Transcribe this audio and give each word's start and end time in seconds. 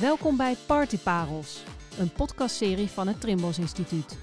Welkom 0.00 0.36
bij 0.36 0.56
Partyparels, 0.66 1.62
een 1.98 2.12
podcastserie 2.12 2.88
van 2.88 3.08
het 3.08 3.20
Trimbos 3.20 3.58
Instituut. 3.58 4.18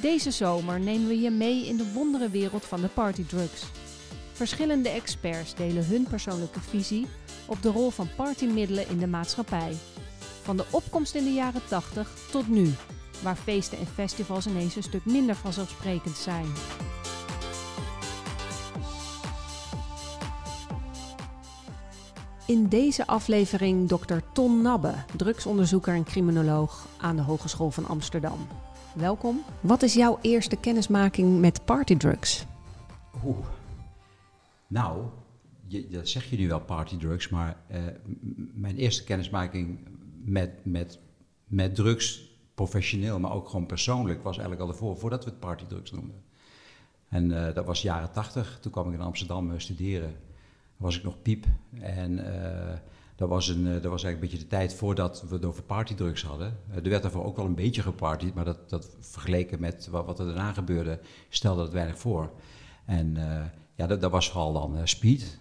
Deze 0.00 0.30
zomer 0.30 0.80
nemen 0.80 1.08
we 1.08 1.20
je 1.20 1.30
mee 1.30 1.66
in 1.66 1.76
de 1.76 1.92
wonderenwereld 1.92 2.64
van 2.64 2.80
de 2.80 2.88
partydrugs. 2.88 3.64
Verschillende 4.32 4.88
experts 4.88 5.54
delen 5.54 5.86
hun 5.86 6.06
persoonlijke 6.10 6.60
visie 6.60 7.06
op 7.46 7.62
de 7.62 7.68
rol 7.68 7.90
van 7.90 8.08
partymiddelen 8.16 8.88
in 8.88 8.98
de 8.98 9.06
maatschappij. 9.06 9.72
Van 10.42 10.56
de 10.56 10.64
opkomst 10.70 11.14
in 11.14 11.24
de 11.24 11.32
jaren 11.32 11.62
80 11.68 12.10
tot 12.30 12.48
nu, 12.48 12.74
waar 13.22 13.36
feesten 13.36 13.78
en 13.78 13.86
festivals 13.86 14.46
ineens 14.46 14.76
een 14.76 14.82
stuk 14.82 15.04
minder 15.04 15.34
vanzelfsprekend 15.34 16.16
zijn. 16.16 16.46
In 22.46 22.68
deze 22.68 23.06
aflevering 23.06 23.88
Dr. 23.88 24.16
Ton 24.32 24.62
Nabbe, 24.62 24.94
drugsonderzoeker 25.16 25.94
en 25.94 26.04
criminoloog 26.04 26.88
aan 26.98 27.16
de 27.16 27.22
Hogeschool 27.22 27.70
van 27.70 27.86
Amsterdam. 27.86 28.46
Welkom. 28.94 29.42
Wat 29.60 29.82
is 29.82 29.94
jouw 29.94 30.18
eerste 30.22 30.56
kennismaking 30.56 31.40
met 31.40 31.64
partydrugs? 31.64 32.46
Oeh. 33.24 33.46
Nou, 34.66 35.04
je, 35.66 35.88
dat 35.88 36.08
zeg 36.08 36.30
je 36.30 36.36
nu 36.36 36.48
wel, 36.48 36.60
partydrugs, 36.60 37.28
maar 37.28 37.56
uh, 37.70 37.78
mijn 38.54 38.76
eerste 38.76 39.04
kennismaking 39.04 39.78
met, 40.24 40.50
met, 40.64 40.98
met 41.46 41.74
drugs, 41.74 42.36
professioneel, 42.54 43.20
maar 43.20 43.32
ook 43.32 43.48
gewoon 43.48 43.66
persoonlijk, 43.66 44.22
was 44.22 44.36
eigenlijk 44.38 44.66
al 44.66 44.72
ervoor, 44.72 44.96
voordat 44.96 45.24
we 45.24 45.30
het 45.30 45.40
partydrugs 45.40 45.90
noemden. 45.90 46.22
En 47.08 47.30
uh, 47.30 47.54
dat 47.54 47.64
was 47.64 47.82
jaren 47.82 48.12
tachtig, 48.12 48.58
toen 48.60 48.72
kwam 48.72 48.88
ik 48.88 48.94
in 48.94 49.00
Amsterdam 49.00 49.50
uh, 49.50 49.58
studeren 49.58 50.16
was 50.82 50.96
ik 50.96 51.02
nog 51.02 51.22
piep. 51.22 51.46
En 51.80 52.18
uh, 52.18 52.72
dat, 53.16 53.28
was 53.28 53.48
een, 53.48 53.66
uh, 53.66 53.72
dat 53.72 53.90
was 53.90 54.04
eigenlijk 54.04 54.14
een 54.14 54.20
beetje 54.20 54.38
de 54.38 54.56
tijd 54.56 54.74
voordat 54.74 55.24
we 55.28 55.34
het 55.34 55.44
over 55.44 55.62
partydrugs 55.62 56.22
hadden. 56.22 56.58
Uh, 56.70 56.76
er 56.76 56.88
werd 56.88 57.02
daarvoor 57.02 57.24
ook 57.24 57.36
wel 57.36 57.46
een 57.46 57.54
beetje 57.54 57.82
gepartied, 57.82 58.34
maar 58.34 58.44
dat, 58.44 58.70
dat 58.70 58.96
vergeleken 59.00 59.60
met 59.60 59.88
wat, 59.90 60.06
wat 60.06 60.18
er 60.18 60.26
daarna 60.26 60.52
gebeurde, 60.52 61.00
stelde 61.28 61.62
het 61.62 61.72
weinig 61.72 61.98
voor. 61.98 62.32
En 62.84 63.16
ja, 63.74 63.86
dat, 63.86 64.00
dat, 64.00 64.10
was 64.10 64.30
vooral 64.30 64.52
dan 64.52 64.88
speed, 64.88 65.38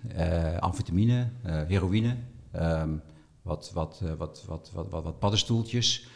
amfetamine, 0.59 1.29
heroïne, 1.43 2.17
um, 2.55 3.01
wat, 3.41 3.71
wat, 3.73 4.01
wat, 4.17 4.43
wat, 4.47 4.71
wat, 4.73 4.89
wat, 4.89 5.03
wat 5.03 5.19
paddenstoeltjes. 5.19 6.07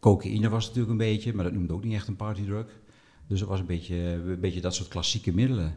Cocaïne 0.00 0.48
was 0.48 0.64
natuurlijk 0.64 0.90
een 0.90 0.96
beetje, 0.96 1.34
maar 1.34 1.44
dat 1.44 1.52
noemde 1.52 1.72
ook 1.72 1.84
niet 1.84 1.94
echt 1.94 2.08
een 2.08 2.16
partydrug. 2.16 2.66
Dus 3.26 3.40
het 3.40 3.48
was 3.48 3.60
een 3.60 3.66
beetje, 3.66 3.96
een 3.96 4.40
beetje 4.40 4.60
dat 4.60 4.74
soort 4.74 4.88
klassieke 4.88 5.34
middelen. 5.34 5.76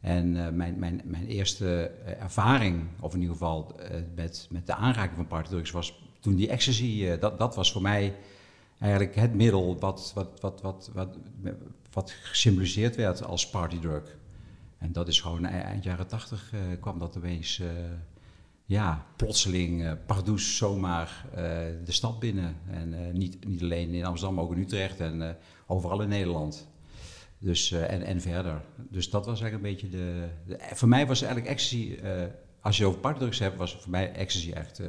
En 0.00 0.34
uh, 0.34 0.48
mijn, 0.48 0.78
mijn, 0.78 1.00
mijn 1.04 1.26
eerste 1.26 1.92
uh, 2.04 2.22
ervaring, 2.22 2.86
of 3.00 3.14
in 3.14 3.20
ieder 3.20 3.36
geval 3.36 3.76
uh, 3.80 3.86
met, 4.14 4.46
met 4.50 4.66
de 4.66 4.74
aanraking 4.74 5.16
van 5.16 5.26
partydrugs, 5.26 5.70
was 5.70 6.02
toen 6.20 6.34
die 6.34 6.48
ecstasy. 6.48 7.18
dat, 7.18 7.38
dat 7.38 7.54
was 7.54 7.72
voor 7.72 7.82
mij 7.82 8.14
eigenlijk 8.78 9.14
het 9.14 9.34
middel 9.34 9.78
wat, 9.78 10.12
wat, 10.14 10.40
wat, 10.40 10.60
wat, 10.60 10.90
wat, 10.94 11.18
wat 11.92 12.10
gesymboliseerd 12.10 12.96
werd 12.96 13.24
als 13.24 13.50
partydrug. 13.50 14.18
En 14.78 14.92
dat 14.92 15.08
is 15.08 15.20
gewoon 15.20 15.44
eind 15.44 15.84
jaren 15.84 16.06
tachtig 16.06 16.52
kwam 16.80 16.98
dat 16.98 17.16
opeens, 17.16 17.62
ja, 18.64 19.06
plotseling, 19.16 19.96
pardoes 20.06 20.56
zomaar 20.56 21.26
de 21.84 21.92
stad 21.92 22.18
binnen. 22.18 22.56
En 22.70 23.12
niet, 23.12 23.46
niet 23.46 23.62
alleen 23.62 23.94
in 23.94 24.04
Amsterdam, 24.04 24.34
maar 24.34 24.44
ook 24.44 24.54
in 24.54 24.62
Utrecht 24.62 25.00
en 25.00 25.36
overal 25.66 26.02
in 26.02 26.08
Nederland. 26.08 26.69
Dus, 27.42 27.70
uh, 27.70 27.90
en, 27.90 28.02
en 28.02 28.20
verder. 28.20 28.62
Dus 28.76 29.10
dat 29.10 29.26
was 29.26 29.40
eigenlijk 29.40 29.54
een 29.64 29.70
beetje 29.72 29.98
de. 29.98 30.28
de 30.46 30.58
voor 30.74 30.88
mij 30.88 31.06
was 31.06 31.22
eigenlijk 31.22 31.52
ecstasy. 31.52 31.98
Uh, 32.02 32.22
als 32.60 32.76
je 32.76 32.86
over 32.86 33.00
partydrugs 33.00 33.38
hebt, 33.38 33.56
was 33.56 33.76
voor 33.76 33.90
mij 33.90 34.12
ecstasy 34.12 34.52
echt 34.52 34.80
uh, 34.80 34.86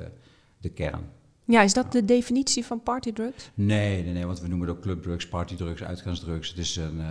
de 0.58 0.70
kern. 0.70 1.10
Ja, 1.52 1.62
is 1.62 1.74
dat 1.74 1.92
de 1.92 2.06
definitie 2.06 2.66
van 2.66 2.84
partydrugs? 2.84 3.52
Nee, 3.54 4.04
nee, 4.04 4.14
nee, 4.14 4.26
want 4.26 4.40
we 4.42 4.48
noemen 4.48 4.68
het 4.68 4.78
ook 4.78 4.84
clubdrugs, 4.84 5.28
partydrugs, 5.28 5.84
uitgaansdrugs. 5.84 6.50
Het, 6.50 6.58
is 6.58 6.76
een, 6.76 7.02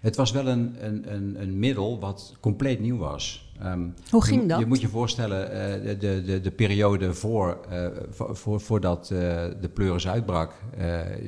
het 0.00 0.16
was 0.16 0.30
wel 0.30 0.46
een, 0.46 0.76
een, 0.86 1.14
een, 1.14 1.42
een 1.42 1.58
middel 1.58 2.00
wat 2.00 2.36
compleet 2.40 2.80
nieuw 2.80 2.96
was. 2.96 3.52
Um, 3.62 3.94
Hoe 4.10 4.24
ging 4.24 4.48
dat? 4.48 4.58
Je, 4.58 4.66
moet 4.66 4.80
je 4.80 4.88
voorstellen, 4.88 5.46
uh, 5.84 6.00
de, 6.00 6.22
de, 6.24 6.40
de 6.40 6.50
periode 6.50 7.14
voor, 7.14 7.60
uh, 7.72 7.86
voor, 8.10 8.36
voor, 8.36 8.60
voordat 8.60 9.06
de 9.06 9.70
pleuris 9.74 10.08
uitbrak, 10.08 10.52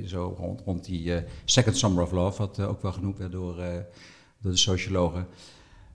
zo 0.07 0.35
rond, 0.39 0.63
rond 0.65 0.85
die 0.85 1.13
Second 1.45 1.77
Summer 1.77 2.03
of 2.03 2.13
Love, 2.13 2.39
wat 2.39 2.61
ook 2.61 2.83
wel 2.83 2.93
genoemd 2.93 3.19
werd 3.19 3.33
door, 3.33 3.57
door 4.41 4.53
de 4.53 4.59
sociologen, 4.59 5.27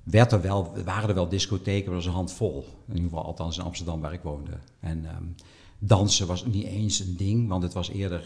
werd 0.04 0.32
er 0.32 0.42
wel, 0.42 0.74
waren 0.86 1.10
er 1.10 1.16
wel 1.16 1.30
discotheken, 1.30 1.86
maar 1.86 1.96
dat 1.96 2.04
was 2.04 2.14
een 2.14 2.20
handvol. 2.20 2.66
In 2.88 2.96
ieder 2.96 3.10
geval, 3.10 3.26
althans 3.26 3.58
in 3.58 3.64
Amsterdam 3.64 4.02
waar 4.02 4.14
ik 4.14 4.22
woonde. 4.22 4.52
En 4.80 5.06
um, 5.18 5.36
dansen 5.88 6.28
was 6.28 6.46
niet 6.46 6.66
eens 6.66 7.00
een 7.00 7.18
ding, 7.18 7.48
want 7.48 7.64
het 7.64 7.74
was 7.74 7.90
eerder 7.90 8.24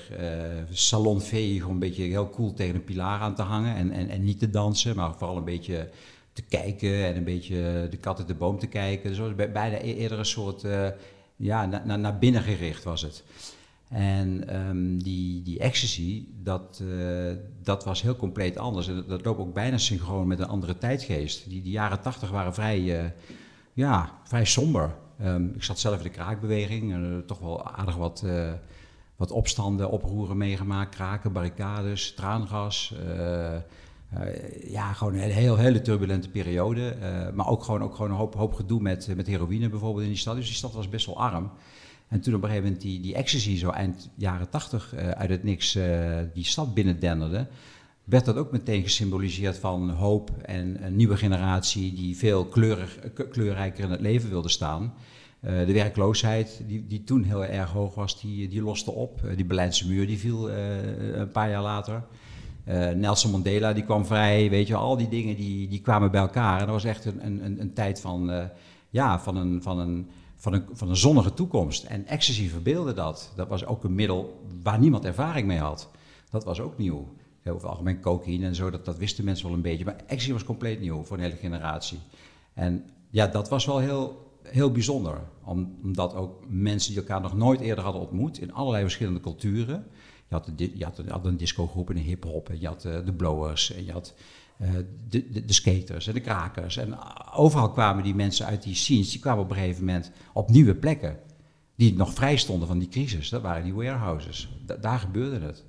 salonvee, 0.72 1.60
gewoon 1.60 1.74
een 1.74 1.80
beetje 1.80 2.04
heel 2.04 2.30
cool 2.30 2.54
tegen 2.54 2.76
een 2.76 2.84
pilaar 2.84 3.20
aan 3.20 3.36
te 3.36 3.42
hangen 3.42 3.76
en, 3.76 3.92
en, 3.92 4.10
en 4.10 4.24
niet 4.24 4.40
te 4.40 4.50
dansen, 4.50 4.96
maar 4.96 5.16
vooral 5.18 5.38
een 5.38 5.44
beetje 5.44 5.90
te 6.38 6.58
kijken 6.58 7.06
en 7.06 7.16
een 7.16 7.24
beetje 7.24 7.88
de 7.90 7.98
kat 7.98 8.18
uit 8.18 8.28
de 8.28 8.36
boom 8.36 8.60
te 8.60 8.68
kijken. 8.68 9.10
Dus 9.10 9.20
was 9.20 9.36
bijna 9.36 9.82
e-, 9.82 9.94
eerder 9.94 10.20
een 10.20 10.26
soort, 10.26 10.64
uh, 10.64 10.88
ja, 11.36 11.66
naar 11.66 12.00
na, 12.00 12.18
binnen 12.18 12.42
gericht 12.42 12.84
was 12.84 13.02
het. 13.02 13.24
En 13.90 14.56
um, 14.68 15.04
die, 15.04 15.44
die 15.44 15.60
ecstasy, 15.60 16.26
dat, 16.44 16.82
uh, 16.84 17.34
dat 17.64 17.84
was 17.84 18.02
heel 18.02 18.16
compleet 18.16 18.58
anders. 18.58 18.88
En 18.88 19.04
dat, 19.08 19.26
loopt 19.26 19.40
ook 19.40 19.54
bijna 19.54 19.78
synchroon 19.78 20.28
met 20.28 20.40
een 20.40 20.48
andere 20.48 20.78
tijdgeest. 20.78 21.50
Die, 21.50 21.62
die 21.62 21.72
jaren 21.72 22.02
tachtig 22.02 22.30
waren 22.30 22.54
vrij, 22.54 22.80
uh, 22.80 23.10
ja, 23.74 24.20
vrij 24.24 24.46
somber. 24.46 24.96
Um, 25.26 25.52
ik 25.56 25.64
zat 25.64 25.80
zelf 25.80 25.98
in 25.98 26.04
de 26.04 26.10
kraakbeweging, 26.10 26.94
en 26.94 27.24
toch 27.26 27.40
wel 27.40 27.66
aardig 27.66 27.96
wat, 27.96 28.24
wat 29.16 29.32
opstanden, 29.32 29.90
oproeren 29.90 30.38
meegemaakt. 30.38 30.96
Kraken, 30.96 31.32
barricades, 31.32 32.14
traangas... 32.14 32.94
Uh, 33.08 33.56
ja, 34.68 34.94
gewoon 34.94 35.14
een 35.14 35.32
heel, 35.32 35.58
hele 35.58 35.82
turbulente 35.82 36.30
periode. 36.30 36.96
Maar 37.34 37.48
ook 37.48 37.64
gewoon, 37.64 37.84
ook 37.84 37.96
gewoon 37.96 38.12
een 38.12 38.18
hoop, 38.18 38.36
hoop 38.36 38.54
gedoe 38.54 38.82
met, 38.82 39.16
met 39.16 39.28
heroïne 39.28 39.70
bijvoorbeeld 39.70 40.04
in 40.04 40.10
die 40.10 40.18
stad. 40.18 40.36
Dus 40.36 40.46
die 40.46 40.56
stad 40.56 40.74
was 40.74 40.90
best 40.90 41.06
wel 41.06 41.20
arm. 41.20 41.52
En 42.08 42.22
toen 42.22 42.36
op 42.36 42.42
een 42.42 42.50
gegeven 42.50 42.70
moment 42.70 42.86
die, 42.86 43.00
die 43.00 43.16
ecstasy 43.16 43.58
zo 43.58 43.70
eind 43.70 44.10
jaren 44.16 44.50
tachtig 44.50 44.94
uh, 44.96 45.10
uit 45.10 45.30
het 45.30 45.44
niks 45.44 45.80
die 46.34 46.46
stad 46.46 46.74
binnendenderde... 46.74 47.48
werd 48.08 48.26
dat 48.26 48.38
ook 48.38 48.52
meteen 48.52 48.84
gesymboliseerd 48.84 49.58
van 49.58 49.90
hoop 49.90 50.32
en 50.42 50.86
een 50.86 50.96
nieuwe 50.96 51.18
generatie... 51.18 51.94
die 51.94 52.18
veel 52.18 52.46
kleurrijker 53.30 53.84
in 53.84 53.92
het 53.92 54.02
leven 54.02 54.30
wilde 54.30 54.50
staan... 54.50 54.94
de 55.42 55.74
werkloosheid, 55.74 56.62
die, 56.68 56.88
die 56.88 57.04
toen 57.04 57.24
heel 57.24 57.46
erg 57.46 57.72
hoog 57.72 57.96
was, 57.96 58.22
die, 58.22 58.48
die 58.48 58.62
loste 58.62 58.92
op. 58.92 59.22
die 59.36 59.46
Berlijnse 59.46 59.88
muur 59.88 60.08
die 60.08 60.18
viel 60.18 60.50
een 60.50 61.32
paar 61.32 61.50
jaar 61.50 61.62
later. 61.62 62.04
Nelson 62.96 63.32
Mandela 63.32 63.74
die 63.74 63.84
kwam 63.84 64.06
vrij, 64.06 64.50
weet 64.50 64.68
je, 64.68 64.76
al 64.76 64.98
die 64.98 65.10
dingen 65.10 65.36
die, 65.36 65.68
die 65.68 65.82
kwamen 65.82 66.12
bij 66.12 66.22
elkaar. 66.22 66.60
En 66.60 66.66
dat 66.66 66.74
was 66.74 66.84
echt 66.84 67.06
een, 67.06 67.26
een, 67.26 67.62
een 67.62 67.74
tijd 67.74 68.02
van, 68.02 68.50
ja, 68.90 69.20
van, 69.20 69.36
een, 69.36 69.62
van, 69.62 69.80
een, 69.80 70.08
van, 70.36 70.54
een, 70.54 70.64
van 70.72 70.90
een 70.90 70.98
zonnige 70.98 71.34
toekomst. 71.34 71.84
En 71.84 72.06
ecstasy 72.06 72.50
verbeelde 72.50 72.94
dat. 72.94 73.32
Dat 73.36 73.48
was 73.48 73.66
ook 73.66 73.84
een 73.84 73.96
middel 73.96 74.44
waar 74.64 74.80
niemand 74.80 75.06
ervaring 75.06 75.48
mee 75.48 75.60
had. 75.60 75.90
Dat 76.30 76.44
was 76.44 76.60
ook 76.60 76.78
nieuw. 76.78 77.08
Over 77.50 77.62
het 77.62 77.72
algemeen 77.72 78.02
cocaïne 78.02 78.46
en 78.46 78.56
zo, 78.56 78.70
dat, 78.70 78.86
dat 78.86 78.98
wisten 78.98 79.26
mensen 79.26 79.46
wel 79.46 79.56
een 79.56 79.62
beetje. 79.62 79.86
Maar 79.86 79.96
ecstasy 79.96 80.32
was 80.32 80.44
compleet 80.44 80.80
nieuw 80.80 81.04
voor 81.04 81.18
een 81.18 81.24
hele 81.24 81.36
generatie. 81.36 82.00
En 82.54 82.86
ja, 83.10 83.28
dat 83.28 83.50
was 83.50 83.66
wel 83.66 83.80
heel, 83.80 84.32
heel 84.44 84.72
bijzonder. 84.72 85.22
Omdat 85.82 86.16
ook 86.16 86.44
mensen 86.48 86.92
die 86.94 87.02
elkaar 87.02 87.22
nog 87.22 87.36
nooit 87.36 87.60
eerder 87.60 87.84
hadden 87.84 88.02
ontmoet 88.02 88.40
in 88.40 88.54
allerlei 88.54 88.84
verschillende 88.84 89.20
culturen 89.20 89.86
je 90.28 90.36
had, 90.36 90.52
je 90.56 90.84
had, 90.84 91.02
je 91.06 91.12
had 91.12 91.26
een 91.26 91.38
discogroep 91.38 91.90
en 91.90 91.98
een 91.98 92.04
hip-hop, 92.04 92.50
en 92.50 92.60
je 92.60 92.68
had 92.68 92.86
uh, 92.86 93.06
de 93.06 93.14
blowers, 93.14 93.74
en 93.74 93.86
je 93.86 93.92
had 93.92 94.14
uh, 94.62 94.70
de, 95.10 95.30
de, 95.30 95.46
de, 95.46 95.54
skaters 95.54 96.08
en 96.08 96.14
de 96.14 96.20
krakers. 96.20 96.78
En 96.78 96.98
overal 97.34 97.72
kwamen 97.72 98.04
die 98.04 98.16
mensen 98.16 98.46
uit 98.46 98.64
die 98.64 98.76
scenes, 98.76 99.12
die 99.12 99.20
kwamen 99.20 99.44
op 99.44 99.50
een 99.50 99.56
gegeven 99.56 99.86
moment 99.86 100.12
op 100.34 100.50
nieuwe 100.50 100.76
plekken. 100.76 101.20
Die 101.76 101.96
nog 101.96 102.14
vrij 102.14 102.38
stonden 102.38 102.68
van 102.68 102.80
die 102.80 102.88
crisis. 102.88 103.30
Dat 103.30 103.42
waren 103.42 103.64
die 103.64 103.74
warehouses. 103.74 104.50
Da 104.66 104.76
daar 104.76 105.00
gebeurde 105.00 105.46
het. 105.46 105.64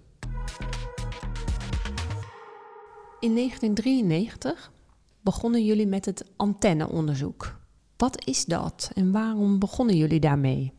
In 3.20 3.35
1993 3.35 4.73
begonnen 5.20 5.65
jullie 5.65 5.87
met 5.87 6.05
het 6.05 6.25
antenneonderzoek. 6.37 7.59
Wat 7.97 8.26
is 8.26 8.44
dat 8.44 8.91
en 8.94 9.12
waarom 9.12 9.59
begonnen 9.59 9.97
jullie 9.97 10.20
daarmee? 10.20 10.73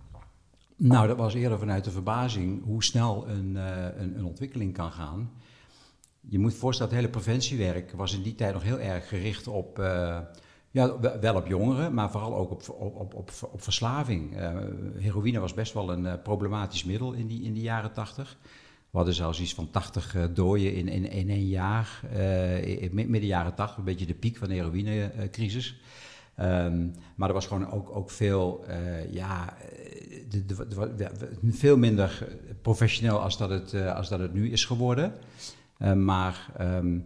Nou, 0.75 1.07
dat 1.07 1.17
was 1.17 1.33
eerder 1.33 1.59
vanuit 1.59 1.83
de 1.83 1.91
verbazing 1.91 2.63
hoe 2.63 2.83
snel 2.83 3.27
een, 3.27 3.55
uh, 3.55 3.85
een, 3.97 4.17
een, 4.17 4.25
ontwikkeling 4.25 4.73
kan 4.73 4.91
gaan. 4.91 5.31
Je 6.19 6.39
moet 6.39 6.53
voorstellen, 6.53 6.91
dat 6.91 7.01
het 7.01 7.11
hele 7.11 7.23
preventiewerk 7.23 7.91
was 7.91 8.13
in 8.13 8.21
die 8.21 8.35
tijd 8.35 8.53
nog 8.53 8.63
heel 8.63 8.79
erg 8.79 9.07
gericht 9.07 9.47
op, 9.47 9.79
uh, 9.79 10.19
ja, 10.71 10.99
wel 11.19 11.35
op 11.35 11.47
jongeren, 11.47 11.93
maar 11.93 12.11
vooral 12.11 12.35
ook 12.35 12.51
op, 12.51 12.69
op, 12.69 13.13
op, 13.13 13.33
op, 13.51 13.61
verslaving. 13.61 14.39
Uh, 14.39 14.57
heroïne 14.97 15.39
was 15.39 15.53
best 15.53 15.73
wel 15.73 15.91
een 15.91 16.21
problematisch 16.21 16.83
middel 16.83 17.13
in 17.13 17.27
die, 17.27 17.43
in 17.43 17.53
die 17.53 17.63
jaren 17.63 17.93
tachtig. 17.93 18.37
We 18.91 18.97
hadden 18.97 19.13
zelfs 19.13 19.39
iets 19.39 19.53
van 19.53 19.71
80 19.71 20.15
dooien 20.33 20.73
in, 20.73 20.87
in, 20.87 21.09
in 21.09 21.29
één 21.29 21.47
jaar, 21.47 22.01
in 22.63 22.91
midden 22.93 23.25
jaren 23.25 23.55
80, 23.55 23.77
een 23.77 23.83
beetje 23.83 24.05
de 24.05 24.13
piek 24.13 24.37
van 24.37 24.47
de 24.47 24.53
heroïnecrisis. 24.53 25.81
Um, 26.39 26.95
maar 27.15 27.27
er 27.27 27.33
was 27.33 27.47
gewoon 27.47 27.71
ook, 27.71 27.95
ook 27.95 28.11
veel, 28.11 28.65
uh, 28.69 29.13
ja, 29.13 29.57
de, 30.29 31.07
veel 31.51 31.77
minder 31.77 32.27
professioneel 32.61 33.19
als 33.19 33.37
dat 33.37 33.49
het, 33.49 33.73
als 33.73 34.09
dat 34.09 34.19
het 34.19 34.33
nu 34.33 34.51
is 34.51 34.65
geworden. 34.65 35.13
maar 35.95 36.51
um, 36.61 37.03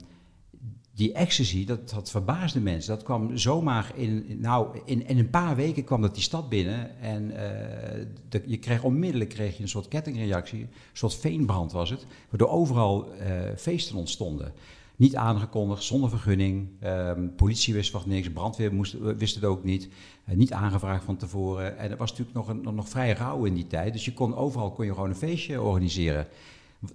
die 0.96 1.14
ecstasy, 1.14 1.66
dat, 1.66 1.90
dat 1.90 2.12
verbaasde 2.12 2.60
mensen. 2.60 2.96
Dat 2.96 3.04
kwam 3.04 3.38
zomaar 3.38 3.92
in, 3.96 4.38
nou, 4.40 4.80
in, 4.86 5.08
in 5.08 5.18
een 5.18 5.30
paar 5.30 5.56
weken 5.56 5.84
kwam 5.84 6.02
dat 6.02 6.14
die 6.14 6.24
stad 6.24 6.50
binnen. 6.50 7.00
En 7.00 7.32
uh, 7.32 8.40
je 8.46 8.58
kreeg 8.58 8.84
onmiddellijk 8.84 9.30
kreeg 9.30 9.58
je 9.58 9.64
een 9.64 9.70
soort 9.70 9.88
kettingreactie, 9.88 10.62
een 10.62 10.70
soort 10.94 11.16
veenbrand 11.16 11.72
was 11.72 11.90
het. 11.90 12.06
Waardoor 12.30 12.50
overal 12.50 13.08
uh, 13.08 13.22
feesten 13.58 13.96
ontstonden. 13.96 14.54
Niet 14.96 15.16
aangekondigd, 15.16 15.84
zonder 15.84 16.10
vergunning. 16.10 16.68
Um, 16.84 17.36
politie 17.36 17.74
wist 17.74 17.92
van 17.92 18.02
niks, 18.06 18.32
brandweer 18.32 18.74
moest, 18.74 18.96
wist 19.18 19.36
het 19.36 19.44
ook 19.44 19.64
niet. 19.64 19.90
Uh, 20.30 20.36
niet 20.36 20.54
aangevraagd 20.54 21.04
van 21.04 21.18
tevoren. 21.18 21.78
En 21.78 21.90
het 21.90 22.00
was 22.00 22.10
natuurlijk 22.10 22.38
nog, 22.38 22.48
een, 22.48 22.76
nog 22.76 22.90
vrij 22.90 23.14
rauw 23.14 23.46
in 23.46 23.54
die 23.54 23.68
tijd. 23.68 23.94
Dus 23.94 24.06
je 24.06 24.14
kon, 24.14 24.36
overal 24.36 24.72
kon 24.72 24.86
je 24.86 24.94
gewoon 24.94 25.10
een 25.10 25.16
feestje 25.16 25.62
organiseren. 25.62 26.28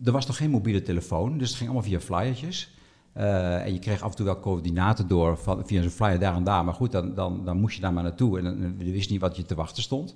Er 0.04 0.12
was 0.12 0.26
nog 0.26 0.36
geen 0.36 0.50
mobiele 0.50 0.82
telefoon, 0.82 1.38
dus 1.38 1.48
het 1.48 1.56
ging 1.56 1.70
allemaal 1.70 1.88
via 1.88 2.00
flyertjes. 2.00 2.76
Uh, 3.18 3.64
en 3.64 3.72
je 3.72 3.78
kreeg 3.78 4.02
af 4.02 4.10
en 4.10 4.16
toe 4.16 4.26
wel 4.26 4.40
coördinaten 4.40 5.08
door 5.08 5.38
van, 5.38 5.66
via 5.66 5.82
zo'n 5.82 5.90
flyer 5.90 6.18
daar 6.18 6.34
en 6.34 6.44
daar. 6.44 6.64
Maar 6.64 6.74
goed, 6.74 6.92
dan, 6.92 7.14
dan, 7.14 7.44
dan 7.44 7.60
moest 7.60 7.74
je 7.74 7.80
daar 7.80 7.92
maar 7.92 8.02
naartoe 8.02 8.38
en 8.38 8.44
dan, 8.44 8.74
je 8.78 8.92
wist 8.92 9.10
niet 9.10 9.20
wat 9.20 9.36
je 9.36 9.44
te 9.44 9.54
wachten 9.54 9.82
stond. 9.82 10.14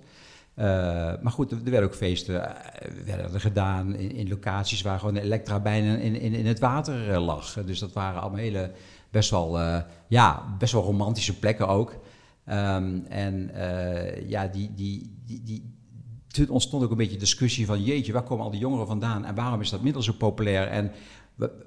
Uh, 0.56 0.64
maar 1.22 1.32
goed, 1.32 1.50
er, 1.50 1.56
er 1.64 1.70
werden 1.70 1.88
ook 1.88 1.94
feesten 1.94 2.34
werden 3.04 3.34
er 3.34 3.40
gedaan 3.40 3.94
in, 3.94 4.28
locaties 4.28 4.82
waar 4.82 4.98
gewoon 4.98 5.14
de 5.14 5.20
elektra 5.20 5.60
bijna 5.60 5.96
in, 5.96 6.20
in, 6.20 6.32
in 6.32 6.46
het 6.46 6.58
water 6.58 7.20
lag. 7.20 7.64
Dus 7.64 7.78
dat 7.78 7.92
waren 7.92 8.20
allemaal 8.20 8.40
hele, 8.40 8.70
best 9.10 9.30
wel, 9.30 9.58
ja, 10.08 10.42
best 10.58 10.72
wel 10.72 10.82
romantische 10.82 11.38
plekken 11.38 11.68
ook. 11.68 11.90
Um, 11.90 13.06
en 13.08 13.50
ja, 14.26 14.46
die, 14.46 14.70
die, 14.74 15.20
die, 15.26 15.42
die, 15.44 15.74
toen 16.28 16.48
ontstond 16.48 16.84
ook 16.84 16.90
een 16.90 16.96
beetje 16.96 17.16
discussie 17.16 17.66
van 17.66 17.82
jeetje, 17.82 18.12
waar 18.12 18.22
komen 18.22 18.44
al 18.44 18.50
die 18.50 18.60
jongeren 18.60 18.86
vandaan 18.86 19.24
en 19.24 19.34
waarom 19.34 19.60
is 19.60 19.70
dat 19.70 19.82
middel 19.82 20.02
zo 20.02 20.12
populair? 20.12 20.68
En 20.68 20.90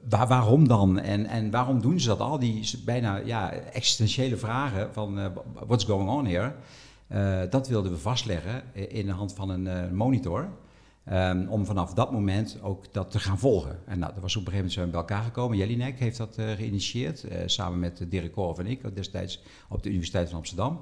Waar, 0.09 0.27
waarom 0.27 0.67
dan? 0.67 1.00
En, 1.00 1.25
en 1.25 1.51
waarom 1.51 1.81
doen 1.81 2.00
ze 2.00 2.07
dat? 2.07 2.19
Al 2.19 2.39
die 2.39 2.81
bijna 2.85 3.15
ja, 3.15 3.51
existentiële 3.51 4.38
vragen 4.38 4.94
van 4.94 5.19
uh, 5.19 5.25
what's 5.65 5.83
going 5.83 6.09
on 6.09 6.25
here? 6.25 6.53
Uh, 7.07 7.41
dat 7.50 7.67
wilden 7.67 7.91
we 7.91 7.97
vastleggen 7.97 8.63
in 8.73 9.06
de 9.06 9.12
hand 9.12 9.33
van 9.33 9.50
een 9.50 9.65
uh, 9.65 9.91
monitor. 9.91 10.50
Um, 11.12 11.47
om 11.47 11.65
vanaf 11.65 11.94
dat 11.94 12.12
moment 12.12 12.57
ook 12.62 12.94
dat 12.94 13.12
te 13.12 13.19
gaan 13.19 13.39
volgen. 13.39 13.79
En 13.85 14.00
nou, 14.00 14.13
dat 14.13 14.21
was 14.21 14.35
op 14.35 14.45
een 14.45 14.51
gegeven 14.51 14.56
moment 14.56 14.73
zijn 14.73 14.89
bij 14.89 15.00
elkaar 15.00 15.23
gekomen. 15.23 15.57
Jellinek 15.57 16.00
heeft 16.00 16.17
dat 16.17 16.35
geïnitieerd, 16.35 17.25
samen 17.45 17.79
met 17.79 18.06
Dirk 18.09 18.31
Korf 18.31 18.57
en 18.57 18.65
ik, 18.65 18.95
destijds 18.95 19.44
op 19.69 19.83
de 19.83 19.89
Universiteit 19.89 20.29
van 20.29 20.38
Amsterdam. 20.38 20.81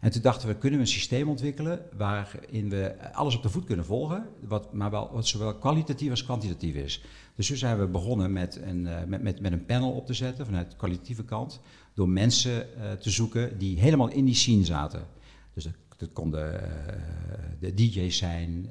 En 0.00 0.10
toen 0.10 0.22
dachten 0.22 0.48
we, 0.48 0.54
kunnen 0.54 0.78
we 0.78 0.84
een 0.84 0.90
systeem 0.90 1.28
ontwikkelen 1.28 1.82
waarin 1.96 2.68
we 2.70 3.12
alles 3.12 3.36
op 3.36 3.42
de 3.42 3.48
voet 3.48 3.64
kunnen 3.64 3.84
volgen, 3.84 4.28
wat, 4.40 4.72
maar 4.72 4.90
wel, 4.90 5.10
wat 5.12 5.26
zowel 5.26 5.54
kwalitatief 5.54 6.10
als 6.10 6.24
kwantitatief 6.24 6.74
is. 6.74 7.02
Dus 7.34 7.46
zo 7.46 7.56
zijn 7.56 7.78
we 7.78 7.86
begonnen 7.86 8.32
met 8.32 8.60
een, 8.62 8.86
uh, 8.86 9.04
met, 9.06 9.22
met, 9.22 9.40
met 9.40 9.52
een 9.52 9.64
panel 9.64 9.90
op 9.90 10.06
te 10.06 10.14
zetten 10.14 10.46
vanuit 10.46 10.70
de 10.70 10.76
kwalitatieve 10.76 11.24
kant, 11.24 11.60
door 11.94 12.08
mensen 12.08 12.66
uh, 12.76 12.92
te 12.92 13.10
zoeken 13.10 13.58
die 13.58 13.80
helemaal 13.80 14.10
in 14.10 14.24
die 14.24 14.34
scene 14.34 14.64
zaten. 14.64 15.06
Dus 15.54 15.64
dat, 15.96 16.12
konden 16.12 16.54
uh, 16.54 16.60
de 17.60 17.74
DJ's 17.74 18.16
zijn, 18.16 18.68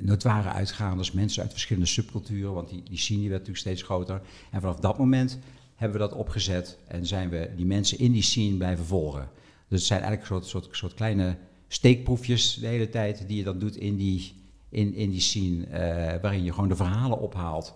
notoire 0.00 0.48
uitgaanders, 0.48 1.12
mensen 1.12 1.42
uit 1.42 1.52
verschillende 1.52 1.88
subculturen, 1.88 2.54
want 2.54 2.68
die, 2.68 2.82
die 2.82 2.98
scene 2.98 3.20
werd 3.20 3.30
natuurlijk 3.30 3.58
steeds 3.58 3.82
groter. 3.82 4.20
En 4.50 4.60
vanaf 4.60 4.80
dat 4.80 4.98
moment 4.98 5.38
hebben 5.74 6.00
we 6.00 6.08
dat 6.08 6.18
opgezet 6.18 6.78
en 6.86 7.06
zijn 7.06 7.28
we 7.28 7.50
die 7.56 7.66
mensen 7.66 7.98
in 7.98 8.12
die 8.12 8.22
scene 8.22 8.56
blijven 8.56 8.84
volgen. 8.84 9.28
Dus 9.74 9.82
het 9.82 9.92
zijn 9.92 10.02
eigenlijk 10.02 10.30
soort, 10.30 10.64
soort, 10.64 10.76
soort 10.76 10.94
kleine 10.94 11.36
steekproefjes 11.68 12.54
de 12.54 12.66
hele 12.66 12.88
tijd 12.88 13.24
die 13.28 13.36
je 13.36 13.44
dan 13.44 13.58
doet 13.58 13.76
in 13.76 13.96
die, 13.96 14.34
in, 14.68 14.94
in 14.94 15.10
die 15.10 15.20
scene, 15.20 15.66
uh, 15.66 16.20
waarin 16.22 16.44
je 16.44 16.52
gewoon 16.52 16.68
de 16.68 16.76
verhalen 16.76 17.20
ophaalt 17.20 17.74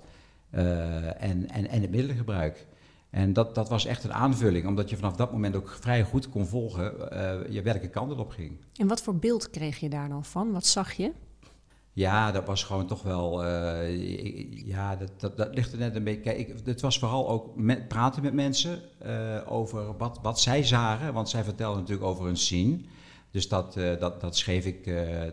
uh, 0.54 1.22
en, 1.22 1.50
en, 1.50 1.68
en 1.68 1.80
het 1.80 1.90
middelengebruik. 1.90 2.66
En 3.10 3.32
dat, 3.32 3.54
dat 3.54 3.68
was 3.68 3.84
echt 3.84 4.04
een 4.04 4.12
aanvulling, 4.12 4.66
omdat 4.66 4.90
je 4.90 4.96
vanaf 4.96 5.16
dat 5.16 5.32
moment 5.32 5.56
ook 5.56 5.76
vrij 5.80 6.02
goed 6.02 6.28
kon 6.28 6.46
volgen 6.46 6.94
uh, 7.12 7.52
je 7.54 7.62
welke 7.62 7.88
kant 7.88 8.10
het 8.10 8.18
op 8.18 8.30
ging. 8.30 8.56
En 8.76 8.86
wat 8.86 9.02
voor 9.02 9.16
beeld 9.16 9.50
kreeg 9.50 9.78
je 9.78 9.88
daar 9.88 10.08
dan 10.08 10.24
van? 10.24 10.52
Wat 10.52 10.66
zag 10.66 10.92
je? 10.92 11.12
Ja, 11.98 12.32
dat 12.32 12.46
was 12.46 12.64
gewoon 12.64 12.86
toch 12.86 13.02
wel. 13.02 13.44
Uh, 13.44 14.66
ja, 14.66 14.96
dat, 14.96 15.10
dat, 15.16 15.36
dat, 15.36 15.54
ligt 15.54 15.72
er 15.72 15.78
net 15.78 15.94
een 15.94 16.04
beetje. 16.04 16.20
Kijk, 16.20 16.54
het 16.64 16.80
was 16.80 16.98
vooral 16.98 17.28
ook 17.28 17.54
praten 17.88 18.22
met 18.22 18.32
mensen 18.32 18.80
uh, 19.06 19.40
over 19.46 19.96
wat, 19.96 20.18
wat 20.22 20.40
zij 20.40 20.62
zagen. 20.62 21.12
Want 21.12 21.28
zij 21.28 21.44
vertelden 21.44 21.80
natuurlijk 21.80 22.08
over 22.08 22.24
hun 22.24 22.36
scene. 22.36 22.80
Dus 23.30 23.48
dat, 23.48 23.76
uh, 23.76 23.98
dat, 23.98 24.20
dat, 24.20 24.36
schreef 24.36 24.64
ik, 24.64 24.84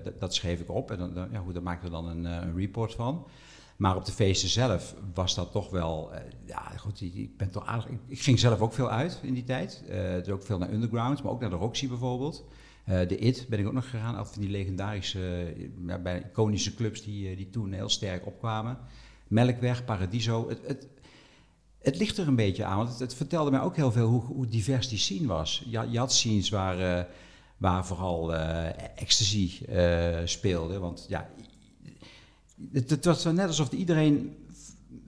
dat, 0.04 0.20
dat, 0.20 0.34
schreef 0.34 0.60
ik 0.60 0.70
op. 0.70 0.92
En 0.92 0.98
dan, 0.98 1.28
ja, 1.32 1.40
goed, 1.40 1.54
daar 1.54 1.64
maakten 1.64 1.90
we 1.90 1.96
dan 1.96 2.08
een, 2.08 2.26
een, 2.26 2.58
report 2.58 2.94
van. 2.94 3.28
Maar 3.76 3.96
op 3.96 4.06
de 4.06 4.12
feesten 4.12 4.50
zelf 4.50 4.96
was 5.14 5.36
dat 5.36 5.52
toch 5.52 5.70
wel. 5.70 6.12
ja, 6.46 6.62
goed, 6.78 7.02
ik, 7.02 7.38
ben 7.38 7.52
toch 7.52 7.88
ik, 8.08 8.22
ging 8.22 8.40
zelf 8.40 8.60
ook 8.60 8.74
veel 8.74 8.90
uit 8.90 9.20
in 9.22 9.34
die 9.34 9.44
tijd. 9.44 9.84
dus 10.24 10.30
ook 10.30 10.44
veel 10.44 10.58
naar 10.58 10.74
Underground, 10.74 11.24
maar 11.24 11.32
ook 11.32 11.42
naar 11.42 11.50
de 11.50 11.56
Roxy 11.56 11.88
bijvoorbeeld. 11.88 12.46
Uh, 12.90 13.08
de 13.08 13.18
IT 13.18 13.46
ben 13.50 13.60
ik 13.60 13.68
ook 13.68 13.74
nog 13.74 13.90
gegaan, 13.90 14.16
af 14.16 14.34
van 14.34 14.42
die 14.42 14.52
legendarische, 14.52 15.54
ja, 15.86 15.98
bij 15.98 16.24
iconische 16.32 16.76
clubs 16.76 17.04
die, 17.04 17.30
eh, 17.30 17.38
die 17.38 17.50
toen 17.50 17.72
heel 17.72 17.90
sterk 17.90 18.26
opkwamen. 18.26 18.78
Melkweg, 19.28 19.86
Paradiso. 19.86 20.50
Het, 20.50 20.60
het, 20.68 20.88
het 21.82 21.98
ligt 21.98 22.18
er 22.18 22.28
een 22.28 22.36
beetje 22.36 22.66
aan, 22.66 22.78
want 22.78 22.90
het, 22.90 23.00
het, 23.00 23.14
vertelde 23.14 23.52
mij 23.52 23.62
ook 23.62 23.76
heel 23.76 23.92
veel 23.92 24.08
hoe, 24.08 24.22
hoe 24.22 24.48
divers 24.48 24.88
die 24.88 24.98
scene 24.98 25.28
was. 25.28 25.64
Je, 25.70 25.88
je 25.90 25.98
had 25.98 26.14
scenes 26.14 26.50
waar, 26.50 27.08
waar 27.58 27.86
vooral 27.86 28.34
ecstasy 28.96 29.52
speelde. 30.26 30.80
Want 30.80 31.06
ja, 31.10 31.30
het, 32.72 32.90
het 32.90 33.06
was 33.06 33.24
net 33.24 33.48
alsof 33.48 33.72
iedereen 33.72 34.36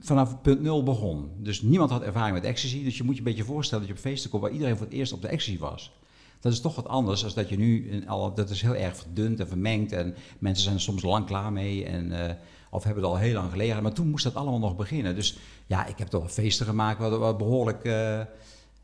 vanaf 0.00 0.40
punt 0.40 0.60
nul 0.60 0.82
begon. 0.82 1.30
Dus 1.36 1.62
niemand 1.62 1.90
had 1.90 2.02
ervaring 2.02 2.34
met 2.34 2.44
ecstasy. 2.44 2.84
Dus 2.84 2.96
je 2.96 3.02
moet 3.02 3.14
je 3.14 3.18
een 3.18 3.26
beetje 3.26 3.44
voorstellen 3.44 3.86
dat 3.86 3.92
je 3.92 3.98
op 4.02 4.08
feesten 4.10 4.30
komt 4.30 4.42
waar 4.42 4.52
iedereen 4.52 4.76
voor 4.76 4.86
het 4.86 4.94
eerst 4.94 5.12
op 5.12 5.22
de 5.22 5.28
ecstasy 5.28 5.58
was. 5.58 5.92
Dat 6.40 6.52
is 6.52 6.60
toch 6.60 6.74
wat 6.74 6.88
anders 6.88 7.20
dan 7.20 7.30
dat 7.34 7.48
je 7.48 7.56
nu, 7.56 8.02
al, 8.06 8.34
dat 8.34 8.50
is 8.50 8.62
heel 8.62 8.74
erg 8.74 8.96
verdund 8.96 9.40
en 9.40 9.48
vermengd 9.48 9.92
en 9.92 10.14
mensen 10.38 10.62
zijn 10.62 10.74
er 10.74 10.80
soms 10.80 11.02
lang 11.02 11.26
klaar 11.26 11.52
mee 11.52 11.84
en, 11.84 12.10
uh, 12.10 12.30
of 12.70 12.84
hebben 12.84 13.02
het 13.02 13.12
al 13.12 13.18
heel 13.18 13.34
lang 13.34 13.50
gelegen. 13.50 13.82
Maar 13.82 13.92
toen 13.92 14.10
moest 14.10 14.24
dat 14.24 14.34
allemaal 14.34 14.58
nog 14.58 14.76
beginnen. 14.76 15.14
Dus 15.14 15.38
ja, 15.66 15.86
ik 15.86 15.98
heb 15.98 16.08
toch 16.08 16.32
feesten 16.32 16.66
gemaakt 16.66 16.98
wat, 16.98 17.38
behoorlijk, 17.38 17.84
uh, 17.84 18.20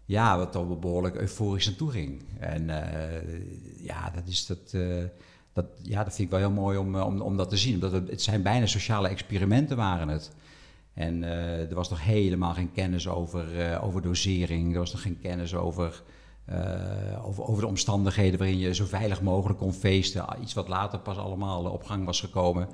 ja, 0.04 0.38
wat 0.38 0.80
behoorlijk 0.80 1.16
euforisch 1.16 1.66
naartoe 1.66 1.90
ging. 1.90 2.22
En 2.38 2.68
uh, 2.68 3.84
ja, 3.84 4.10
dat 4.10 4.26
is 4.26 4.46
dat... 4.46 4.76
Dat, 5.52 5.66
ja, 5.82 6.04
dat 6.04 6.14
vind 6.14 6.32
ik 6.32 6.38
wel 6.38 6.48
heel 6.50 6.62
mooi 6.62 6.78
om, 6.78 6.96
om, 6.96 7.20
om 7.20 7.36
dat 7.36 7.50
te 7.50 7.56
zien. 7.56 7.74
Omdat 7.74 7.92
het, 7.92 8.22
zijn 8.22 8.42
bijna 8.42 8.66
sociale 8.66 9.08
experimenten 9.08 9.76
waren 9.76 10.08
het. 10.08 10.30
En 10.94 11.22
er 11.68 11.74
was 11.74 11.90
nog 11.90 12.04
helemaal 12.04 12.54
geen 12.54 12.72
kennis 12.72 13.08
over, 13.08 13.80
over 13.80 14.02
dosering. 14.02 14.72
Er 14.72 14.78
was 14.78 14.92
nog 14.92 15.02
geen 15.02 15.18
kennis 15.20 15.54
over 15.54 16.02
uh, 16.50 17.26
over, 17.26 17.44
over, 17.44 17.62
de 17.62 17.68
omstandigheden 17.68 18.38
waarin 18.38 18.58
je 18.58 18.74
zo 18.74 18.84
veilig 18.84 19.22
mogelijk 19.22 19.58
kon 19.58 19.72
feesten. 19.72 20.26
Iets 20.42 20.54
wat 20.54 20.68
later 20.68 20.98
pas 20.98 21.16
allemaal 21.16 21.64
op 21.64 21.84
gang 21.84 22.04
was 22.04 22.20
gekomen. 22.20 22.68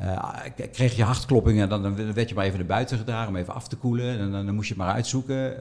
Uh, 0.00 0.34
kreeg 0.72 0.96
je 0.96 1.02
hartkloppingen, 1.02 1.68
dan, 1.68 1.82
dan 1.82 2.14
werd 2.14 2.28
je 2.28 2.34
maar 2.34 2.44
even 2.44 2.58
naar 2.58 2.66
buiten 2.66 2.98
gedragen 2.98 3.28
om 3.28 3.36
even 3.36 3.54
af 3.54 3.68
te 3.68 3.76
koelen. 3.76 4.18
En 4.18 4.30
dan, 4.30 4.46
dan 4.46 4.54
moest 4.54 4.68
je 4.68 4.74
het 4.74 4.82
maar 4.82 4.94
uitzoeken. 4.94 5.56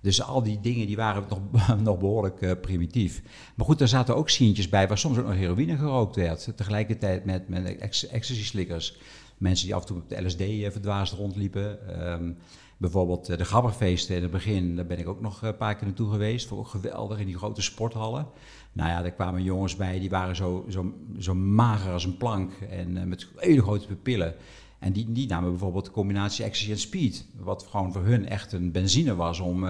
Dus 0.00 0.22
al 0.22 0.42
die 0.42 0.60
dingen 0.60 0.86
die 0.86 0.96
waren 0.96 1.24
nog, 1.28 1.40
nog 1.82 1.98
behoorlijk 1.98 2.60
primitief. 2.60 3.22
Maar 3.54 3.66
goed, 3.66 3.80
er 3.80 3.88
zaten 3.88 4.16
ook 4.16 4.30
sientjes 4.30 4.68
bij 4.68 4.88
waar 4.88 4.98
soms 4.98 5.18
ook 5.18 5.26
nog 5.26 5.34
heroïne 5.34 5.76
gerookt 5.76 6.16
werd. 6.16 6.52
Tegelijkertijd 6.56 7.24
met, 7.24 7.48
met 7.48 7.76
ecstasy-slikkers. 8.10 8.96
Mensen 9.38 9.66
die 9.66 9.74
af 9.74 9.80
en 9.80 9.86
toe 9.86 9.96
op 9.96 10.08
de 10.08 10.24
LSD 10.24 10.72
verdwaasd 10.72 11.12
rondliepen. 11.12 11.78
Um, 12.12 12.36
Bijvoorbeeld 12.76 13.28
eh, 13.28 13.38
de 13.38 13.44
Gabberfeesten 13.44 14.16
in 14.16 14.22
het 14.22 14.30
begin, 14.30 14.76
daar 14.76 14.86
ben 14.86 14.98
ik 14.98 15.08
ook 15.08 15.20
nog 15.20 15.42
een 15.42 15.56
paar 15.56 15.74
keer 15.74 15.86
naartoe 15.86 16.10
geweest. 16.10 16.50
Ook 16.50 16.68
geweldig 16.68 17.18
in 17.18 17.26
die 17.26 17.36
grote 17.36 17.62
sporthallen. 17.62 18.26
Nou 18.72 18.90
ja, 18.90 19.02
daar 19.02 19.10
kwamen 19.10 19.42
jongens 19.42 19.76
bij, 19.76 19.98
die 19.98 20.10
waren 20.10 20.36
zo, 20.36 20.64
zo, 20.68 20.94
zo 21.18 21.34
mager 21.34 21.92
als 21.92 22.04
een 22.04 22.16
plank 22.16 22.52
en 22.70 22.96
uh, 22.96 23.02
met 23.02 23.28
hele 23.36 23.62
grote 23.62 23.86
pupillen. 23.86 24.34
En 24.78 24.92
die, 24.92 25.12
die 25.12 25.26
namen 25.26 25.50
bijvoorbeeld 25.50 25.84
de 25.84 25.90
combinatie 25.90 26.44
ecstasy 26.44 26.70
en 26.70 26.78
speed. 26.78 27.26
Wat 27.36 27.66
gewoon 27.70 27.92
voor 27.92 28.04
hun 28.04 28.28
echt 28.28 28.52
een 28.52 28.72
benzine 28.72 29.14
was 29.14 29.40
om, 29.40 29.68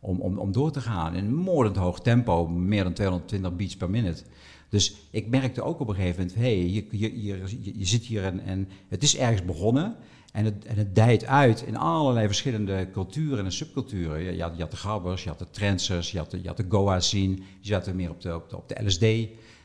om, 0.00 0.20
om, 0.20 0.38
om 0.38 0.52
door 0.52 0.70
te 0.70 0.80
gaan. 0.80 1.14
In 1.14 1.24
een 1.24 1.34
moordend 1.34 1.76
hoog 1.76 2.00
tempo, 2.00 2.46
meer 2.48 2.82
dan 2.82 2.92
220 2.92 3.56
beats 3.56 3.76
per 3.76 3.90
minute. 3.90 4.22
Dus 4.68 4.94
ik 5.10 5.28
merkte 5.28 5.62
ook 5.62 5.80
op 5.80 5.88
een 5.88 5.94
gegeven 5.94 6.20
moment, 6.20 6.38
hé, 6.38 6.58
hey, 6.58 6.70
je, 6.70 6.86
je, 6.90 7.22
je, 7.22 7.78
je, 7.78 7.84
zit 7.86 8.04
hier 8.04 8.24
en, 8.24 8.40
en 8.40 8.68
het 8.88 9.02
is 9.02 9.16
ergens 9.16 9.44
begonnen. 9.44 9.96
En 10.34 10.44
het, 10.44 10.64
en 10.64 10.76
het 10.76 10.94
dijt 10.94 11.24
uit 11.24 11.62
in 11.62 11.76
allerlei 11.76 12.26
verschillende 12.26 12.88
culturen 12.92 13.44
en 13.44 13.52
subculturen. 13.52 14.20
Je, 14.20 14.36
je, 14.36 14.42
had, 14.42 14.52
je 14.56 14.62
had, 14.62 14.70
de 14.70 14.76
grabbers, 14.76 15.22
je 15.22 15.28
had 15.28 15.38
de 15.38 15.50
trancers, 15.50 16.12
je 16.12 16.18
had 16.18 16.30
de, 16.30 16.42
je 16.42 16.48
had 16.48 16.56
de 16.56 16.66
Goa 16.68 17.00
scene. 17.00 17.34
Die 17.34 17.44
zaten 17.60 17.96
meer 17.96 18.10
op 18.10 18.20
de, 18.20 18.34
op 18.34 18.68
de, 18.68 18.84
LSD 18.84 19.02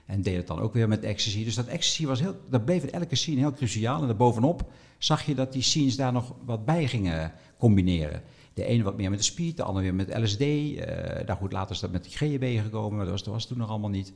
en 0.06 0.22
deden 0.22 0.36
het 0.36 0.48
dan 0.48 0.60
ook 0.60 0.74
weer 0.74 0.88
met 0.88 1.04
ecstasy. 1.04 1.44
Dus 1.44 1.56
dat 1.56 1.68
ecstasy 1.68 2.06
was 2.06 2.20
heel, 2.20 2.36
dat 2.50 2.66
bleef 2.66 2.84
in 2.84 2.92
elke 2.92 3.16
scene 3.16 3.40
heel 3.40 3.54
cruciaal. 3.54 4.02
En 4.02 4.08
daarbovenop 4.08 4.72
zag 4.98 5.26
je 5.26 5.36
dat 5.36 5.54
die 5.54 5.62
scenes 5.62 5.96
daar 5.96 6.12
nog 6.12 6.36
wat 6.46 6.66
bij 6.66 6.88
gingen 6.88 7.32
combineren. 7.58 8.22
De 8.54 8.66
ene 8.66 8.84
wat 8.84 8.98
meer 8.98 9.10
met 9.10 9.20
de 9.20 9.26
speed, 9.26 9.58
de 9.58 9.64
andere 9.64 9.84
weer 9.84 9.96
met 9.96 10.18
LSD. 10.18 10.42
Uh, 10.42 10.86
nou 11.26 11.38
goed, 11.38 11.52
later 11.52 11.76
is 11.76 11.82
dat 11.82 11.92
met 11.92 12.04
de 12.04 12.10
GHB 12.10 12.62
gekomen, 12.64 12.96
maar 12.96 13.06
dat 13.06 13.14
was, 13.14 13.24
dat 13.24 13.34
was 13.34 13.46
toen 13.46 13.58
nog 13.58 13.70
allemaal 13.70 13.90
niet. 13.90 14.14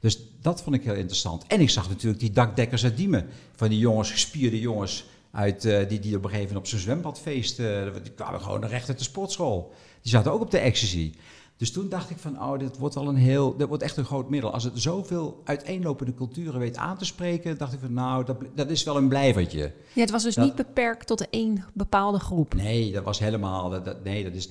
Dus 0.00 0.18
dat 0.40 0.62
vond 0.62 0.76
ik 0.76 0.84
heel 0.84 0.94
interessant. 0.94 1.46
En 1.46 1.60
ik 1.60 1.70
zag 1.70 1.88
natuurlijk 1.88 2.20
die 2.20 2.30
dakdekkers 2.30 2.84
uit 2.84 2.96
Diemen. 2.96 3.26
Van 3.54 3.68
die 3.68 3.78
jongens, 3.78 4.10
gespierde 4.10 4.60
jongens, 4.60 5.04
uit, 5.36 5.64
uh, 5.64 5.88
die, 5.88 5.98
die 5.98 6.16
op 6.16 6.24
een 6.24 6.30
gegeven 6.30 6.46
moment 6.46 6.56
op 6.56 6.66
zijn 6.66 6.80
zwembadfeest, 6.80 7.58
uh, 7.58 7.82
die 8.02 8.12
kwamen 8.12 8.40
gewoon 8.40 8.64
recht 8.64 8.88
uit 8.88 8.98
de 8.98 9.04
sportschool. 9.04 9.72
Die 10.02 10.10
zaten 10.10 10.32
ook 10.32 10.40
op 10.40 10.50
de 10.50 10.58
ecstasy. 10.58 11.12
Dus 11.56 11.72
toen 11.72 11.88
dacht 11.88 12.10
ik 12.10 12.18
van, 12.18 12.42
oh, 12.42 12.58
dit 12.58 12.78
wordt 12.78 12.96
al 12.96 13.08
een 13.08 13.16
heel, 13.16 13.56
dit 13.56 13.68
wordt 13.68 13.82
echt 13.82 13.96
een 13.96 14.04
groot 14.04 14.30
middel. 14.30 14.52
Als 14.52 14.64
het 14.64 14.72
zoveel 14.80 15.40
uiteenlopende 15.44 16.14
culturen 16.14 16.60
weet 16.60 16.76
aan 16.76 16.98
te 16.98 17.04
spreken, 17.04 17.58
dacht 17.58 17.72
ik 17.72 17.80
van, 17.80 17.92
nou, 17.92 18.24
dat, 18.24 18.36
dat 18.54 18.70
is 18.70 18.82
wel 18.82 18.96
een 18.96 19.08
blijvertje. 19.08 19.72
Ja, 19.92 20.00
het 20.00 20.10
was 20.10 20.22
dus 20.22 20.36
niet 20.36 20.54
beperkt 20.54 21.06
tot 21.06 21.30
één 21.30 21.64
bepaalde 21.74 22.18
groep. 22.18 22.54
Nee, 22.54 22.92
dat 22.92 23.04
was 23.04 23.18
helemaal, 23.18 23.70
dat, 23.70 23.84
dat 23.84 24.04
nee, 24.04 24.24
dat 24.24 24.34
is, 24.34 24.50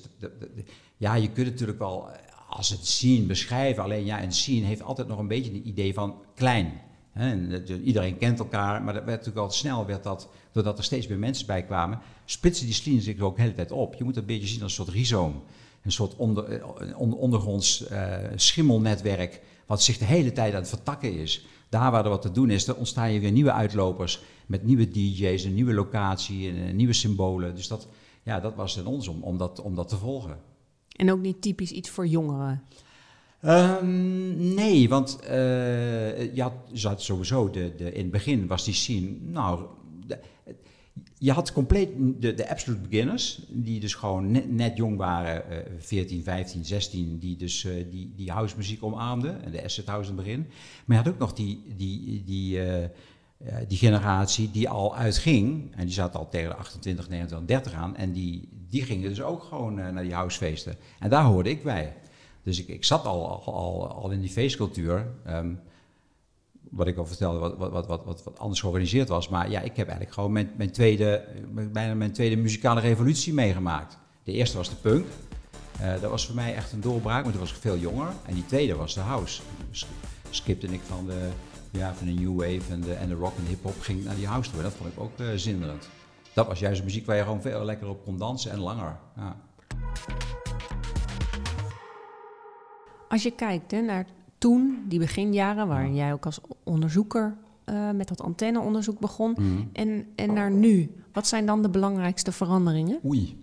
ja, 0.96 1.14
je 1.14 1.30
kunt 1.30 1.46
natuurlijk 1.46 1.78
wel 1.78 2.08
als 2.48 2.68
het 2.68 2.86
scene 2.86 3.26
beschrijven, 3.26 3.82
alleen 3.82 4.04
ja, 4.04 4.22
een 4.22 4.32
scene 4.32 4.66
heeft 4.66 4.82
altijd 4.82 5.08
nog 5.08 5.18
een 5.18 5.28
beetje 5.28 5.50
een 5.50 5.68
idee 5.68 5.94
van 5.94 6.14
klein. 6.34 6.80
Hè? 7.18 7.62
iedereen 7.82 8.18
kent 8.18 8.38
elkaar, 8.38 8.82
maar 8.82 8.94
dat 8.94 9.04
werd 9.04 9.18
natuurlijk 9.18 9.46
al 9.46 9.52
snel, 9.52 9.86
werd 9.86 10.02
dat, 10.02 10.28
doordat 10.52 10.78
er 10.78 10.84
steeds 10.84 11.06
meer 11.06 11.18
mensen 11.18 11.46
bij 11.46 11.62
kwamen, 11.64 11.98
spitsen 12.24 12.66
die 12.66 12.74
scene 12.74 13.00
zich 13.00 13.20
ook 13.20 13.36
de 13.36 13.42
hele 13.42 13.54
tijd 13.54 13.72
op. 13.72 13.94
Je 13.94 14.04
moet 14.04 14.14
het 14.14 14.22
een 14.22 14.34
beetje 14.34 14.48
zien 14.48 14.62
als 14.62 14.78
een 14.78 14.84
soort 14.84 14.96
rhizoom 14.96 15.42
een 15.86 15.92
soort 15.92 16.16
onder, 16.16 16.44
eh, 16.44 17.00
ondergronds 17.00 17.90
uh, 17.90 18.16
schimmelnetwerk, 18.34 19.42
wat 19.66 19.82
zich 19.82 19.98
de 19.98 20.04
hele 20.04 20.32
tijd 20.32 20.52
aan 20.54 20.60
het 20.60 20.68
vertakken 20.68 21.18
is. 21.18 21.46
Daar 21.68 21.90
waar 21.90 22.04
er 22.04 22.10
wat 22.10 22.22
te 22.22 22.30
doen 22.30 22.50
is, 22.50 22.64
dan 22.64 22.76
ontstaan 22.76 23.12
je 23.12 23.20
weer 23.20 23.32
nieuwe 23.32 23.52
uitlopers 23.52 24.20
met 24.46 24.64
nieuwe 24.64 24.90
DJ's, 24.90 25.44
een 25.44 25.54
nieuwe 25.54 25.74
locatie 25.74 26.48
en 26.48 26.56
uh, 26.56 26.72
nieuwe 26.72 26.92
symbolen. 26.92 27.54
Dus 27.54 27.68
dat, 27.68 27.88
ja, 28.22 28.40
dat 28.40 28.54
was 28.54 28.76
in 28.76 28.86
ons 28.86 29.08
om, 29.08 29.22
om, 29.22 29.38
dat, 29.38 29.60
om 29.60 29.74
dat 29.74 29.88
te 29.88 29.96
volgen. 29.96 30.38
En 30.96 31.12
ook 31.12 31.20
niet 31.20 31.42
typisch 31.42 31.70
iets 31.70 31.90
voor 31.90 32.06
jongeren? 32.06 32.62
Um, 33.44 34.54
nee, 34.54 34.88
want 34.88 35.18
uh, 35.22 36.34
je 36.34 36.50
had, 36.82 37.02
sowieso, 37.02 37.50
de, 37.50 37.74
de, 37.76 37.92
in 37.92 38.02
het 38.02 38.10
begin 38.10 38.46
was 38.46 38.64
die 38.64 38.74
scene, 38.74 39.16
nou, 39.20 39.66
je 41.18 41.32
had 41.32 41.52
compleet 41.52 41.88
de, 41.96 42.34
de 42.34 42.48
absolute 42.48 42.88
beginners, 42.88 43.40
die 43.48 43.80
dus 43.80 43.94
gewoon 43.94 44.54
net, 44.54 44.76
jong 44.76 44.96
waren, 44.96 45.42
uh, 45.50 45.58
14, 45.78 46.22
15, 46.22 46.64
16, 46.64 47.18
die 47.18 47.36
dus 47.36 47.64
uh, 47.64 47.72
die, 47.90 48.12
die 48.16 48.30
house 48.30 48.56
muziek 48.56 48.82
omarmden, 48.82 49.44
en 49.44 49.50
de 49.50 49.64
acid 49.64 49.86
house 49.86 50.10
in 50.10 50.16
het 50.16 50.24
begin. 50.24 50.46
Maar 50.84 50.96
je 50.96 51.02
had 51.02 51.12
ook 51.12 51.18
nog 51.18 51.32
die, 51.32 51.62
die, 51.76 52.22
die, 52.24 52.66
uh, 52.66 52.84
die 53.68 53.78
generatie 53.78 54.50
die 54.50 54.68
al 54.68 54.96
uitging, 54.96 55.74
en 55.74 55.84
die 55.84 55.94
zat 55.94 56.16
al 56.16 56.28
tegen 56.28 56.48
de 56.48 56.56
28, 56.56 57.08
29, 57.08 57.48
30 57.48 57.72
aan, 57.72 57.96
en 57.96 58.12
die, 58.12 58.48
die 58.68 58.82
gingen 58.82 59.08
dus 59.08 59.22
ook 59.22 59.42
gewoon 59.42 59.74
naar 59.74 60.02
die 60.02 60.14
housefeesten. 60.14 60.76
En 60.98 61.10
daar 61.10 61.24
hoorde 61.24 61.50
ik 61.50 61.62
bij. 61.62 61.96
Dus 62.46 62.60
ik, 62.60 62.68
ik 62.68 62.84
zat 62.84 63.04
al, 63.04 63.42
al, 63.44 63.88
al 63.88 64.10
in 64.10 64.20
die 64.20 64.30
feestcultuur. 64.30 65.06
Um, 65.26 65.60
wat 66.70 66.86
ik 66.86 66.96
al 66.96 67.06
vertelde, 67.06 67.38
wat, 67.38 67.70
wat, 67.70 67.86
wat, 67.86 68.04
wat, 68.04 68.38
anders 68.38 68.60
georganiseerd 68.60 69.08
was. 69.08 69.28
Maar 69.28 69.50
ja, 69.50 69.60
ik 69.60 69.76
heb 69.76 69.86
eigenlijk 69.86 70.12
gewoon 70.12 70.32
mijn, 70.32 70.50
mijn 70.56 70.70
tweede, 70.70 71.24
bijna 71.72 71.94
mijn 71.94 72.12
tweede 72.12 72.36
muzikale 72.36 72.80
revolutie 72.80 73.34
meegemaakt. 73.34 73.98
De 74.22 74.32
eerste 74.32 74.56
was 74.56 74.68
de 74.68 74.76
punk. 74.76 75.06
Uh, 75.80 76.00
dat 76.00 76.10
was 76.10 76.26
voor 76.26 76.34
mij 76.34 76.54
echt 76.54 76.72
een 76.72 76.80
doorbraak, 76.80 77.22
maar 77.22 77.32
toen 77.32 77.40
was 77.40 77.50
ik 77.50 77.56
veel 77.56 77.78
jonger. 77.78 78.08
En 78.26 78.34
die 78.34 78.46
tweede 78.46 78.74
was 78.74 78.94
de 78.94 79.00
house. 79.00 79.42
Skipte 80.30 80.66
ik 80.66 80.80
van 80.80 81.06
de, 81.06 81.28
ja, 81.70 81.94
van 81.94 82.06
de 82.06 82.12
new 82.12 82.36
wave 82.36 82.72
en 82.72 82.80
de, 82.80 82.94
en 82.94 83.08
de 83.08 83.14
rock 83.14 83.36
en 83.36 83.46
hip-hop, 83.46 83.80
ging 83.80 84.04
naar 84.04 84.16
die 84.16 84.26
house 84.26 84.50
toe. 84.50 84.62
dat 84.62 84.72
vond 84.72 84.92
ik 84.92 85.00
ook 85.00 85.18
uh, 85.20 85.26
zinderend. 85.34 85.88
Dat 86.32 86.46
was 86.46 86.58
juist 86.58 86.84
muziek 86.84 87.06
waar 87.06 87.16
je 87.16 87.22
gewoon 87.22 87.42
veel 87.42 87.64
lekker 87.64 87.88
op 87.88 88.04
kon 88.04 88.18
dansen 88.18 88.50
en 88.50 88.58
langer. 88.58 88.96
Ja. 89.16 89.36
Als 93.08 93.22
je 93.22 93.30
kijkt 93.30 93.70
hè, 93.70 93.80
naar 93.80 94.06
toen, 94.38 94.84
die 94.88 94.98
beginjaren, 94.98 95.68
waarin 95.68 95.94
jij 95.94 96.12
ook 96.12 96.26
als 96.26 96.40
onderzoeker 96.64 97.36
uh, 97.66 97.90
met 97.90 98.08
dat 98.08 98.22
antenneonderzoek 98.22 98.98
begon, 98.98 99.34
mm. 99.38 99.68
en, 99.72 100.06
en 100.14 100.32
naar 100.32 100.50
nu. 100.50 100.90
Wat 101.12 101.26
zijn 101.26 101.46
dan 101.46 101.62
de 101.62 101.68
belangrijkste 101.68 102.32
veranderingen? 102.32 102.98
Oei. 103.04 103.38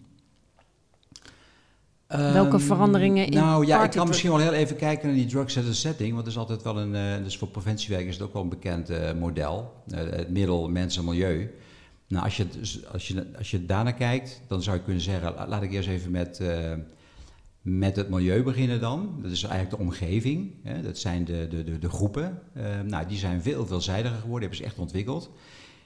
Welke 2.08 2.54
um, 2.54 2.60
veranderingen 2.60 3.26
in 3.26 3.34
Nou 3.34 3.66
ja, 3.66 3.84
ik 3.84 3.92
kan 3.92 4.08
misschien 4.08 4.30
wel 4.30 4.40
heel 4.40 4.54
even 4.54 4.76
kijken 4.76 5.08
naar 5.08 5.16
die 5.16 5.26
drugs 5.26 5.58
as 5.58 5.66
a 5.66 5.74
setting. 5.74 6.14
Want 6.14 6.26
dat 6.26 6.34
is 6.34 6.40
altijd 6.40 6.62
wel 6.62 6.80
een. 6.80 6.94
Uh, 6.94 7.24
dus 7.24 7.38
voor 7.38 7.48
preventiewerk 7.48 8.06
is 8.06 8.14
het 8.14 8.24
ook 8.24 8.34
wel 8.34 8.42
een 8.42 8.50
bekend 8.50 8.90
uh, 8.90 9.14
model. 9.14 9.74
Uh, 9.88 10.00
het 10.00 10.30
middel, 10.30 10.70
mensen, 10.70 11.06
milieu. 11.06 11.54
Nou, 12.08 12.24
als 12.24 12.38
je, 12.38 12.46
als, 12.92 13.08
je, 13.08 13.26
als 13.38 13.52
je 13.52 13.66
daarnaar 13.66 13.94
kijkt, 13.94 14.42
dan 14.48 14.62
zou 14.62 14.78
je 14.78 14.84
kunnen 14.84 15.02
zeggen. 15.02 15.48
Laat 15.48 15.64
ik 15.64 15.72
eerst 15.72 15.90
even 15.90 16.12
met 16.12 16.42
met 17.64 17.96
het 17.96 18.10
milieu 18.10 18.44
beginnen 18.44 18.80
dan. 18.80 19.20
Dat 19.22 19.32
is 19.32 19.44
eigenlijk 19.44 19.76
de 19.78 19.84
omgeving. 19.84 20.52
Hè. 20.64 20.82
Dat 20.82 20.98
zijn 20.98 21.26
de, 21.26 21.48
de, 21.50 21.64
de, 21.64 21.80
de 21.80 21.90
groepen. 21.90 22.42
Uh, 22.58 22.64
nou, 22.82 23.08
die 23.08 23.18
zijn 23.18 23.42
veel 23.42 23.66
veelzijdiger 23.66 24.20
geworden, 24.20 24.42
hebben 24.42 24.58
ze 24.58 24.64
echt 24.64 24.80
ontwikkeld. 24.80 25.32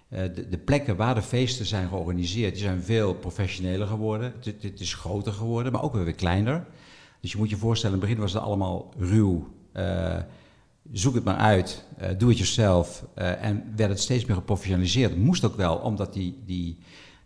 Uh, 0.09 0.19
de, 0.19 0.49
de, 0.49 0.57
plekken 0.57 0.95
waar 0.95 1.15
de 1.15 1.21
feesten 1.21 1.65
zijn 1.65 1.87
georganiseerd, 1.87 2.53
die 2.53 2.63
zijn 2.63 2.81
veel 2.81 3.13
professioneler 3.13 3.87
geworden. 3.87 4.33
Het, 4.61 4.79
is 4.79 4.93
groter 4.93 5.33
geworden, 5.33 5.71
maar 5.71 5.83
ook 5.83 5.93
weer 5.93 6.13
kleiner. 6.13 6.65
Dus 7.21 7.31
je 7.31 7.37
moet 7.37 7.49
je 7.49 7.57
voorstellen, 7.57 7.95
in 7.95 8.01
het 8.01 8.09
begin 8.09 8.23
was 8.23 8.33
het 8.33 8.43
allemaal 8.43 8.93
ruw. 8.97 9.47
Uh, 9.73 10.15
zoek 10.91 11.15
het 11.15 11.23
maar 11.23 11.35
uit, 11.37 11.85
doe 12.17 12.29
het 12.29 12.37
jezelf. 12.37 13.05
en 13.15 13.73
werd 13.75 13.89
het 13.89 13.99
steeds 13.99 14.25
meer 14.25 14.35
geprofessionaliseerd. 14.35 15.17
Moest 15.17 15.45
ook 15.45 15.55
wel, 15.55 15.75
omdat 15.75 16.13
die, 16.13 16.39
die, 16.45 16.77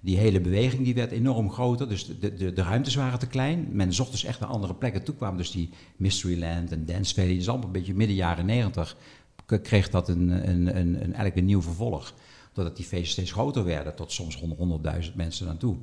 die 0.01 0.17
hele 0.17 0.41
beweging 0.41 0.83
die 0.83 0.93
werd 0.93 1.11
enorm 1.11 1.51
groter, 1.51 1.89
dus 1.89 2.19
de, 2.19 2.33
de, 2.33 2.53
de 2.53 2.61
ruimtes 2.61 2.95
waren 2.95 3.19
te 3.19 3.27
klein. 3.27 3.67
Men 3.71 3.93
zocht 3.93 4.11
dus 4.11 4.23
echt 4.23 4.39
naar 4.39 4.49
andere 4.49 4.75
plekken. 4.75 5.03
Toen 5.03 5.15
kwamen 5.15 5.37
dus 5.37 5.51
die 5.51 5.69
Mysteryland 5.95 6.71
en 6.71 6.85
Dance 6.85 7.13
Valley, 7.13 7.35
dus 7.35 7.49
allemaal 7.49 7.65
een 7.65 7.71
beetje 7.71 7.93
midden 7.93 8.15
jaren 8.15 8.45
negentig, 8.45 8.97
kreeg 9.45 9.89
dat 9.89 10.09
een, 10.09 10.29
een, 10.29 10.77
een, 10.77 10.77
een, 10.77 11.03
eigenlijk 11.03 11.35
een 11.35 11.45
nieuw 11.45 11.61
vervolg. 11.61 12.13
Doordat 12.53 12.75
die 12.75 12.85
feesten 12.85 13.11
steeds 13.11 13.31
groter 13.31 13.63
werden, 13.63 13.95
tot 13.95 14.11
soms 14.11 14.41
100.000 14.41 15.15
mensen 15.15 15.45
naartoe. 15.45 15.77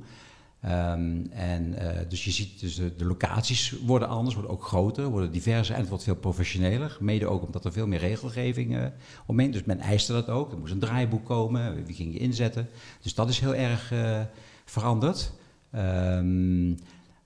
Um, 0.65 1.27
en 1.31 1.73
uh, 1.73 1.89
dus 2.09 2.25
je 2.25 2.31
ziet, 2.31 2.59
dus 2.59 2.75
de, 2.75 3.05
locaties 3.05 3.75
worden 3.85 4.07
anders, 4.07 4.35
worden 4.35 4.51
ook 4.51 4.63
groter, 4.63 5.05
worden 5.05 5.31
diverser 5.31 5.73
en 5.73 5.79
het 5.79 5.89
wordt 5.89 6.03
veel 6.03 6.15
professioneler. 6.15 6.97
Mede 6.99 7.27
ook 7.27 7.45
omdat 7.45 7.65
er 7.65 7.71
veel 7.71 7.87
meer 7.87 7.99
regelgeving 7.99 8.75
uh, 8.75 8.85
omheen. 9.25 9.51
Dus 9.51 9.63
men 9.63 9.79
eiste 9.79 10.11
dat 10.13 10.29
ook. 10.29 10.51
Er 10.51 10.57
moest 10.57 10.73
een 10.73 10.79
draaiboek 10.79 11.25
komen, 11.25 11.85
wie 11.85 11.95
ging 11.95 12.13
je 12.13 12.19
inzetten. 12.19 12.69
Dus 13.01 13.13
dat 13.13 13.29
is 13.29 13.39
heel 13.39 13.55
erg 13.55 13.91
uh, 13.91 14.19
veranderd. 14.65 15.31
Um, 15.75 16.77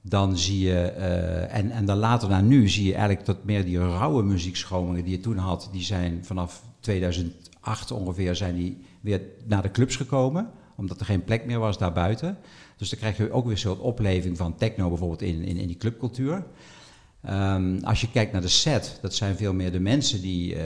dan 0.02 0.38
zie 0.38 0.60
je, 0.60 0.80
en, 1.50 1.72
en 1.72 1.86
dan 1.86 1.98
later 1.98 2.30
naar 2.30 2.44
nu, 2.44 2.70
zie 2.70 2.86
je 2.86 2.94
eigenlijk 2.94 3.26
dat 3.26 3.44
meer 3.44 3.66
die 3.66 3.80
rauwe 3.80 4.24
muziekschomingen 4.24 5.04
die 5.04 5.16
je 5.16 5.20
toen 5.20 5.38
had, 5.38 5.70
die 5.72 5.84
zijn 5.84 6.26
vanaf 6.26 6.64
2008 6.80 7.92
ongeveer 7.92 8.36
zijn 8.36 8.56
die 8.56 8.86
weer 9.02 9.22
naar 9.46 9.62
de 9.62 9.72
clubs 9.72 9.96
gekomen, 9.96 10.50
omdat 10.76 11.00
er 11.00 11.06
geen 11.06 11.24
plek 11.24 11.46
meer 11.46 11.60
was 11.60 11.78
daarbuiten. 11.78 12.38
Dus 12.78 12.90
dan 12.90 13.00
krijg 13.00 13.18
je 13.18 13.32
ook 13.32 13.44
weer 13.44 13.54
een 13.54 13.58
soort 13.58 13.80
opleving 13.80 14.38
van 14.38 14.56
techno 14.56 14.90
bijvoorbeeld 14.90 15.22
in, 15.22 15.44
in, 15.44 15.58
in 15.58 15.68
die 15.68 15.78
clubcultuur. 15.78 16.46
Um, 17.30 17.84
als 17.84 18.02
je 18.02 18.12
kijkt 18.12 18.32
naar 18.32 18.42
de 18.42 18.48
set, 18.48 19.00
dat 19.02 19.16
zijn 19.16 19.36
veel 19.36 19.54
meer 19.54 19.72
de 19.72 19.80
mensen 19.80 20.22
die, 20.22 20.56
uh, 20.56 20.62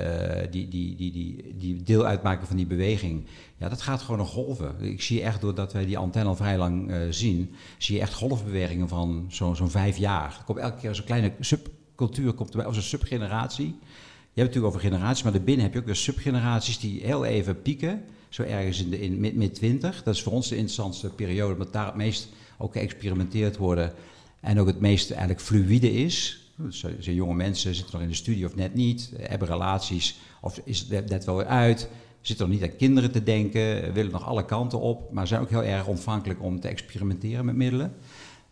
die, 0.52 0.68
die, 0.68 0.96
die, 0.96 1.12
die, 1.12 1.56
die 1.58 1.84
deel 1.84 2.06
uitmaken 2.06 2.48
van 2.48 2.58
die 2.58 2.66
beweging. 2.66 3.26
Ja, 3.58 3.70
dat 3.70 3.82
gaat 3.82 4.02
gewoon 4.02 4.20
een 4.20 4.26
golven. 4.26 4.76
Ik 4.82 5.02
zie 5.02 5.22
echt, 5.22 5.42
doordat 5.42 5.74
wij 5.74 5.86
die 5.86 5.98
antenne 5.98 6.30
al 6.30 6.36
vrij 6.36 6.58
lang 6.58 6.92
uh, 6.92 6.98
zien, 7.10 7.56
zie 7.78 7.96
je 7.96 8.02
echt 8.02 8.14
golfbewegingen 8.14 8.88
van 8.88 9.26
zo'n 9.30 9.56
zo'n 9.56 9.70
vijf 9.70 9.98
jaar. 9.98 10.42
Komt 10.46 10.58
elke 10.58 10.80
keer 10.80 10.96
zo'n 10.96 11.06
kleine 11.06 11.32
subcultuur, 11.40 12.34
komt 12.34 12.50
erbij, 12.50 12.66
of 12.66 12.74
zo'n 12.74 12.84
subgeneratie. 12.84 13.66
Je 13.66 14.44
hebt 14.44 14.54
het 14.54 14.64
natuurlijk 14.64 14.66
over 14.66 14.80
generaties, 14.80 15.24
maar 15.24 15.32
daarbinnen 15.32 15.64
heb 15.64 15.74
je 15.74 15.80
ook 15.80 15.86
weer 15.86 15.96
subgeneraties 15.96 16.80
die 16.80 17.02
heel 17.04 17.26
even 17.26 17.62
pieken 17.62 18.04
zo 18.38 18.44
ergens 18.44 18.84
in, 18.84 18.90
de, 18.90 19.00
in 19.00 19.38
mid, 19.38 19.56
20. 19.56 20.04
Dat 20.04 20.16
is 20.16 20.24
voor 20.24 20.34
ons 20.34 20.48
de 20.48 20.56
interessantste 20.56 21.10
periode, 21.10 21.54
omdat 21.54 21.74
daar 21.74 21.86
het 21.86 21.96
meest 21.96 22.30
ook 22.58 22.72
geëxperimenteerd 22.74 23.58
worden 23.58 23.94
en 24.40 24.60
ook 24.60 24.68
het 24.68 24.80
meest 24.80 25.10
eigenlijk 25.10 25.42
fluïde 25.42 25.94
is. 25.94 26.42
Dus 26.56 26.80
zijn 26.80 27.16
jonge 27.16 27.34
mensen 27.34 27.76
zitten 27.76 27.94
nog 27.94 28.04
in 28.04 28.10
de 28.10 28.16
studie 28.16 28.46
of 28.46 28.56
net 28.56 28.74
niet, 28.74 29.12
hebben 29.18 29.48
relaties 29.48 30.20
of 30.42 30.62
is 30.64 30.86
het 30.90 31.10
net 31.10 31.26
wel 31.26 31.36
weer 31.36 31.46
uit, 31.46 31.90
zitten 32.22 32.48
nog 32.50 32.60
niet 32.60 32.70
aan 32.70 32.76
kinderen 32.76 33.12
te 33.12 33.24
denken, 33.24 33.94
willen 33.94 34.12
nog 34.12 34.26
alle 34.26 34.46
kanten 34.46 34.80
op, 34.80 35.12
maar 35.14 35.28
zijn 35.28 35.42
ook 35.42 35.50
heel 35.50 35.64
erg 35.64 35.88
ontvankelijk 35.88 36.42
om 36.42 36.60
te 36.60 36.68
experimenteren 36.68 37.46
met 37.46 37.56
middelen. 37.56 37.94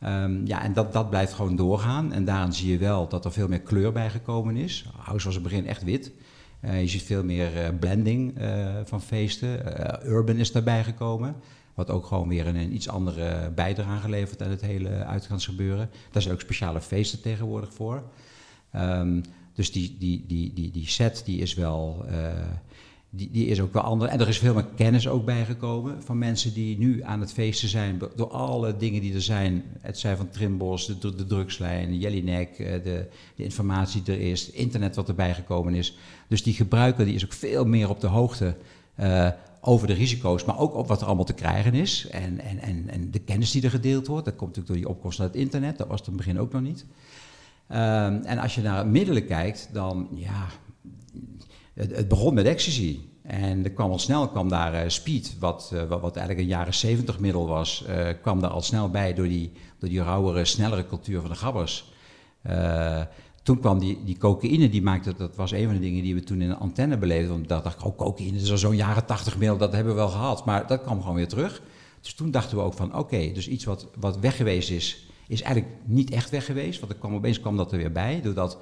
Um, 0.04 0.48
ja, 0.48 0.64
en 0.64 0.74
dat, 0.74 0.94
dat 0.94 1.10
blijft 1.10 1.34
gewoon 1.34 1.56
doorgaan. 1.56 2.14
En 2.14 2.26
daarin 2.26 2.54
zie 2.54 2.72
je 2.72 2.78
wel 2.78 3.08
dat 3.08 3.26
er 3.26 3.32
veel 3.32 3.48
meer 3.48 3.62
kleur 3.62 3.92
bij 3.92 4.10
gekomen 4.10 4.56
is. 4.56 4.86
House 4.98 5.26
was 5.26 5.36
in 5.36 5.42
het 5.42 5.52
begin 5.52 5.68
echt 5.68 5.84
wit. 5.84 6.12
Uh, 6.66 6.82
je 6.82 6.88
ziet 6.88 7.04
veel 7.04 7.24
meer 7.24 7.56
uh, 7.56 7.68
blending 7.80 8.40
uh, 8.42 8.76
van 8.84 9.02
feesten. 9.02 9.60
urban 10.08 10.36
is 10.36 10.52
daarbij 10.52 10.84
gekomen. 10.84 11.36
Wat 11.74 11.90
ook 11.90 12.06
gewoon 12.06 12.28
weer 12.28 12.48
een, 12.48 12.74
iets 12.74 12.90
andere 12.90 13.52
bijdrage 13.52 14.10
levert 14.10 14.42
aan 14.42 14.50
het 14.50 14.62
hele 14.62 14.90
uitgaansgebeuren. 14.90 15.90
Daar 16.12 16.22
zijn 16.22 16.34
ook 16.34 16.42
speciale 16.42 16.82
feesten 16.82 17.22
tegenwoordig 17.22 17.74
voor. 17.74 18.04
Um, 18.76 19.22
dus 19.54 19.72
die, 19.72 19.96
die, 20.00 20.24
die, 20.28 20.54
die, 20.54 20.72
die 20.72 20.88
set 20.88 21.22
die 21.26 21.42
is 21.42 21.54
wel. 21.54 22.06
Die, 23.10 23.32
die 23.32 23.46
is 23.46 23.62
ook 23.62 23.74
wel 23.74 23.82
anders. 23.82 24.12
En 24.12 24.20
er 24.20 24.28
is 24.28 24.38
veel 24.38 24.54
meer 24.54 24.68
kennis 24.76 25.08
ook 25.08 25.26
bijgekomen 25.26 26.04
van 26.04 26.18
mensen 26.18 26.54
die 26.54 26.78
nu 26.78 27.04
aan 27.04 27.20
het 27.20 27.34
feesten 27.34 27.70
zijn. 27.70 28.02
Door 28.16 28.30
alle 28.30 28.78
dingen 28.78 29.02
die 29.02 29.14
er 29.14 29.22
zijn. 29.22 29.64
Het 29.80 30.00
zijn 30.00 30.18
van 30.18 30.30
Trimbos, 30.30 30.86
de, 30.86 31.16
de 31.16 31.26
drugslijn, 31.26 31.98
Jellinek, 31.98 32.58
de, 32.58 33.08
de 33.36 33.44
informatie 33.44 34.02
die 34.04 34.14
er 34.16 34.22
is, 34.22 34.52
internet 34.52 34.96
wat 34.96 35.08
erbij 35.08 35.34
gekomen 35.34 35.74
is. 35.74 35.98
Dus 36.28 36.44
die 36.44 36.54
gebruiker 36.54 37.06
die 37.06 37.16
is 37.16 37.26
ook 37.26 37.34
veel 37.34 37.66
meer 37.66 37.90
op 37.90 38.00
de 38.00 38.08
hoogte 38.08 38.56
over 39.66 39.88
de 39.88 39.94
risico's, 39.94 40.46
maar 40.46 40.60
ook 40.60 40.76
op 40.76 40.88
wat 40.88 41.02
er 41.02 41.08
allemaal 41.08 41.26
te 41.26 41.34
krijgen 41.34 41.74
is. 41.74 42.08
En, 42.08 42.40
en, 42.40 42.60
en, 42.60 42.90
en 42.90 43.12
de 43.12 43.20
kennis 43.20 43.52
die 43.52 43.64
er 43.64 43.70
gedeeld 43.70 44.08
wordt. 44.08 44.26
Dat 44.26 44.36
komt 44.36 44.56
natuurlijk 44.56 44.68
door 44.68 44.86
die 44.86 44.96
opkomst 44.96 45.20
naar 45.20 45.28
het 45.28 45.36
internet. 45.36 45.78
Dat 45.78 45.88
was 45.88 46.00
het 46.00 46.08
in 46.08 46.14
het 46.14 46.26
begin 46.26 46.40
ook 46.40 46.52
nog 46.52 46.62
niet. 46.62 46.86
Ehm, 47.68 48.22
en 48.24 48.38
als 48.38 48.56
je 48.56 48.62
naar 48.62 48.88
middelen 48.88 49.26
kijkt, 49.26 49.70
dan 49.72 50.08
ja, 50.14 50.48
het, 51.76 52.08
begon 52.08 52.34
met 52.34 52.46
ecstasy. 52.46 53.00
En 53.22 53.64
er 53.64 53.72
kwam 53.72 53.92
al 53.92 54.00
snel 54.00 54.28
kwam 54.28 54.50
daar 54.50 54.74
uh, 54.84 54.90
speed, 54.90 55.36
wat, 55.40 55.72
uh, 55.74 55.84
wat, 55.84 56.02
wat, 56.02 56.16
eigenlijk 56.16 56.48
een 56.48 56.56
jaren 56.56 56.74
70 56.74 57.20
middel 57.20 57.48
was, 57.48 57.86
uh, 57.90 58.08
kwam 58.22 58.40
daar 58.40 58.50
al 58.50 58.62
snel 58.62 58.90
bij 58.90 59.14
door 59.14 59.28
die, 59.28 59.52
door 59.80 59.90
die 59.90 60.04
rauwere, 60.04 60.46
snellere 60.46 60.88
cultuur 60.88 61.22
van 61.22 61.30
de 61.30 61.36
gabbers 61.36 61.94
toen 63.46 63.60
kwam 63.60 63.80
die, 63.80 64.04
die 64.06 64.18
cocaïne, 64.18 64.70
die 64.70 64.82
maakte, 64.82 65.14
dat 65.18 65.36
was 65.36 65.52
een 65.52 65.66
van 65.66 65.74
de 65.74 65.80
dingen 65.80 66.04
die 66.04 66.14
we 66.14 66.24
toen 66.24 66.42
in 66.42 66.50
de 66.50 66.56
antenne 66.56 66.98
beleefden. 66.98 67.30
Want 67.30 67.48
dat 67.48 67.64
dacht 67.64 67.80
ik, 67.80 67.86
oh 67.86 67.98
cocaïne, 67.98 68.38
is 68.38 68.54
zo'n 68.54 68.76
jaren 68.76 69.06
tachtig 69.06 69.38
middel, 69.38 69.58
dat 69.58 69.74
hebben 69.74 69.94
we 69.94 70.00
wel 70.00 70.10
gehad. 70.10 70.46
Maar 70.46 70.68
dat 70.68 70.82
kwam 70.82 71.02
gewoon 71.02 71.16
weer 71.16 71.28
terug. 71.28 71.62
Dus 72.02 72.14
toen 72.14 72.32
dachten 72.32 72.58
we 72.58 72.64
ook 72.64 72.74
van, 72.74 72.98
oké, 72.98 73.32
dus 73.34 73.48
iets 73.48 73.66
wat, 73.66 73.88
wat 74.00 74.20
weg 74.20 74.36
geweest 74.36 74.70
is, 74.70 75.08
is 75.28 75.42
eigenlijk 75.42 75.76
niet 75.84 76.12
echt 76.12 76.30
weg 76.30 76.46
geweest. 76.46 76.80
Want 76.80 76.92
er 76.92 76.98
kwam, 76.98 77.16
opeens 77.16 77.40
kwam 77.40 77.58
dat 77.58 77.72
er 77.72 77.78
weer 77.78 77.92
bij, 77.92 78.22
doordat 78.22 78.58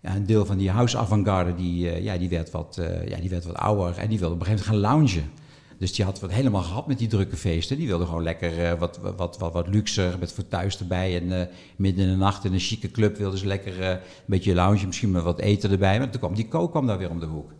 ja, 0.00 0.16
een 0.16 0.26
deel 0.26 0.46
van 0.46 0.56
die 0.56 0.70
house 0.70 0.98
avant-garde, 0.98 1.54
die, 1.54 1.84
uh, 1.84 2.02
ja, 2.02 2.18
die, 2.18 2.28
werd 2.28 2.50
wat, 2.50 2.76
uh, 2.80 3.08
ja, 3.08 3.16
die 3.16 3.30
werd 3.30 3.44
wat 3.44 3.56
ouder 3.56 3.98
en 3.98 4.08
die 4.08 4.18
wilde 4.18 4.34
op 4.34 4.40
een 4.40 4.46
gegeven 4.46 4.72
moment 4.72 4.86
gaan 4.86 4.98
loungen. 4.98 5.30
Dus 5.78 5.92
die 5.92 6.04
had 6.04 6.20
wat 6.20 6.30
helemaal 6.30 6.62
gehad 6.62 6.86
met 6.86 6.98
die 6.98 7.08
drukke 7.08 7.36
feesten. 7.36 7.76
Die 7.76 7.86
wilde 7.86 8.06
gewoon 8.06 8.22
lekker 8.22 8.72
uh, 8.72 8.78
wat, 8.78 8.98
wat, 9.16 9.38
wat, 9.38 9.52
wat 9.52 9.68
luxer, 9.68 10.18
met 10.18 10.32
voor 10.32 10.48
thuis 10.48 10.78
erbij. 10.78 11.20
En 11.20 11.48
midden 11.76 12.04
in 12.04 12.10
de 12.10 12.16
nacht 12.16 12.44
in 12.44 12.52
een 12.52 12.60
chique 12.60 12.90
club 12.90 13.16
wilden 13.16 13.38
ze 13.38 13.46
lekker 13.46 13.82
een 13.82 13.98
beetje 14.26 14.54
lounge, 14.54 14.86
misschien 14.86 15.10
met 15.10 15.22
wat 15.22 15.38
eten 15.38 15.70
erbij. 15.70 15.98
Maar 15.98 16.10
toen 16.10 16.20
kwam 16.20 16.34
die 16.34 16.48
kook 16.48 16.70
kwam 16.70 16.86
daar 16.86 16.98
weer 16.98 17.10
om 17.10 17.20
de 17.20 17.26
hoek. 17.26 17.52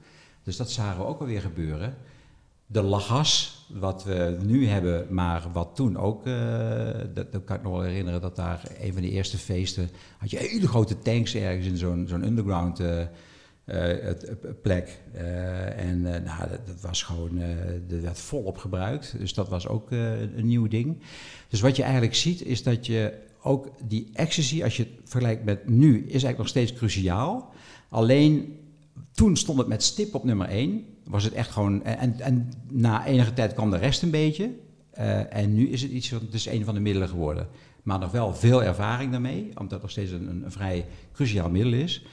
Dus 0.42 0.56
dat 0.56 0.70
zagen 0.70 0.98
we 0.98 1.06
ook 1.06 1.20
alweer 1.20 1.40
gebeuren. 1.40 1.96
De 2.70 2.82
lagas, 2.82 3.66
wat 3.68 4.04
we 4.04 4.38
nu 4.42 4.66
hebben, 4.66 5.06
maar 5.10 5.46
wat 5.52 5.70
toen 5.74 5.96
ook, 5.96 6.24
dat, 7.14 7.32
dat, 7.32 7.44
kan 7.44 7.56
ik 7.56 7.62
nog 7.62 7.72
wel 7.72 7.82
herinneren, 7.82 8.20
dat 8.20 8.36
daar 8.36 8.62
een 8.80 8.92
van 8.92 9.02
de 9.02 9.10
eerste 9.10 9.38
feesten, 9.38 9.90
had 10.18 10.30
je 10.30 10.36
hele 10.36 10.68
grote 10.68 10.98
tanks 10.98 11.34
ergens 11.34 11.66
in 11.66 11.76
zo'n 11.76 12.06
zo'n 12.08 12.26
underground 12.26 12.80
uh, 12.80 13.04
plek. 14.62 15.00
Uh, 15.14 15.78
en 15.78 16.00
nou, 16.00 16.48
dat, 16.50 16.66
dat, 16.66 16.80
was 16.80 17.02
gewoon, 17.02 17.40
dat 17.88 18.00
werd 18.00 18.18
volop 18.18 18.58
gebruikt. 18.58 19.14
Dus 19.18 19.34
dat 19.34 19.48
was 19.48 19.68
ook 19.68 19.90
een 19.90 20.46
nieuw 20.46 20.68
ding. 20.68 20.98
Dus 21.48 21.60
wat 21.60 21.76
je 21.76 21.82
eigenlijk 21.82 22.14
ziet 22.14 22.42
is 22.42 22.62
dat 22.62 22.86
je 22.86 23.26
ook 23.42 23.70
die 23.88 24.10
ecstasy, 24.12 24.62
als 24.62 24.76
je 24.76 24.82
het 24.82 25.10
vergelijkt 25.10 25.44
met 25.44 25.68
nu, 25.68 25.96
is 25.96 26.08
eigenlijk 26.08 26.38
nog 26.38 26.48
steeds 26.48 26.72
cruciaal. 26.72 27.52
Alleen 27.88 28.58
toen 29.12 29.36
stond 29.36 29.58
het 29.58 29.68
met 29.68 29.82
stip 29.82 30.14
op 30.14 30.24
nummer 30.24 30.48
1. 30.48 30.84
Was 31.08 31.24
het 31.24 31.32
echt 31.32 31.50
gewoon. 31.50 31.84
En, 31.84 32.20
en 32.20 32.52
na 32.70 33.06
enige 33.06 33.32
tijd 33.32 33.54
kwam 33.54 33.70
de 33.70 33.76
rest 33.76 34.02
een 34.02 34.10
beetje. 34.10 34.50
en 35.30 35.54
nu 35.54 35.68
is 35.68 35.82
het 35.82 35.90
iets, 35.90 36.10
het 36.10 36.34
is 36.34 36.46
een 36.46 36.64
van 36.64 36.74
de 36.74 36.80
middelen 36.80 37.08
geworden. 37.08 37.48
Maar 37.82 37.98
nog 37.98 38.10
wel 38.10 38.34
veel 38.34 38.62
ervaring 38.62 39.10
daarmee, 39.10 39.50
omdat 39.54 39.70
het 39.70 39.82
nog 39.82 39.90
steeds 39.90 40.10
een, 40.10 40.28
een, 40.28 40.52
vrij 40.52 40.86
cruciaal 41.12 41.50
middel 41.50 41.72
is. 41.72 42.04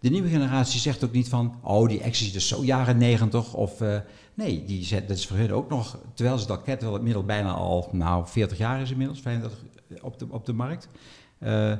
De 0.00 0.10
nieuwe 0.10 0.28
generatie 0.28 0.80
zegt 0.80 1.04
ook 1.04 1.12
niet 1.12 1.28
van, 1.28 1.54
oh 1.62 1.88
die 1.88 2.00
ecstasy 2.00 2.36
is 2.36 2.48
zo 2.48 2.64
jaren 2.64 2.96
negentig 2.96 3.54
of... 3.54 3.80
Uh, 3.80 3.96
nee, 4.34 4.64
die 4.64 4.84
zet, 4.84 5.08
dat 5.08 5.16
is 5.16 5.26
voor 5.26 5.50
ook 5.50 5.68
nog, 5.68 5.98
terwijl 6.14 6.38
ze 6.38 6.46
dat 6.46 6.80
wel 6.80 6.92
het 6.92 7.02
middel 7.02 7.24
bijna 7.24 7.52
al, 7.52 7.88
nou 7.92 8.26
40 8.26 8.58
jaar 8.58 8.80
is 8.80 8.90
inmiddels, 8.90 9.20
35 9.20 9.58
op 10.00 10.18
de, 10.18 10.26
op 10.30 10.46
de 10.46 10.52
markt. 10.52 10.88
Uh, 11.38 11.72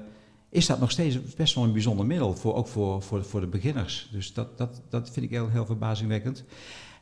is 0.50 0.67
dat 0.67 0.81
nog 0.81 0.90
steeds 0.90 1.19
best 1.37 1.55
wel 1.55 1.64
een 1.64 1.73
bijzonder 1.73 2.07
middel, 2.07 2.35
voor, 2.35 2.55
ook 2.55 2.67
voor, 2.67 3.02
voor, 3.02 3.25
voor 3.25 3.40
de 3.40 3.47
beginners. 3.47 4.09
Dus 4.12 4.33
dat, 4.33 4.59
dat, 4.59 4.83
dat 4.88 5.11
vind 5.11 5.26
ik 5.26 5.33
heel, 5.33 5.49
heel 5.49 5.67
verbazingwekkend. 5.67 6.44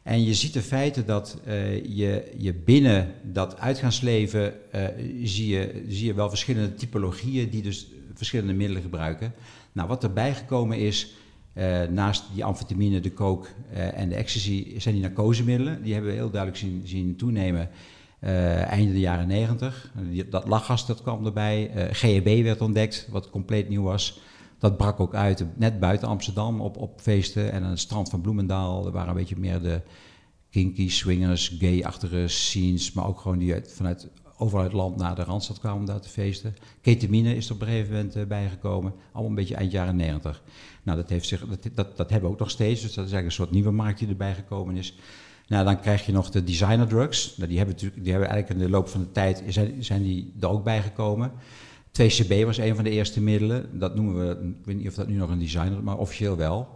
En 0.02 0.24
je 0.24 0.34
ziet 0.34 0.52
de 0.52 0.62
feiten 0.62 1.06
dat 1.06 1.40
uh, 1.46 1.84
je, 1.84 2.32
je 2.38 2.54
binnen 2.54 3.14
dat 3.22 3.58
uitgaansleven 3.58 4.54
uh, 4.74 4.84
zie, 5.22 5.48
je, 5.48 5.84
zie 5.88 6.06
je 6.06 6.14
wel 6.14 6.28
verschillende 6.28 6.74
typologieën 6.74 7.50
die 7.50 7.62
dus 7.62 7.86
verschillende 8.14 8.52
middelen 8.52 8.82
gebruiken. 8.82 9.34
Nou, 9.72 9.88
wat 9.88 10.02
erbij 10.02 10.34
gekomen 10.34 10.78
is, 10.78 11.14
uh, 11.54 11.82
naast 11.82 12.24
die 12.34 12.44
amfetamine, 12.44 13.00
de 13.00 13.14
coke 13.14 13.48
en 13.72 14.08
de 14.08 14.14
ecstasy, 14.14 14.78
zijn 14.78 14.94
die 14.94 15.02
narcosemiddelen. 15.02 15.82
Die 15.82 15.92
hebben 15.92 16.10
we 16.10 16.16
heel 16.16 16.30
duidelijk 16.30 16.62
zien, 16.62 16.82
zien 16.84 17.16
toenemen 17.16 17.70
einde 18.62 18.92
de 18.92 19.00
jaren 19.00 19.26
90. 19.26 19.92
Dat 20.30 20.48
lachgas 20.48 20.86
dat 20.86 21.02
kwam 21.02 21.26
erbij. 21.26 21.70
GHB 21.92 22.42
werd 22.42 22.60
ontdekt, 22.60 23.08
wat 23.10 23.30
compleet 23.30 23.68
nieuw 23.68 23.82
was. 23.82 24.20
Dat 24.58 24.76
brak 24.76 25.00
ook 25.00 25.14
uit, 25.14 25.44
net 25.54 25.80
buiten 25.80 26.08
Amsterdam, 26.08 26.60
op, 26.60 26.76
op 26.76 27.00
feesten. 27.00 27.52
En 27.52 27.62
aan 27.62 27.70
het 27.70 27.78
strand 27.78 28.08
van 28.08 28.20
Bloemendaal, 28.20 28.86
er 28.86 28.92
waren 28.92 29.08
een 29.08 29.14
beetje 29.14 29.38
meer 29.38 29.62
de 29.62 29.80
kinky, 30.50 30.88
swingers, 30.88 31.56
gay-achtige 31.58 32.28
scenes. 32.28 32.92
Maar 32.92 33.06
ook 33.06 33.20
gewoon 33.20 33.38
die 33.38 33.54
vanuit 33.64 34.08
overal 34.38 34.64
het 34.64 34.72
land 34.72 34.96
naar 34.96 35.14
de 35.14 35.24
Randstad 35.24 35.58
kwamen 35.58 35.86
daar 35.86 36.00
te 36.00 36.08
feesten. 36.08 36.56
Ketamine 36.80 37.36
is 37.36 37.48
er 37.48 37.54
op 37.54 37.60
een 37.60 37.66
gegeven 37.66 37.92
moment 37.92 38.16
uh, 38.16 38.24
bijgekomen. 38.24 38.92
Allemaal 39.12 39.30
een 39.30 39.36
beetje 39.36 39.54
eind 39.54 39.72
jaren 39.72 39.96
90. 39.96 40.42
Nou, 40.82 40.98
dat, 40.98 41.08
heeft 41.08 41.28
zich, 41.28 41.46
dat, 41.46 41.68
dat, 41.74 41.96
dat 41.96 42.10
hebben 42.10 42.28
we 42.28 42.34
ook 42.34 42.40
nog 42.40 42.50
steeds. 42.50 42.80
Dus 42.80 42.94
dat 42.94 43.04
is 43.04 43.12
eigenlijk 43.12 43.26
een 43.26 43.44
soort 43.44 43.50
nieuwe 43.50 43.70
markt 43.70 43.98
die 43.98 44.08
erbij 44.08 44.34
gekomen 44.34 44.76
is. 44.76 44.98
Nou, 45.46 45.64
dan 45.64 45.80
krijg 45.80 46.06
je 46.06 46.12
nog 46.12 46.30
de 46.30 46.44
designer 46.44 46.86
drugs. 46.86 47.36
Nou, 47.36 47.48
die, 47.48 47.58
hebben 47.58 47.76
die 47.76 48.12
hebben 48.12 48.28
eigenlijk 48.28 48.60
in 48.60 48.66
de 48.66 48.70
loop 48.70 48.88
van 48.88 49.00
de 49.00 49.12
tijd 49.12 49.42
zijn, 49.48 49.84
zijn 49.84 50.02
die 50.02 50.32
er 50.40 50.48
ook 50.48 50.64
bijgekomen. 50.64 51.32
2CB 52.02 52.44
was 52.44 52.58
een 52.58 52.74
van 52.74 52.84
de 52.84 52.90
eerste 52.90 53.20
middelen. 53.20 53.78
Dat 53.78 53.94
noemen 53.94 54.28
we, 54.28 54.48
ik 54.60 54.64
weet 54.64 54.76
niet 54.76 54.88
of 54.88 54.94
dat 54.94 55.08
nu 55.08 55.16
nog 55.16 55.30
een 55.30 55.38
designer 55.38 55.82
maar 55.82 55.98
officieel 55.98 56.36
wel. 56.36 56.68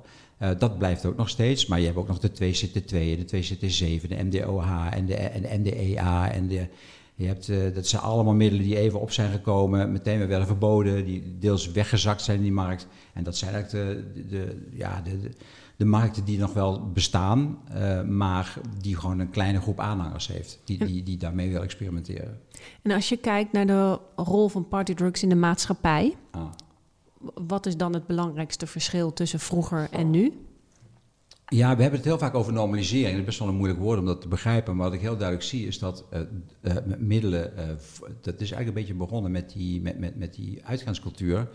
Uh, 0.43 0.49
dat 0.59 0.79
blijft 0.79 1.07
ook 1.07 1.17
nog 1.17 1.29
steeds. 1.29 1.67
Maar 1.67 1.79
je 1.79 1.85
hebt 1.85 1.99
ook 1.99 2.09
nog 2.09 2.19
de 2.19 2.31
2CT2, 2.31 2.89
de 2.89 3.27
2CT7, 3.35 4.09
de 4.09 4.25
MDOH 4.25 4.87
en 4.91 5.07
de, 5.07 5.15
en 5.15 5.43
de 5.43 5.59
MDEA 5.59 6.33
en 6.33 6.49
de 6.49 6.67
je 7.21 7.27
hebt, 7.27 7.49
uh, 7.49 7.75
dat 7.75 7.87
zijn 7.87 8.03
allemaal 8.03 8.35
middelen 8.35 8.65
die 8.65 8.77
even 8.79 9.01
op 9.01 9.11
zijn 9.11 9.31
gekomen, 9.31 9.93
meteen 9.93 10.19
weer 10.19 10.29
werden 10.29 10.47
verboden, 10.47 11.05
die 11.05 11.37
deels 11.39 11.71
weggezakt 11.71 12.23
zijn 12.23 12.37
in 12.37 12.43
die 12.43 12.53
markt. 12.53 12.87
En 13.13 13.23
dat 13.23 13.37
zijn 13.37 13.55
eigenlijk 13.55 14.05
de, 14.15 14.23
de, 14.29 14.67
ja, 14.71 15.01
de, 15.01 15.31
de, 15.81 15.87
markten 15.87 16.25
die 16.25 16.39
nog 16.39 16.53
wel 16.53 16.91
bestaan, 16.93 17.59
uh, 17.75 18.03
maar 18.03 18.59
die 18.81 18.97
gewoon 18.97 19.19
een 19.19 19.31
kleine 19.31 19.61
groep 19.61 19.81
aanhangers 19.81 20.27
heeft, 20.27 20.61
die, 20.65 20.85
die, 20.85 21.03
die 21.03 21.17
daarmee 21.17 21.51
wil 21.51 21.63
experimenteren. 21.63 22.41
En 22.83 22.91
als 22.91 23.09
je 23.09 23.17
kijkt 23.17 23.53
naar 23.53 23.67
de 23.67 23.99
rol 24.17 24.49
van 24.49 24.69
partydrugs 24.69 25.23
in 25.23 25.29
de 25.29 25.35
maatschappij, 25.35 26.15
ah. 26.31 26.43
wat 27.35 27.67
is 27.67 27.77
dan 27.77 27.95
het 27.95 28.07
belangrijkste 28.07 28.67
verschil 28.67 29.13
tussen 29.13 29.41
vroeger 29.41 29.89
en 29.91 30.11
nu? 30.11 30.33
Ja, 31.47 31.77
we 31.77 31.83
hebben 31.83 32.01
het 32.01 32.09
heel 32.09 32.19
vaak 32.19 32.35
over 32.35 32.53
normalisering. 32.53 33.11
Het 33.11 33.19
is 33.19 33.25
best 33.25 33.39
wel 33.39 33.49
een 33.49 33.55
moeilijk 33.55 33.81
woord 33.81 33.99
om 33.99 34.05
dat 34.05 34.21
te 34.21 34.29
begrijpen. 34.29 34.77
Maar 34.77 34.85
wat 34.85 34.95
ik 34.95 35.01
heel 35.01 35.17
duidelijk 35.17 35.47
zie 35.49 35.67
is 35.67 35.79
dat 35.79 36.05
uh, 36.13 36.21
uh, 36.63 36.77
middelen. 36.99 37.53
Uh, 37.57 37.65
dat 38.21 38.35
is 38.35 38.53
eigenlijk 38.53 38.67
een 38.67 38.75
beetje 38.75 38.95
begonnen 38.95 39.31
met 39.31 39.53
die, 39.53 39.81
met, 39.81 39.99
met, 39.99 40.17
met 40.17 40.35
die 40.35 40.65
uitgaanscultuur. 40.65 41.49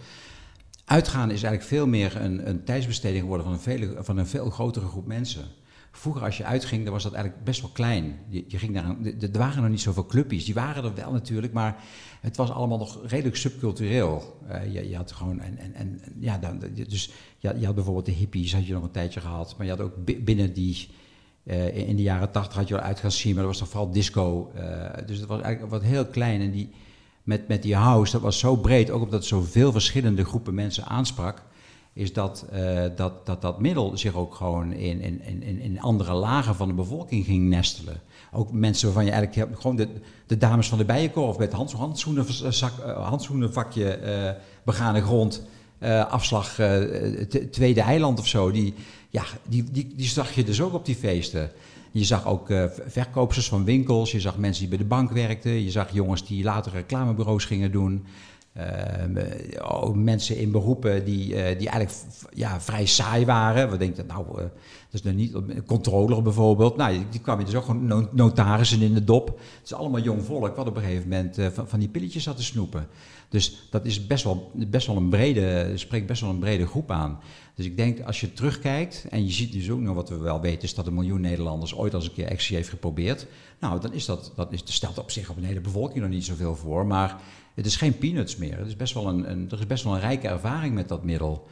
Uitgaan 0.85 1.31
is 1.31 1.43
eigenlijk 1.43 1.63
veel 1.63 1.87
meer 1.87 2.21
een, 2.21 2.49
een 2.49 2.63
tijdsbesteding 2.63 3.21
geworden 3.21 3.45
van 3.45 3.55
een, 3.55 3.61
vele, 3.61 3.95
van 3.99 4.17
een 4.17 4.27
veel 4.27 4.49
grotere 4.49 4.87
groep 4.87 5.05
mensen. 5.05 5.45
Vroeger 5.91 6.23
als 6.23 6.37
je 6.37 6.43
uitging, 6.43 6.83
dan 6.83 6.93
was 6.93 7.03
dat 7.03 7.13
eigenlijk 7.13 7.43
best 7.43 7.61
wel 7.61 7.69
klein. 7.69 8.19
Je, 8.27 8.43
je 8.47 8.57
ging 8.57 8.73
naar 8.73 8.85
een, 8.85 9.21
er 9.21 9.39
waren 9.39 9.61
nog 9.61 9.71
niet 9.71 9.81
zoveel 9.81 10.05
clubjes. 10.05 10.45
Die 10.45 10.53
waren 10.53 10.83
er 10.83 10.95
wel 10.95 11.11
natuurlijk, 11.11 11.53
maar 11.53 11.83
het 12.21 12.37
was 12.37 12.51
allemaal 12.51 12.77
nog 12.77 12.99
redelijk 13.07 13.35
subcultureel. 13.35 14.39
Uh, 14.47 14.73
je, 14.73 14.89
je, 14.89 14.95
had 14.95 15.11
gewoon, 15.11 15.39
en, 15.39 15.57
en, 15.57 15.73
en 15.73 16.01
ja, 16.19 16.37
dan, 16.37 16.63
dus 16.87 17.11
je, 17.37 17.55
je, 17.59 17.65
had 17.65 17.75
bijvoorbeeld 17.75 18.05
de 18.05 18.11
hippies, 18.11 18.53
had 18.53 18.67
je 18.67 18.73
nog 18.73 18.83
een 18.83 18.91
tijdje 18.91 19.19
gehad. 19.19 19.55
Maar 19.57 19.65
je 19.65 19.71
had 19.71 19.81
ook 19.81 19.95
binnen 20.23 20.53
die, 20.53 20.87
uh, 21.43 21.77
in 21.87 21.95
de 21.95 22.01
jaren 22.01 22.31
tachtig 22.31 22.55
had 22.55 22.67
je 22.67 22.73
wel 22.73 22.83
uit 22.83 22.99
gaan 22.99 23.11
zien, 23.11 23.33
maar 23.33 23.43
dat 23.43 23.51
was 23.51 23.61
toch 23.61 23.69
vooral 23.69 23.91
disco. 23.91 24.51
Uh, 24.55 24.61
dus 25.05 25.17
het 25.17 25.27
was 25.27 25.41
eigenlijk 25.41 25.73
wat 25.73 25.83
heel 25.83 26.05
klein. 26.05 26.41
En 26.41 26.51
die, 26.51 26.69
met, 27.25 27.47
met 27.47 27.61
die 27.61 27.75
house, 27.75 28.11
dat 28.11 28.21
was 28.21 28.39
zo 28.39 28.55
breed, 28.55 28.89
ook 28.89 29.03
omdat 29.03 29.19
het 29.19 29.25
zoveel 29.25 29.71
verschillende 29.71 30.25
groepen 30.25 30.53
mensen 30.53 30.85
aansprak 30.85 31.43
is 31.93 32.13
dat, 32.13 32.45
uh, 32.53 32.83
dat, 32.95 33.25
dat 33.25 33.41
dat 33.41 33.59
middel 33.59 33.97
zich 33.97 34.15
ook 34.15 34.35
gewoon 34.35 34.73
in, 34.73 35.01
in, 35.01 35.21
in, 35.41 35.59
in 35.59 35.81
andere 35.81 36.13
lagen 36.13 36.55
van 36.55 36.67
de 36.67 36.73
bevolking 36.73 37.25
ging 37.25 37.49
nestelen. 37.49 38.01
Ook 38.31 38.51
mensen 38.51 38.85
waarvan 38.85 39.05
je 39.05 39.11
eigenlijk 39.11 39.61
gewoon 39.61 39.75
de, 39.75 39.87
de 40.27 40.37
dames 40.37 40.69
van 40.69 40.77
de 40.77 40.85
bijenkorf 40.85 41.37
met 41.37 41.53
hands, 41.53 41.73
handschoenenzak, 41.73 42.71
uh, 42.79 43.07
handschoenenvakje 43.07 43.99
uh, 44.03 44.31
begane 44.63 45.01
grond, 45.01 45.43
afslag 46.09 46.59
tweede 47.51 47.81
eiland 47.81 48.19
of 48.19 48.27
zo, 48.27 48.51
die, 48.51 48.73
ja, 49.09 49.23
die, 49.49 49.63
die, 49.71 49.93
die 49.95 50.07
zag 50.07 50.31
je 50.31 50.43
dus 50.43 50.61
ook 50.61 50.73
op 50.73 50.85
die 50.85 50.95
feesten. 50.95 51.51
Je 51.97 52.03
zag 52.03 52.27
ook 52.27 52.47
verkoopsters 52.87 53.47
van 53.47 53.63
winkels, 53.63 54.11
je 54.11 54.19
zag 54.19 54.37
mensen 54.37 54.61
die 54.61 54.69
bij 54.69 54.77
de 54.77 54.85
bank 54.85 55.11
werkten, 55.11 55.63
je 55.63 55.71
zag 55.71 55.91
jongens 55.91 56.27
die 56.27 56.43
later 56.43 56.71
reclamebureaus 56.71 57.45
gingen 57.45 57.71
doen. 57.71 58.05
oh, 59.61 59.93
mensen 59.93 60.37
in 60.37 60.51
beroepen 60.51 61.05
die, 61.05 61.27
die 61.57 61.69
eigenlijk 61.69 61.91
ja, 62.33 62.61
vrij 62.61 62.85
saai 62.85 63.25
waren. 63.25 63.69
We 63.69 63.77
denken, 63.77 64.05
nou, 64.05 64.25
dat 64.35 64.51
is 64.91 65.03
nou 65.03 65.15
niet... 65.15 65.35
Controller 65.65 66.21
bijvoorbeeld. 66.21 66.77
Nou, 66.77 66.97
die 67.09 67.21
kwamen 67.21 67.45
dus 67.45 67.55
ook 67.55 67.65
gewoon 67.65 68.09
notarissen 68.11 68.81
in 68.81 68.93
de 68.93 69.03
dop. 69.03 69.27
Het 69.27 69.65
is 69.65 69.73
allemaal 69.73 70.01
jong 70.01 70.23
volk 70.23 70.55
wat 70.55 70.67
op 70.67 70.75
een 70.75 70.83
gegeven 70.83 71.09
moment 71.09 71.37
van, 71.53 71.67
van 71.67 71.79
die 71.79 71.89
pilletjes 71.89 72.23
zat 72.23 72.37
te 72.37 72.43
snoepen. 72.43 72.87
Dus 73.29 73.67
dat 73.69 73.85
is 73.85 74.07
best 74.07 74.23
wel, 74.23 74.51
best 74.53 74.87
wel 74.87 74.97
een 74.97 75.09
brede, 75.09 75.71
spreekt 75.75 76.07
best 76.07 76.21
wel 76.21 76.29
een 76.29 76.39
brede 76.39 76.67
groep 76.67 76.91
aan. 76.91 77.19
Dus 77.55 77.65
ik 77.65 77.77
denk, 77.77 77.99
als 78.01 78.21
je 78.21 78.33
terugkijkt, 78.33 79.05
en 79.09 79.25
je 79.25 79.31
ziet 79.31 79.51
dus 79.51 79.69
ook 79.69 79.79
nog 79.79 79.95
wat 79.95 80.09
we 80.09 80.17
wel 80.17 80.41
weten, 80.41 80.63
is 80.63 80.73
dat 80.73 80.87
een 80.87 80.93
miljoen 80.93 81.21
Nederlanders 81.21 81.75
ooit 81.75 81.93
als 81.93 82.05
een 82.05 82.13
keer 82.13 82.29
actie 82.29 82.55
heeft 82.55 82.69
geprobeerd. 82.69 83.27
Nou, 83.59 83.81
dan 83.81 83.93
is 83.93 84.05
dat, 84.05 84.31
dat, 84.35 84.53
is, 84.53 84.61
stelt 84.63 84.97
op 84.97 85.11
zich 85.11 85.29
op 85.29 85.37
een 85.37 85.43
hele 85.43 85.59
bevolking 85.59 85.99
nog 85.99 86.09
niet 86.09 86.25
zoveel 86.25 86.55
voor, 86.55 86.85
maar 86.85 87.21
het 87.53 87.65
is 87.65 87.75
geen 87.75 87.97
peanuts 87.97 88.35
meer. 88.35 88.57
Het 88.57 88.67
is 88.67 88.75
best 88.75 88.93
wel 88.93 89.07
een, 89.07 89.31
een 89.31 89.47
er 89.51 89.59
is 89.59 89.67
best 89.67 89.83
wel 89.83 89.93
een 89.93 89.99
rijke 89.99 90.27
ervaring 90.27 90.73
met 90.73 90.87
dat 90.87 91.03
middel. 91.03 91.47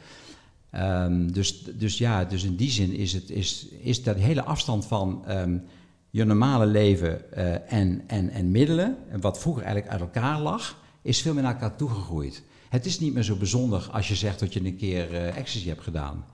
Um, 0.74 1.32
dus, 1.32 1.64
dus 1.64 1.98
ja, 1.98 2.24
dus 2.24 2.44
in 2.44 2.56
die 2.56 2.70
zin 2.70 2.92
is, 2.92 3.12
het, 3.12 3.30
is, 3.30 3.66
is 3.80 4.02
dat 4.02 4.16
hele 4.16 4.44
afstand 4.44 4.86
van 4.86 5.24
um, 5.28 5.62
je 6.10 6.24
normale 6.24 6.66
leven 6.66 7.20
uh, 7.36 7.72
en, 7.72 8.02
en, 8.06 8.30
en 8.30 8.50
middelen, 8.50 8.96
wat 9.20 9.40
vroeger 9.40 9.62
eigenlijk 9.62 9.92
uit 9.92 10.00
elkaar 10.00 10.40
lag, 10.40 10.82
is 11.04 11.22
veel 11.22 11.34
meer 11.34 11.42
naar 11.42 11.52
elkaar 11.52 11.76
toegegroeid. 11.76 12.42
Het 12.68 12.86
is 12.86 13.00
niet 13.00 13.14
meer 13.14 13.22
zo 13.22 13.36
bijzonder 13.36 13.88
als 13.92 14.08
je 14.08 14.14
zegt 14.14 14.40
dat 14.40 14.52
je 14.52 14.64
een 14.64 14.76
keer 14.76 15.10
uh, 15.10 15.36
ecstasy 15.36 15.68
hebt 15.68 15.82
gedaan. 15.82 16.24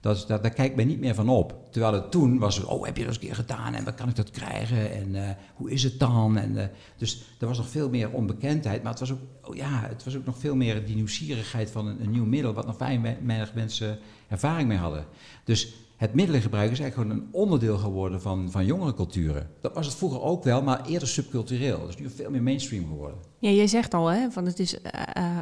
Dat, 0.00 0.28
daar 0.28 0.50
kijkt 0.50 0.76
men 0.76 0.86
niet 0.86 1.00
meer 1.00 1.14
van 1.14 1.28
op. 1.28 1.68
Terwijl 1.70 1.92
het 1.92 2.10
toen 2.10 2.38
was, 2.38 2.64
oh, 2.64 2.84
heb 2.84 2.96
je 2.96 3.04
dat 3.04 3.12
eens 3.12 3.22
een 3.22 3.28
keer 3.28 3.34
gedaan 3.34 3.74
en 3.74 3.84
waar 3.84 3.94
kan 3.94 4.08
ik 4.08 4.16
dat 4.16 4.30
krijgen 4.30 4.92
en 4.92 5.14
uh, 5.14 5.30
hoe 5.54 5.70
is 5.70 5.82
het 5.82 5.98
dan? 5.98 6.36
En, 6.36 6.52
uh, 6.52 6.64
dus 6.96 7.36
er 7.40 7.46
was 7.46 7.56
nog 7.56 7.68
veel 7.68 7.88
meer 7.88 8.10
onbekendheid, 8.10 8.82
maar 8.82 8.90
het 8.90 9.00
was 9.00 9.12
ook, 9.12 9.20
oh 9.42 9.56
ja, 9.56 9.80
het 9.88 10.04
was 10.04 10.16
ook 10.16 10.24
nog 10.24 10.38
veel 10.38 10.56
meer 10.56 10.86
die 10.86 10.94
nieuwsgierigheid 10.94 11.70
van 11.70 11.86
een, 11.86 12.02
een 12.02 12.10
nieuw 12.10 12.24
middel, 12.24 12.52
wat 12.52 12.66
nog 12.66 12.78
weinig 12.78 13.54
mensen 13.54 13.98
ervaring 14.28 14.68
mee 14.68 14.78
hadden. 14.78 15.06
Dus 15.44 15.74
het 16.02 16.14
middelengebruik 16.14 16.70
is 16.70 16.80
eigenlijk 16.80 17.10
gewoon 17.10 17.24
een 17.24 17.32
onderdeel 17.32 17.78
geworden 17.78 18.20
van, 18.20 18.50
van 18.50 18.64
jongere 18.64 18.94
culturen. 18.94 19.50
Dat 19.60 19.74
was 19.74 19.86
het 19.86 19.94
vroeger 19.94 20.22
ook 20.22 20.44
wel, 20.44 20.62
maar 20.62 20.86
eerder 20.86 21.08
subcultureel. 21.08 21.86
Dus 21.86 21.96
nu 21.96 22.10
veel 22.10 22.30
meer 22.30 22.42
mainstream 22.42 22.86
geworden. 22.86 23.18
Ja, 23.38 23.50
jij 23.50 23.66
zegt 23.66 23.94
al, 23.94 24.06
hè, 24.06 24.30
van 24.30 24.46
het 24.46 24.58
is 24.58 24.74
uh, 24.74 25.38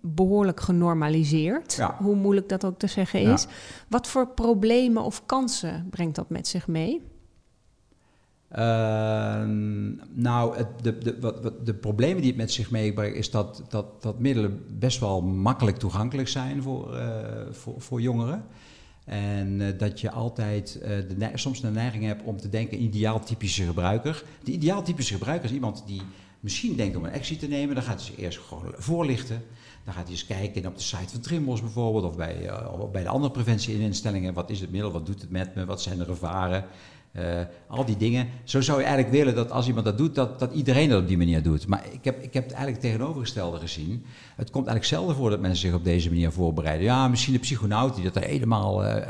behoorlijk 0.00 0.60
genormaliseerd. 0.60 1.74
Ja. 1.74 1.96
Hoe 2.00 2.14
moeilijk 2.14 2.48
dat 2.48 2.64
ook 2.64 2.78
te 2.78 2.86
zeggen 2.86 3.20
is. 3.20 3.42
Ja. 3.42 3.48
Wat 3.88 4.06
voor 4.06 4.28
problemen 4.28 5.02
of 5.02 5.26
kansen 5.26 5.86
brengt 5.90 6.14
dat 6.14 6.28
met 6.28 6.48
zich 6.48 6.68
mee? 6.68 7.02
Uh, 8.52 8.58
nou, 10.12 10.56
het, 10.56 10.66
de, 10.82 10.98
de, 10.98 11.20
wat, 11.20 11.52
de 11.66 11.74
problemen 11.74 12.20
die 12.20 12.30
het 12.30 12.40
met 12.40 12.52
zich 12.52 12.70
meebrengt, 12.70 13.16
is 13.16 13.30
dat, 13.30 13.62
dat, 13.68 14.02
dat 14.02 14.18
middelen 14.18 14.64
best 14.78 15.00
wel 15.00 15.22
makkelijk 15.22 15.76
toegankelijk 15.76 16.28
zijn 16.28 16.62
voor, 16.62 16.94
uh, 16.94 17.02
voor, 17.50 17.74
voor 17.80 18.00
jongeren. 18.00 18.44
En 19.08 19.60
uh, 19.60 19.78
dat 19.78 20.00
je 20.00 20.10
altijd 20.10 20.78
uh, 20.82 20.88
de 20.88 21.30
soms 21.34 21.60
de 21.60 21.70
neiging 21.70 22.04
hebt 22.04 22.22
om 22.22 22.36
te 22.36 22.48
denken 22.48 22.82
ideaaltypische 22.82 23.64
gebruiker. 23.64 24.24
De 24.44 24.52
ideaaltypische 24.52 25.12
gebruiker 25.12 25.44
is 25.48 25.54
iemand 25.54 25.82
die 25.86 26.02
misschien 26.40 26.76
denkt 26.76 26.96
om 26.96 27.04
een 27.04 27.12
actie 27.12 27.36
te 27.36 27.48
nemen. 27.48 27.74
Dan 27.74 27.84
gaat 27.84 27.94
hij 27.94 28.04
zich 28.04 28.18
eerst 28.18 28.38
gewoon 28.38 28.72
voorlichten. 28.76 29.42
Dan 29.84 29.94
gaat 29.94 30.02
hij 30.02 30.12
eens 30.12 30.26
kijken 30.26 30.66
op 30.66 30.76
de 30.76 30.82
site 30.82 31.08
van 31.08 31.20
Trimbos 31.20 31.60
bijvoorbeeld. 31.60 32.04
Of 32.04 32.16
bij, 32.16 32.62
of 32.80 32.90
bij 32.90 33.02
de 33.02 33.08
andere 33.08 33.32
preventieinstellingen. 33.32 34.34
Wat 34.34 34.50
is 34.50 34.60
het 34.60 34.70
middel? 34.70 34.90
Wat 34.90 35.06
doet 35.06 35.20
het 35.20 35.30
met 35.30 35.54
me? 35.54 35.64
Wat 35.64 35.82
zijn 35.82 35.98
de 35.98 36.04
gevaren? 36.04 36.64
Uh, 37.12 37.40
al 37.68 37.84
die 37.84 37.96
dingen. 37.96 38.28
Zo 38.44 38.60
zou 38.60 38.78
je 38.78 38.84
eigenlijk 38.84 39.14
willen 39.14 39.34
dat 39.34 39.50
als 39.50 39.66
iemand 39.66 39.84
dat 39.84 39.98
doet, 39.98 40.14
dat, 40.14 40.38
dat 40.38 40.52
iedereen 40.52 40.88
dat 40.88 41.00
op 41.00 41.08
die 41.08 41.16
manier 41.16 41.42
doet. 41.42 41.66
Maar 41.66 41.84
ik 41.90 42.04
heb, 42.04 42.22
ik 42.22 42.34
heb 42.34 42.44
het 42.44 42.52
eigenlijk 42.52 42.82
tegenovergestelde 42.82 43.58
gezien. 43.58 44.04
Het 44.36 44.50
komt 44.50 44.66
eigenlijk 44.66 44.96
zelden 44.96 45.16
voor 45.16 45.30
dat 45.30 45.40
mensen 45.40 45.68
zich 45.68 45.74
op 45.74 45.84
deze 45.84 46.08
manier 46.08 46.32
voorbereiden. 46.32 46.84
Ja, 46.86 47.08
misschien 47.08 47.32
de 47.32 47.38
psychonaut 47.38 47.94
die 47.94 48.04
dat 48.04 48.16
er 48.16 48.22
helemaal, 48.22 48.84
uh, 48.84 49.06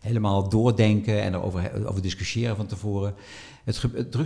helemaal 0.00 0.48
doordenken 0.48 1.22
en 1.22 1.34
erover 1.34 1.86
over 1.86 2.02
discussiëren 2.02 2.56
van 2.56 2.66
tevoren. 2.66 3.14
Het, 3.64 3.82
het 3.82 4.16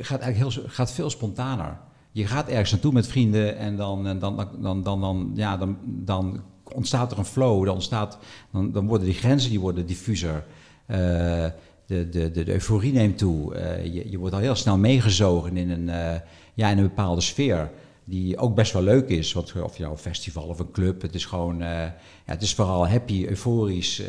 gaat 0.00 0.20
eigenlijk 0.20 0.54
heel, 0.54 0.64
gaat 0.66 0.92
veel 0.92 1.10
spontaner. 1.10 1.78
Je 2.10 2.26
gaat 2.26 2.48
ergens 2.48 2.70
naartoe 2.70 2.92
met 2.92 3.06
vrienden 3.06 3.56
en 3.56 3.76
dan, 3.76 4.04
dan, 4.04 4.18
dan, 4.18 4.48
dan, 4.60 4.82
dan, 4.82 5.00
dan, 5.00 5.30
ja, 5.34 5.56
dan, 5.56 5.76
dan 5.84 6.42
ontstaat 6.74 7.12
er 7.12 7.18
een 7.18 7.24
flow. 7.24 7.64
Dan, 7.64 7.74
ontstaat, 7.74 8.18
dan, 8.52 8.72
dan 8.72 8.86
worden 8.86 9.06
die 9.06 9.16
grenzen 9.16 9.50
die 9.50 9.60
worden 9.60 9.86
diffuser. 9.86 10.44
Uh, 10.90 11.46
de, 11.86 12.08
de, 12.08 12.30
de, 12.30 12.52
euforie 12.52 12.92
neemt 12.92 13.18
toe. 13.18 13.54
Uh, 13.54 13.84
je, 13.84 14.10
je 14.10 14.18
wordt 14.18 14.34
al 14.34 14.40
heel 14.40 14.54
snel 14.54 14.78
meegezogen 14.78 15.56
in 15.56 15.70
een, 15.70 15.88
uh, 15.88 16.20
ja, 16.54 16.68
in 16.68 16.78
een 16.78 16.88
bepaalde 16.88 17.20
sfeer. 17.20 17.70
Die 18.04 18.38
ook 18.38 18.54
best 18.54 18.72
wel 18.72 18.82
leuk 18.82 19.08
is. 19.08 19.32
Wat, 19.32 19.52
of 19.62 19.76
je 19.76 19.84
een 19.84 19.98
festival 19.98 20.44
of 20.44 20.58
een 20.58 20.70
club. 20.70 21.02
Het 21.02 21.14
is 21.14 21.24
gewoon. 21.24 21.62
Uh, 21.62 21.68
ja, 21.68 21.92
het 22.24 22.42
is 22.42 22.54
vooral 22.54 22.88
happy, 22.88 23.24
euforisch. 23.28 24.02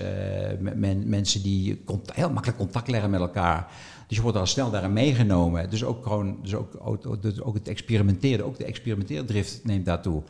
Men, 0.60 1.10
mensen 1.10 1.42
die 1.42 1.82
heel 2.13 2.32
makkelijk 2.32 2.60
contact 2.60 2.88
leggen 2.88 3.10
met 3.10 3.20
elkaar. 3.20 3.68
Dus 4.08 4.18
je 4.18 4.24
wordt 4.24 4.38
al 4.38 4.46
snel 4.46 4.72
daarin 4.72 4.94
meegenomen. 4.94 5.70
Dus 5.70 5.84
ook 5.84 6.04
gewoon. 6.04 6.38
Dus 6.42 6.56
ook, 6.56 6.78
ook, 6.80 7.06
ook 7.40 7.54
het 7.54 7.68
experimenteren. 7.68 8.46
Ook 8.46 8.58
de 8.58 8.66
experimenteerdrift 8.66 9.60
neemt 9.63 9.86
daartoe. 9.86 10.24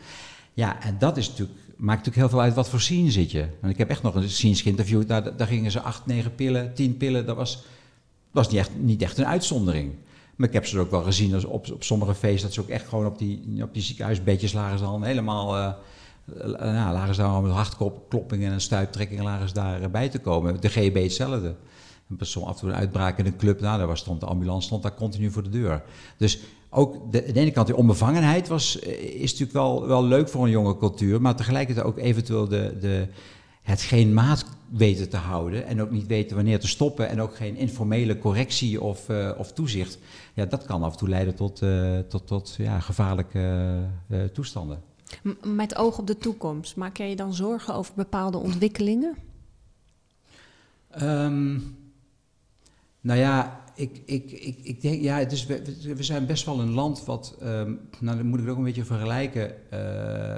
Ja, 0.54 0.82
en 0.82 0.96
dat 1.00 1.18
is 1.18 1.30
natuurlijk 1.30 1.60
maakt 1.78 2.06
natuurlijk 2.06 2.16
heel 2.16 2.30
veel 2.30 2.42
uit 2.42 2.54
wat 2.54 2.70
voor 2.70 2.82
scene 2.82 3.12
zit 3.12 3.32
je. 3.32 3.48
Ik 3.68 3.78
heb 3.78 3.90
echt 3.90 4.04
nog 4.04 4.16
een 4.16 4.30
scenes 4.30 4.62
geïnterviewd, 4.62 5.08
daar, 5.08 5.34
gingen 5.38 5.72
ze 5.72 5.82
acht, 5.82 6.06
negen 6.06 6.36
pillen, 6.36 6.74
tien 6.74 6.98
pillen. 6.98 7.26
Dat 7.26 7.36
was, 7.36 7.63
was 8.32 8.50
niet, 8.50 8.60
echt, 8.60 8.72
niet 8.80 9.02
echt 9.02 9.18
een 9.18 9.26
uitzondering. 9.26 9.94
Maar 10.36 10.48
ik 10.48 10.54
heb 10.54 10.66
ze 10.66 10.80
ook 10.80 10.92
wel 10.92 11.04
gezien 11.04 11.34
als 11.34 11.46
op, 11.46 11.72
op 11.72 11.84
sommige 11.84 12.16
feesten, 12.16 12.46
dat 12.46 12.54
ze 12.54 12.62
ook 12.62 12.70
echt 12.70 12.88
gewoon 12.88 13.06
op 13.06 13.18
die, 13.18 13.63
op 13.63 13.74
die 13.74 13.84
ziekenhuisbedjes 13.84 14.54
lagen 14.54 14.78
ze 14.78 14.84
dan 14.84 15.04
helemaal... 15.04 15.58
Uh, 15.58 15.74
nou, 16.46 16.94
lagen 16.94 17.16
ze 17.16 17.22
daar 17.22 17.42
met 17.42 17.52
hartkloppingen 17.52 18.52
en 18.52 18.62
stuiptrekkingen 18.62 19.24
lagen 19.24 19.48
ze 19.48 19.54
daarbij 19.54 20.10
te 20.10 20.20
komen. 20.20 20.62
De 20.62 20.70
GB 20.70 20.94
hetzelfde. 20.94 21.56
Een 22.10 22.16
persoon 22.16 22.44
af 22.44 22.54
en 22.54 22.60
toe 22.60 22.70
een 22.70 22.76
uitbraak 22.76 23.18
in 23.18 23.26
een 23.26 23.38
club, 23.38 23.60
nou, 23.62 23.88
daar 23.88 23.98
stond 23.98 24.20
de 24.20 24.26
ambulance 24.26 24.66
stond 24.66 24.84
daar 24.84 24.94
continu 24.94 25.32
voor 25.32 25.44
de 25.44 25.50
deur. 25.50 25.84
Dus 26.18 26.40
ook 26.69 27.12
de, 27.12 27.32
de 27.32 27.39
ene 27.39 27.51
kant 27.51 27.67
die 27.67 27.75
onbevangenheid 27.75 28.47
was, 28.47 28.80
eh, 28.80 29.03
is 29.03 29.32
natuurlijk 29.32 29.51
wel, 29.51 29.88
wel 29.88 30.03
leuk 30.03 30.30
voor 30.30 30.43
een 30.43 30.49
jonge 30.49 30.77
cultuur, 30.77 31.21
maar 31.21 31.36
tegelijkertijd 31.36 31.86
ook 31.86 31.97
eventueel 31.97 32.47
de, 32.47 32.77
de, 32.80 33.08
het 33.62 33.82
geen 33.82 34.13
maat 34.13 34.45
weten 34.69 35.10
te 35.10 35.17
houden 35.17 35.65
en 35.65 35.82
ook 35.82 35.91
niet 35.91 36.08
weten 36.08 36.36
wanneer 36.36 36.60
te 36.60 36.67
stoppen 36.67 37.10
en 37.10 37.21
ook 37.21 37.36
geen 37.36 37.56
informele 37.56 38.17
correctie 38.17 38.82
of, 38.82 39.10
uh, 39.10 39.32
of 39.38 39.51
toezicht. 39.51 39.97
Ja, 40.34 40.45
dat 40.45 40.65
kan 40.65 40.84
af 40.84 40.91
en 40.91 40.97
toe 40.97 41.10
leiden 41.10 41.36
tot, 41.36 41.62
uh, 41.62 41.99
tot, 41.99 42.27
tot 42.27 42.56
ja, 42.58 42.80
gevaarlijke 42.80 43.77
uh, 44.10 44.23
toestanden. 44.23 44.82
Met 45.43 45.75
oog 45.75 45.97
op 45.97 46.08
de 46.08 46.17
toekomst, 46.17 46.75
maak 46.75 46.97
jij 46.97 47.10
je 47.10 47.15
dan 47.15 47.34
zorgen 47.34 47.73
over 47.73 47.93
bepaalde 47.95 48.38
ontwikkelingen? 48.38 49.17
Um, 51.01 51.77
nou 53.01 53.19
ja, 53.19 53.62
ik, 53.78 54.02
ik, 54.06 54.32
ik, 54.32 54.58
ik 54.63 54.82
denk, 54.82 55.02
ja, 55.02 55.18
het 55.18 55.32
is, 55.32 55.46
we, 55.46 56.04
zijn 56.04 56.26
best 56.26 56.46
wel 56.46 56.60
een 56.60 56.72
land 56.72 57.06
wat, 57.06 57.38
um, 57.44 57.80
nou 58.00 58.18
dan 58.18 58.26
moet 58.26 58.40
ik 58.40 58.44
het 58.44 58.52
ook 58.52 58.58
een 58.58 58.63
beetje 58.63 58.86
vergelijken. 58.86 59.54
Uh, 59.74 60.36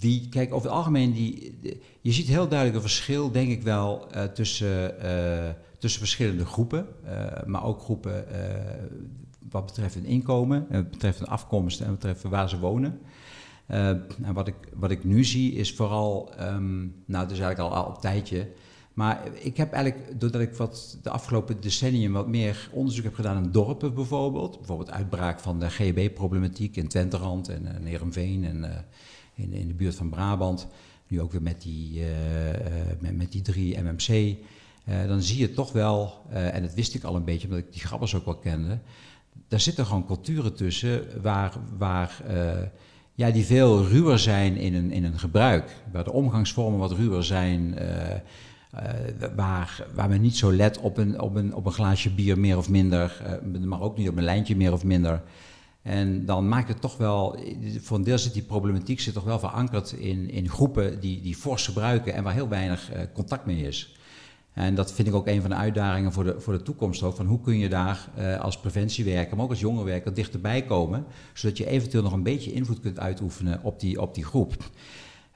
wie, 0.00 0.28
kijk, 0.28 0.54
over 0.54 0.68
het 0.68 0.76
algemeen, 0.76 1.12
die, 1.12 1.58
je 2.00 2.12
ziet 2.12 2.26
heel 2.26 2.48
duidelijk 2.48 2.78
een 2.78 2.88
verschil, 2.88 3.30
denk 3.30 3.50
ik 3.50 3.62
wel, 3.62 4.06
uh, 4.14 4.22
tussen, 4.24 4.94
uh, 5.04 5.48
tussen 5.78 6.00
verschillende 6.00 6.44
groepen. 6.44 6.86
maar 7.46 7.64
ook 7.64 7.80
groepen 7.80 8.26
wat 9.50 9.66
betreft 9.66 9.94
hun 9.94 10.04
inkomen, 10.04 10.66
wat 10.70 10.90
betreft 10.90 11.18
hun 11.18 11.28
afkomst 11.28 11.80
en 11.80 11.86
wat 11.86 11.94
betreft 11.94 12.22
waar 12.22 12.48
ze 12.48 12.58
wonen. 12.58 13.00
en 13.66 14.32
wat 14.32 14.48
ik, 14.48 14.56
wat 14.74 14.90
ik 14.90 15.04
nu 15.04 15.24
zie 15.24 15.52
is 15.52 15.74
vooral, 15.74 16.32
um, 16.40 16.94
nou, 17.06 17.28
dus 17.28 17.38
eigenlijk 17.38 17.58
al, 17.58 17.84
al 17.84 17.90
een 17.94 18.00
tijdje 18.00 18.48
maar 18.96 19.20
ik 19.32 19.56
heb 19.56 19.72
eigenlijk, 19.72 20.20
doordat 20.20 20.40
ik 20.40 20.54
wat 20.54 20.98
de 21.02 21.10
afgelopen 21.10 21.60
decennium 21.60 22.12
wat 22.12 22.28
meer 22.28 22.68
onderzoek 22.72 23.04
heb 23.04 23.14
gedaan 23.14 23.44
in 23.44 23.50
dorpen 23.50 23.94
bijvoorbeeld, 23.94 24.56
bijvoorbeeld 24.56 24.90
uitbraak 24.90 25.40
van 25.40 25.60
de 25.60 25.70
GHB-problematiek 25.70 26.76
in 26.76 26.88
Twenterand 26.88 27.48
en 27.48 27.62
uh, 27.62 27.70
Neerenveen 27.80 28.44
en 28.44 28.56
uh, 28.56 28.70
in, 29.34 29.52
in, 29.52 29.68
de 29.68 29.74
buurt 29.74 29.94
van 29.94 30.08
Brabant, 30.08 30.66
nu 31.08 31.20
ook 31.20 31.32
weer 31.32 31.42
met 31.42 31.62
die, 31.62 32.00
uh, 32.00 32.06
met, 32.98 33.16
met, 33.16 33.32
die 33.32 33.42
drie 33.42 33.78
MMC, 33.82 34.36
dan 35.06 35.22
zie 35.22 35.38
je 35.38 35.52
toch 35.52 35.72
wel, 35.72 36.26
en 36.30 36.62
dat 36.62 36.74
wist 36.74 36.94
ik 36.94 37.04
al 37.04 37.16
een 37.16 37.24
beetje 37.24 37.48
omdat 37.48 37.64
ik 37.64 37.72
die 37.72 37.86
grappers 37.86 38.14
ook 38.14 38.24
wel 38.24 38.36
kende, 38.36 38.78
daar 39.48 39.60
zitten 39.60 39.86
gewoon 39.86 40.06
culturen 40.06 40.54
tussen 40.54 41.22
waar, 41.22 41.52
waar 41.78 42.22
ja, 43.14 43.30
die 43.30 43.44
veel 43.44 43.86
ruwer 43.86 44.18
zijn 44.18 44.56
in 44.56 44.74
een, 44.74 44.90
in 44.90 45.04
een 45.04 45.18
gebruik, 45.18 45.76
waar 45.92 46.04
de 46.04 46.12
omgangsvormen 46.12 46.78
wat 46.78 46.92
ruwer 46.92 47.24
zijn. 47.24 47.78
Uh, 48.74 48.80
waar, 49.36 49.86
waar 49.94 50.08
men 50.08 50.20
niet 50.20 50.36
zo 50.36 50.52
let 50.52 50.78
op 50.78 50.96
een, 50.96 51.20
op, 51.20 51.36
een, 51.36 51.54
op 51.54 51.66
een 51.66 51.72
glaasje 51.72 52.10
bier 52.10 52.38
meer 52.38 52.56
of 52.56 52.68
minder, 52.68 53.22
uh, 53.54 53.64
maar 53.64 53.80
ook 53.80 53.96
niet 53.96 54.08
op 54.08 54.16
een 54.16 54.24
lijntje 54.24 54.56
meer 54.56 54.72
of 54.72 54.84
minder. 54.84 55.22
En 55.82 56.24
dan 56.24 56.48
maakt 56.48 56.68
het 56.68 56.80
toch 56.80 56.96
wel, 56.96 57.38
voor 57.80 57.96
een 57.96 58.04
deel 58.04 58.18
zit 58.18 58.32
die 58.32 58.42
problematiek 58.42 59.00
zit 59.00 59.14
toch 59.14 59.24
wel 59.24 59.38
verankerd 59.38 59.92
in, 59.92 60.30
in 60.30 60.48
groepen 60.48 61.00
die, 61.00 61.20
die 61.20 61.34
fors 61.34 61.66
gebruiken 61.66 62.14
en 62.14 62.22
waar 62.22 62.32
heel 62.32 62.48
weinig 62.48 62.94
uh, 62.94 63.00
contact 63.12 63.46
mee 63.46 63.62
is. 63.62 63.96
En 64.52 64.74
dat 64.74 64.92
vind 64.92 65.08
ik 65.08 65.14
ook 65.14 65.26
een 65.26 65.40
van 65.40 65.50
de 65.50 65.56
uitdagingen 65.56 66.12
voor 66.12 66.24
de, 66.24 66.40
voor 66.40 66.52
de 66.52 66.62
toekomst 66.62 67.02
ook. 67.02 67.16
Van 67.16 67.26
hoe 67.26 67.40
kun 67.40 67.58
je 67.58 67.68
daar 67.68 68.08
als 68.40 68.60
preventiewerker, 68.60 69.36
maar 69.36 69.44
ook 69.44 69.50
als 69.50 69.60
jongerenwerker 69.60 70.14
dichterbij 70.14 70.62
komen. 70.62 71.04
Zodat 71.32 71.58
je 71.58 71.66
eventueel 71.66 72.02
nog 72.02 72.12
een 72.12 72.22
beetje 72.22 72.52
invloed 72.52 72.80
kunt 72.80 72.98
uitoefenen 72.98 73.62
op 73.62 73.80
die, 73.80 74.00
op 74.00 74.14
die 74.14 74.24
groep. 74.24 74.56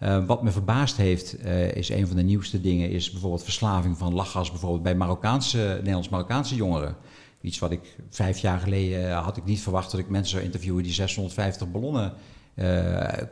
Uh, 0.02 0.26
wat 0.26 0.42
me 0.42 0.50
verbaasd 0.50 0.96
heeft, 0.96 1.44
uh, 1.44 1.74
is 1.74 1.88
een 1.88 2.06
van 2.06 2.16
de 2.16 2.22
nieuwste 2.22 2.60
dingen, 2.60 2.90
is 2.90 3.10
bijvoorbeeld 3.10 3.42
verslaving 3.42 3.98
van 3.98 4.14
lachgas 4.14 4.50
bijvoorbeeld 4.50 4.82
bij 4.82 4.94
Marokkaanse, 4.94 5.58
Nederlands-Marokkaanse 5.76 6.54
jongeren. 6.54 6.96
Iets 7.40 7.58
wat 7.58 7.70
ik 7.70 7.96
vijf 8.10 8.38
jaar 8.38 8.58
geleden 8.58 9.12
had 9.12 9.36
ik 9.36 9.44
niet 9.44 9.60
verwacht 9.60 9.90
dat 9.90 10.00
ik 10.00 10.08
mensen 10.08 10.32
zou 10.32 10.44
interviewen 10.44 10.82
die 10.82 10.92
650 10.92 11.70
ballonnen 11.70 12.12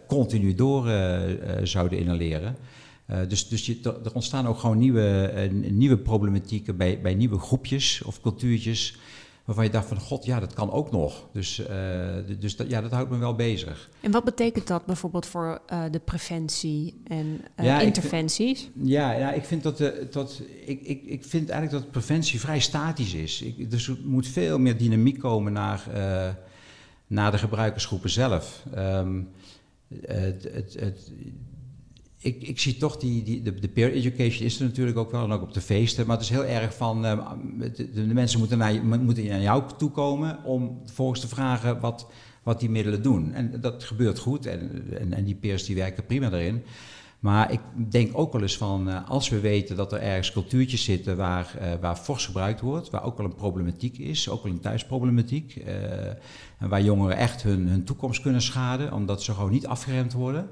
continu 0.07 0.55
door 0.55 0.91
zouden 1.63 1.99
inhaleren. 1.99 2.57
Dus 3.29 3.49
dus 3.49 3.67
je, 3.67 3.79
er 4.05 4.15
ontstaan 4.15 4.47
ook 4.47 4.59
gewoon 4.59 4.79
nieuwe, 4.79 5.49
nieuwe 5.71 5.99
problematieken 5.99 6.77
bij, 6.77 7.01
bij 7.01 7.15
nieuwe 7.15 7.39
groepjes 7.39 8.03
of 8.03 8.21
cultuurtjes. 8.21 8.99
Waarvan 9.49 9.67
je 9.67 9.73
dacht 9.73 9.89
van, 9.89 10.01
god, 10.01 10.25
ja, 10.25 10.41
dat 10.41 10.55
kan 10.55 10.71
ook 10.71 10.91
nog. 10.91 11.29
Dus, 11.33 11.61
uh, 11.61 11.67
dus 12.39 12.57
dat, 12.57 12.71
ja, 12.71 12.81
dat 12.81 12.91
houdt 12.91 13.11
me 13.11 13.19
wel 13.19 13.35
bezig. 13.35 13.89
En 14.01 14.11
wat 14.11 14.25
betekent 14.25 14.67
dat 14.67 14.87
bijvoorbeeld 14.87 15.27
voor 15.27 15.61
de 15.91 16.01
preventie 16.05 17.01
en 17.05 17.41
ja, 17.57 17.81
interventies? 17.81 18.63
Ik 18.65 18.71
ja, 18.75 19.13
ja, 19.13 19.33
ik 19.33 19.45
vind 19.45 19.63
dat, 19.63 19.79
dat 20.11 20.43
ik, 20.65 20.81
ik, 20.81 21.03
ik 21.05 21.25
vind 21.25 21.49
eigenlijk 21.49 21.83
dat 21.83 21.93
preventie 21.93 22.41
vrij 22.41 22.61
statisch 22.61 23.15
is. 23.15 23.43
Ik, 23.43 23.71
dus 23.71 23.89
er 23.89 23.99
moet 24.05 24.27
veel 24.27 24.59
meer 24.59 24.79
dynamiek 24.79 25.19
komen 25.19 25.53
naar, 25.53 25.85
naar 27.07 27.31
de 27.31 27.39
gebruikersgroepen 27.39 28.11
zelf. 28.11 28.65
Um, 28.77 29.29
het, 30.07 30.49
het, 30.53 30.77
het, 30.81 31.13
ik, 32.21 32.43
ik 32.43 32.61
zie 32.61 32.77
toch 32.77 32.97
die, 32.97 33.23
die, 33.23 33.43
de, 33.43 33.69
peer 33.69 33.93
education 33.93 34.47
is 34.47 34.61
er 34.61 34.67
natuurlijk 34.67 34.99
ook 34.99 35.11
wel 35.11 35.25
en 35.25 35.33
ook 35.33 35.43
op 35.43 35.55
de 35.55 35.61
feesten. 35.61 36.07
Maar 36.07 36.17
het 36.17 36.25
is 36.25 36.31
heel 36.31 36.45
erg 36.45 36.75
van 36.75 37.05
uh, 37.05 37.31
de, 37.95 38.07
mensen 38.07 38.39
moeten 38.39 38.59
naar, 38.59 38.85
moeten 38.85 39.27
naar 39.27 39.41
jou 39.41 39.63
toe 39.79 39.91
komen 39.91 40.45
om 40.45 40.81
volgens 40.85 41.21
te 41.21 41.29
vragen 41.29 41.81
wat, 41.81 42.07
wat 42.43 42.61
die 42.61 42.71
middelen 42.71 43.03
doen. 43.03 43.33
En 43.33 43.61
dat 43.61 43.85
gebeurt 43.85 44.19
goed 44.19 44.47
en, 44.47 44.85
en, 44.99 45.13
en 45.13 45.25
die 45.25 45.35
peers 45.35 45.65
die 45.65 45.77
werken 45.77 46.07
prima 46.07 46.29
daarin. 46.29 46.63
Maar 47.19 47.53
ik 47.53 47.61
denk 47.91 48.19
ook 48.19 48.33
wel 48.33 48.43
eens 48.43 48.57
van, 48.57 48.89
uh, 48.89 49.09
als 49.09 49.29
we 49.29 49.41
weten 49.41 49.77
dat 49.77 49.93
er 49.93 50.01
ergens 50.01 50.33
cultuurtjes 50.33 50.85
zitten 50.85 51.17
waar, 51.17 51.55
uh, 51.61 51.73
waar 51.81 51.97
fors 51.97 52.27
gebruikt 52.27 52.61
wordt, 52.61 52.91
waar 52.91 53.05
ook 53.05 53.17
wel 53.17 53.27
een 53.27 53.35
problematiek 53.35 53.99
is, 53.99 54.29
ook 54.29 54.43
wel 54.43 54.53
een 54.53 54.61
thuisproblematiek, 54.61 55.57
en 56.59 56.69
waar 56.69 56.83
jongeren 56.83 57.17
echt 57.17 57.43
hun, 57.43 57.69
hun 57.69 57.85
toekomst 57.85 58.23
kunnen 58.23 58.43
schaden, 58.43 58.93
omdat 58.93 59.23
ze 59.23 59.33
gewoon 59.33 59.51
niet 59.51 59.67
afgeremd 59.67 60.13
worden 60.13 60.49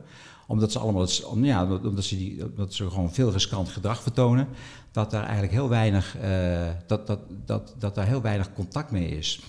omdat 0.46 0.72
ze 0.72 0.78
allemaal, 0.78 1.06
ja, 1.34 1.66
omdat 1.82 2.04
ze, 2.04 2.16
die, 2.16 2.44
omdat 2.44 2.74
ze 2.74 2.90
gewoon 2.90 3.12
veel 3.12 3.32
riskant 3.32 3.68
gedrag 3.68 4.02
vertonen, 4.02 4.48
dat 4.92 5.10
daar 5.10 5.22
eigenlijk 5.22 5.52
heel 5.52 5.68
weinig, 5.68 6.16
uh, 6.22 6.66
dat, 6.86 7.06
dat, 7.06 7.20
dat, 7.44 7.74
dat 7.78 7.94
daar 7.94 8.06
heel 8.06 8.20
weinig 8.20 8.52
contact 8.52 8.90
mee 8.90 9.08
is. 9.08 9.40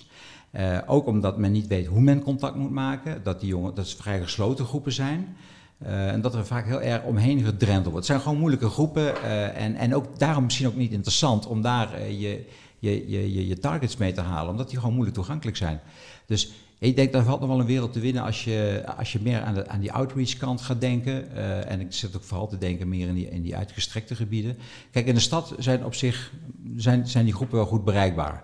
Uh, 0.51 0.77
ook 0.85 1.07
omdat 1.07 1.37
men 1.37 1.51
niet 1.51 1.67
weet 1.67 1.87
hoe 1.87 2.01
men 2.01 2.21
contact 2.21 2.55
moet 2.55 2.71
maken, 2.71 3.23
dat 3.23 3.39
die 3.39 3.49
jongen, 3.49 3.75
dat 3.75 3.87
ze 3.87 3.97
vrij 3.97 4.21
gesloten 4.21 4.65
groepen 4.65 4.91
zijn. 4.93 5.37
Uh, 5.83 6.11
en 6.11 6.21
dat 6.21 6.35
er 6.35 6.45
vaak 6.45 6.65
heel 6.65 6.81
erg 6.81 7.03
omheen 7.03 7.43
gedrenteld 7.43 7.83
wordt. 7.83 7.95
Het 7.95 8.05
zijn 8.05 8.19
gewoon 8.19 8.37
moeilijke 8.37 8.69
groepen 8.69 9.23
en, 9.55 9.75
en 9.75 9.95
ook 9.95 10.19
daarom 10.19 10.43
misschien 10.43 10.67
ook 10.67 10.75
niet 10.75 10.91
interessant 10.91 11.47
om 11.47 11.61
daar 11.61 12.11
je, 12.11 12.45
je, 12.79 13.09
je, 13.09 13.47
je 13.47 13.59
targets 13.59 13.97
mee 13.97 14.13
te 14.13 14.21
halen, 14.21 14.51
omdat 14.51 14.69
die 14.69 14.77
gewoon 14.77 14.93
moeilijk 14.93 15.15
toegankelijk 15.15 15.57
zijn. 15.57 15.79
Dus 16.25 16.51
ik 16.79 16.95
denk 16.95 17.13
dat 17.13 17.23
valt 17.23 17.39
nog 17.39 17.49
wel 17.49 17.59
een 17.59 17.65
wereld 17.65 17.93
te 17.93 17.99
winnen 17.99 18.23
als 18.23 18.43
je, 18.43 18.83
als 18.97 19.11
je 19.11 19.19
meer 19.21 19.41
aan, 19.41 19.53
de, 19.53 19.67
aan 19.67 19.79
die 19.79 19.91
outreach 19.91 20.37
kant 20.37 20.61
gaat 20.61 20.81
denken. 20.81 21.27
Uh, 21.33 21.71
en 21.71 21.79
ik 21.79 21.93
zit 21.93 22.15
ook 22.15 22.23
vooral 22.23 22.47
te 22.47 22.57
denken 22.57 22.89
meer 22.89 23.07
in 23.07 23.13
die, 23.13 23.29
in 23.29 23.41
die 23.41 23.55
uitgestrekte 23.55 24.15
gebieden. 24.15 24.57
Kijk, 24.91 25.05
in 25.05 25.13
de 25.13 25.19
stad 25.19 25.53
zijn 25.57 25.85
op 25.85 25.93
zich 25.93 26.31
zijn, 26.75 27.07
zijn 27.07 27.25
die 27.25 27.33
groepen 27.33 27.57
wel 27.57 27.65
goed 27.65 27.83
bereikbaar. 27.83 28.43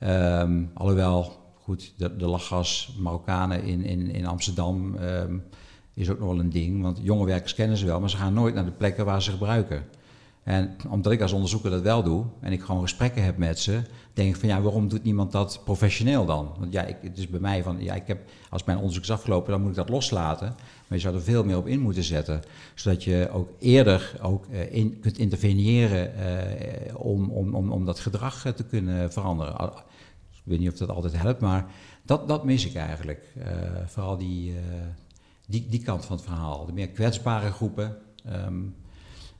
Um, 0.00 0.70
alhoewel, 0.74 1.32
goed, 1.62 1.92
de, 1.96 2.16
de 2.16 2.26
lachgas, 2.26 2.96
Marokkanen 2.98 3.62
in, 3.62 3.84
in, 3.84 4.10
in 4.10 4.26
Amsterdam 4.26 4.94
um, 4.94 5.42
is 5.94 6.10
ook 6.10 6.18
nog 6.18 6.28
wel 6.28 6.38
een 6.38 6.50
ding. 6.50 6.82
Want 6.82 6.98
jonge 7.02 7.26
werkers 7.26 7.54
kennen 7.54 7.76
ze 7.76 7.86
wel, 7.86 8.00
maar 8.00 8.10
ze 8.10 8.16
gaan 8.16 8.34
nooit 8.34 8.54
naar 8.54 8.64
de 8.64 8.70
plekken 8.70 9.04
waar 9.04 9.22
ze 9.22 9.30
gebruiken. 9.30 9.84
En 10.44 10.76
omdat 10.88 11.12
ik 11.12 11.20
als 11.20 11.32
onderzoeker 11.32 11.70
dat 11.70 11.82
wel 11.82 12.02
doe 12.02 12.24
en 12.40 12.52
ik 12.52 12.62
gewoon 12.62 12.82
gesprekken 12.82 13.24
heb 13.24 13.36
met 13.36 13.58
ze, 13.58 13.82
denk 14.12 14.34
ik 14.34 14.40
van 14.40 14.48
ja, 14.48 14.60
waarom 14.60 14.88
doet 14.88 15.02
niemand 15.02 15.32
dat 15.32 15.60
professioneel 15.64 16.24
dan? 16.24 16.54
Want 16.58 16.72
ja, 16.72 16.82
ik, 16.82 16.96
het 17.02 17.18
is 17.18 17.28
bij 17.28 17.40
mij 17.40 17.62
van 17.62 17.76
ja, 17.80 17.94
ik 17.94 18.06
heb, 18.06 18.30
als 18.50 18.64
mijn 18.64 18.78
onderzoek 18.78 19.02
is 19.02 19.10
afgelopen, 19.10 19.50
dan 19.50 19.60
moet 19.60 19.70
ik 19.70 19.76
dat 19.76 19.88
loslaten. 19.88 20.46
Maar 20.56 20.98
je 20.98 20.98
zou 20.98 21.14
er 21.14 21.22
veel 21.22 21.44
meer 21.44 21.56
op 21.56 21.66
in 21.66 21.80
moeten 21.80 22.04
zetten, 22.04 22.42
zodat 22.74 23.04
je 23.04 23.28
ook 23.32 23.48
eerder 23.58 24.18
ook, 24.22 24.46
in, 24.70 25.00
kunt 25.00 25.18
interveneren 25.18 26.12
uh, 26.18 26.94
om, 26.96 27.30
om, 27.30 27.54
om, 27.54 27.72
om 27.72 27.84
dat 27.84 28.00
gedrag 28.00 28.46
uh, 28.46 28.52
te 28.52 28.64
kunnen 28.64 29.12
veranderen. 29.12 29.72
Ik 30.30 30.42
weet 30.44 30.58
niet 30.58 30.70
of 30.70 30.76
dat 30.76 30.88
altijd 30.88 31.16
helpt, 31.16 31.40
maar 31.40 31.66
dat, 32.02 32.28
dat 32.28 32.44
mis 32.44 32.66
ik 32.66 32.74
eigenlijk. 32.74 33.26
vooral 33.86 34.18
die, 34.18 34.54
die, 35.46 35.66
die 35.68 35.82
kant 35.82 36.04
van 36.04 36.16
het 36.16 36.24
verhaal. 36.24 36.66
De 36.66 36.72
meer 36.72 36.88
kwetsbare 36.88 37.50
groepen. 37.50 37.96
Um, 38.46 38.74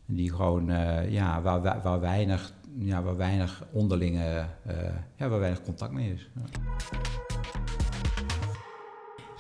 die 0.07 0.31
gewoon, 0.31 0.71
uh, 0.71 1.11
ja, 1.11 1.43
waar, 1.43 1.83
waar, 1.83 2.01
weinig, 2.01 2.53
ja, 2.79 3.03
waar 3.03 3.17
weinig 3.17 3.67
onderlinge, 3.73 4.47
uh, 4.67 4.75
ja, 5.17 5.29
waar 5.29 5.41
weinig 5.41 5.63
contact 5.63 5.93
mee 5.93 6.13
is. 6.13 6.31
Ja. 6.35 6.43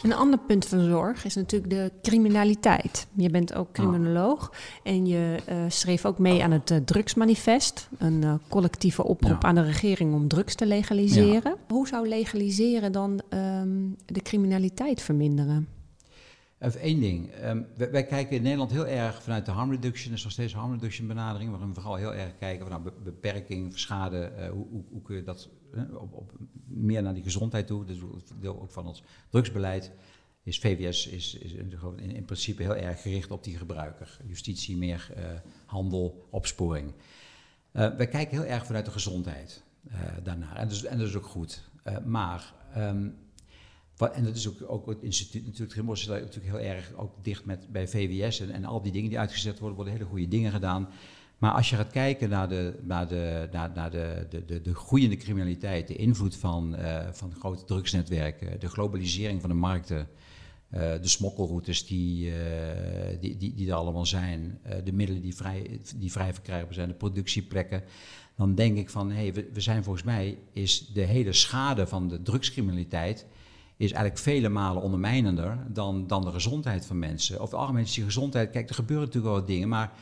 Een 0.04 0.14
ander 0.14 0.38
punt 0.38 0.66
van 0.66 0.84
zorg 0.84 1.24
is 1.24 1.34
natuurlijk 1.34 1.70
de 1.70 1.92
criminaliteit. 2.02 3.06
Je 3.12 3.30
bent 3.30 3.54
ook 3.54 3.72
criminoloog 3.72 4.50
ah. 4.50 4.56
en 4.92 5.06
je 5.06 5.36
uh, 5.48 5.56
schreef 5.68 6.04
ook 6.04 6.18
mee 6.18 6.42
aan 6.42 6.50
het 6.50 6.70
uh, 6.70 6.78
drugsmanifest. 6.78 7.88
Een 7.98 8.22
uh, 8.22 8.34
collectieve 8.48 9.04
oproep 9.04 9.42
ja. 9.42 9.48
aan 9.48 9.54
de 9.54 9.62
regering 9.62 10.14
om 10.14 10.28
drugs 10.28 10.54
te 10.54 10.66
legaliseren. 10.66 11.50
Ja. 11.50 11.56
Hoe 11.68 11.88
zou 11.88 12.08
legaliseren 12.08 12.92
dan 12.92 13.20
um, 13.28 13.96
de 14.06 14.22
criminaliteit 14.22 15.02
verminderen? 15.02 15.68
Even 16.64 16.80
één 16.80 17.00
ding. 17.00 17.44
Um, 17.44 17.66
wij, 17.76 17.90
wij, 17.90 18.06
kijken 18.06 18.36
in 18.36 18.42
Nederland 18.42 18.70
heel 18.70 18.86
erg 18.86 19.22
vanuit 19.22 19.46
de 19.46 19.50
harm 19.50 19.70
reduction, 19.70 20.12
is 20.12 20.22
nog 20.22 20.32
steeds 20.32 20.52
harm 20.52 20.72
reduction 20.72 21.06
benadering, 21.06 21.50
waarin 21.50 21.68
we 21.68 21.74
vooral 21.74 21.94
heel 21.94 22.14
erg 22.14 22.38
kijken 22.38 22.68
van 22.68 22.82
nou, 22.82 22.94
beperking, 23.04 23.78
schade, 23.78 24.32
uh, 24.38 24.48
hoe, 24.48 24.66
hoe, 24.70 24.84
hoe, 24.90 25.02
kun 25.02 25.16
je 25.16 25.22
dat 25.22 25.48
op, 25.94 26.12
op, 26.12 26.32
meer 26.66 27.02
naar 27.02 27.14
die 27.14 27.22
gezondheid 27.22 27.66
toe, 27.66 27.84
dus 27.84 27.98
deel 28.40 28.60
ook 28.60 28.70
van 28.70 28.86
ons 28.86 29.02
drugsbeleid, 29.28 29.92
is 30.42 30.58
VWS 30.58 31.06
is, 31.06 31.34
is 31.34 31.52
in, 31.52 31.98
in, 31.98 32.24
principe 32.24 32.62
heel 32.62 32.76
erg 32.76 33.02
gericht 33.02 33.30
op 33.30 33.44
die 33.44 33.56
gebruiker. 33.56 34.18
Justitie 34.26 34.76
meer 34.76 35.12
uh, 35.16 35.24
handel, 35.66 36.26
opsporing. 36.30 36.92
wij 37.72 38.08
kijken 38.08 38.38
heel 38.38 38.50
erg 38.50 38.66
vanuit 38.66 38.84
de 38.84 38.90
gezondheid 38.90 39.62
daarnaar 40.22 40.56
en, 40.56 40.68
dus, 40.68 40.84
en 40.84 40.98
dat 40.98 41.06
is 41.06 41.16
ook 41.16 41.26
goed. 41.26 41.70
maar 42.04 42.54
um, 42.76 43.14
en 43.96 44.24
dat 44.24 44.36
is 44.36 44.48
ook, 44.48 44.56
ook 44.66 44.86
het 44.86 45.02
instituut 45.02 45.44
natuurlijk, 45.44 45.70
Trimbos 45.70 46.00
is 46.00 46.06
natuurlijk 46.06 46.56
heel 46.56 46.70
erg 46.70 46.92
ook 46.96 47.24
dicht 47.24 47.44
met, 47.44 47.72
bij 47.72 47.88
VWS 47.88 48.40
en, 48.40 48.50
en 48.50 48.64
al 48.64 48.82
die 48.82 48.92
dingen 48.92 49.08
die 49.08 49.18
uitgezet 49.18 49.58
worden, 49.58 49.76
worden 49.76 49.94
hele 49.94 50.08
goede 50.08 50.28
dingen 50.28 50.52
gedaan. 50.52 50.88
Maar 51.38 51.52
als 51.52 51.70
je 51.70 51.76
gaat 51.76 51.90
kijken 51.90 52.28
naar 52.28 52.48
de, 52.48 52.74
naar 52.82 53.08
de, 53.08 53.48
naar, 53.52 53.70
naar 53.74 53.90
de, 53.90 54.26
de, 54.30 54.44
de, 54.44 54.62
de 54.62 54.74
groeiende 54.74 55.16
criminaliteit, 55.16 55.88
de 55.88 55.96
invloed 55.96 56.36
van, 56.36 56.74
uh, 56.78 57.08
van 57.12 57.32
grote 57.38 57.64
drugsnetwerken, 57.64 58.60
de 58.60 58.68
globalisering 58.68 59.40
van 59.40 59.50
de 59.50 59.56
markten, 59.56 59.98
uh, 59.98 60.80
de 60.80 61.08
smokkelroutes 61.08 61.86
die, 61.86 62.26
uh, 62.26 62.34
die, 63.20 63.36
die, 63.36 63.54
die 63.54 63.68
er 63.68 63.74
allemaal 63.74 64.06
zijn, 64.06 64.60
de 64.84 64.92
middelen 64.92 65.22
die 65.22 65.34
vrij, 65.34 65.80
die 65.96 66.12
vrij 66.12 66.32
verkrijgbaar 66.34 66.74
zijn, 66.74 66.88
de 66.88 66.94
productieplekken, 66.94 67.82
dan 68.36 68.54
denk 68.54 68.76
ik 68.76 68.90
van 68.90 69.10
hé, 69.10 69.22
hey, 69.22 69.34
we, 69.34 69.50
we 69.52 69.60
zijn 69.60 69.84
volgens 69.84 70.04
mij, 70.04 70.38
is 70.52 70.86
de 70.86 71.02
hele 71.02 71.32
schade 71.32 71.86
van 71.86 72.08
de 72.08 72.22
drugscriminaliteit 72.22 73.26
is 73.76 73.92
eigenlijk 73.92 74.18
vele 74.18 74.48
malen 74.48 74.82
ondermijnender 74.82 75.58
dan, 75.68 76.06
dan 76.06 76.24
de 76.24 76.30
gezondheid 76.30 76.86
van 76.86 76.98
mensen. 76.98 77.34
Over 77.34 77.48
het 77.48 77.60
algemeen 77.60 77.84
is 77.84 77.94
die 77.94 78.04
gezondheid, 78.04 78.50
kijk, 78.50 78.68
er 78.68 78.74
gebeuren 78.74 79.06
natuurlijk 79.06 79.32
wel 79.32 79.42
wat 79.42 79.50
dingen, 79.50 79.68
maar 79.68 79.92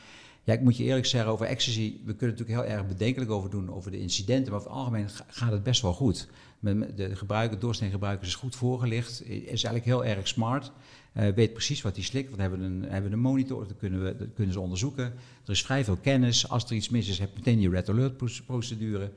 ja, 0.43 0.53
ik 0.53 0.61
moet 0.61 0.77
je 0.77 0.83
eerlijk 0.83 1.05
zeggen 1.05 1.31
over 1.31 1.45
ecstasy, 1.45 1.97
we 2.05 2.15
kunnen 2.15 2.37
natuurlijk 2.37 2.67
heel 2.67 2.77
erg 2.77 2.87
bedenkelijk 2.87 3.31
over 3.31 3.49
doen, 3.49 3.73
over 3.73 3.91
de 3.91 3.99
incidenten, 3.99 4.51
maar 4.51 4.59
over 4.59 4.71
het 4.71 4.79
algemeen 4.79 5.09
gaat 5.27 5.51
het 5.51 5.63
best 5.63 5.81
wel 5.81 5.93
goed. 5.93 6.27
De 6.59 7.15
gebruiker, 7.15 7.59
doorsnee 7.59 7.89
gebruikers 7.89 8.27
is 8.27 8.35
goed 8.35 8.55
voorgelicht, 8.55 9.25
is 9.27 9.47
eigenlijk 9.47 9.85
heel 9.85 10.05
erg 10.05 10.27
smart, 10.27 10.71
uh, 11.13 11.27
weet 11.29 11.53
precies 11.53 11.81
wat 11.81 11.95
hij 11.95 12.03
slikt, 12.03 12.25
want 12.25 12.35
we 12.35 12.41
hebben 12.41 12.61
een, 12.61 12.83
hebben 12.89 13.11
een 13.11 13.19
monitor, 13.19 13.67
dat 13.67 13.77
kunnen, 13.77 14.03
we, 14.03 14.15
dat 14.15 14.27
kunnen 14.33 14.53
ze 14.53 14.59
onderzoeken. 14.59 15.03
Er 15.45 15.51
is 15.51 15.63
vrij 15.63 15.83
veel 15.83 15.97
kennis, 16.01 16.49
als 16.49 16.63
er 16.63 16.75
iets 16.75 16.89
mis 16.89 17.09
is, 17.09 17.19
heb 17.19 17.29
je 17.29 17.37
meteen 17.37 17.59
die 17.59 17.69
red 17.69 17.89
alert 17.89 18.45
procedure. 18.45 19.11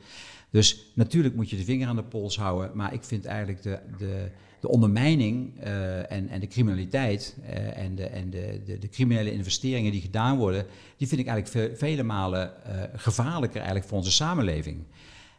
Dus 0.56 0.90
natuurlijk 0.94 1.34
moet 1.34 1.50
je 1.50 1.56
de 1.56 1.64
vinger 1.64 1.88
aan 1.88 1.96
de 1.96 2.02
pols 2.02 2.36
houden, 2.36 2.70
maar 2.74 2.92
ik 2.92 3.04
vind 3.04 3.24
eigenlijk 3.24 3.62
de, 3.62 3.78
de 3.98 4.30
de 4.60 4.68
ondermijning 4.68 5.52
uh, 5.64 6.12
en, 6.12 6.28
en 6.28 6.40
de 6.40 6.46
criminaliteit 6.46 7.36
uh, 7.40 7.78
en, 7.78 7.94
de, 7.94 8.06
en 8.06 8.30
de, 8.30 8.78
de, 8.80 8.88
criminele 8.88 9.32
investeringen 9.32 9.92
die 9.92 10.00
gedaan 10.00 10.36
worden, 10.36 10.66
die 10.96 11.08
vind 11.08 11.20
ik 11.20 11.26
eigenlijk 11.26 11.70
ve 11.70 11.78
vele 11.78 12.02
malen 12.02 12.52
uh, 12.66 12.82
gevaarlijker 12.94 13.56
eigenlijk 13.56 13.88
voor 13.88 13.98
onze 13.98 14.12
samenleving. 14.12 14.84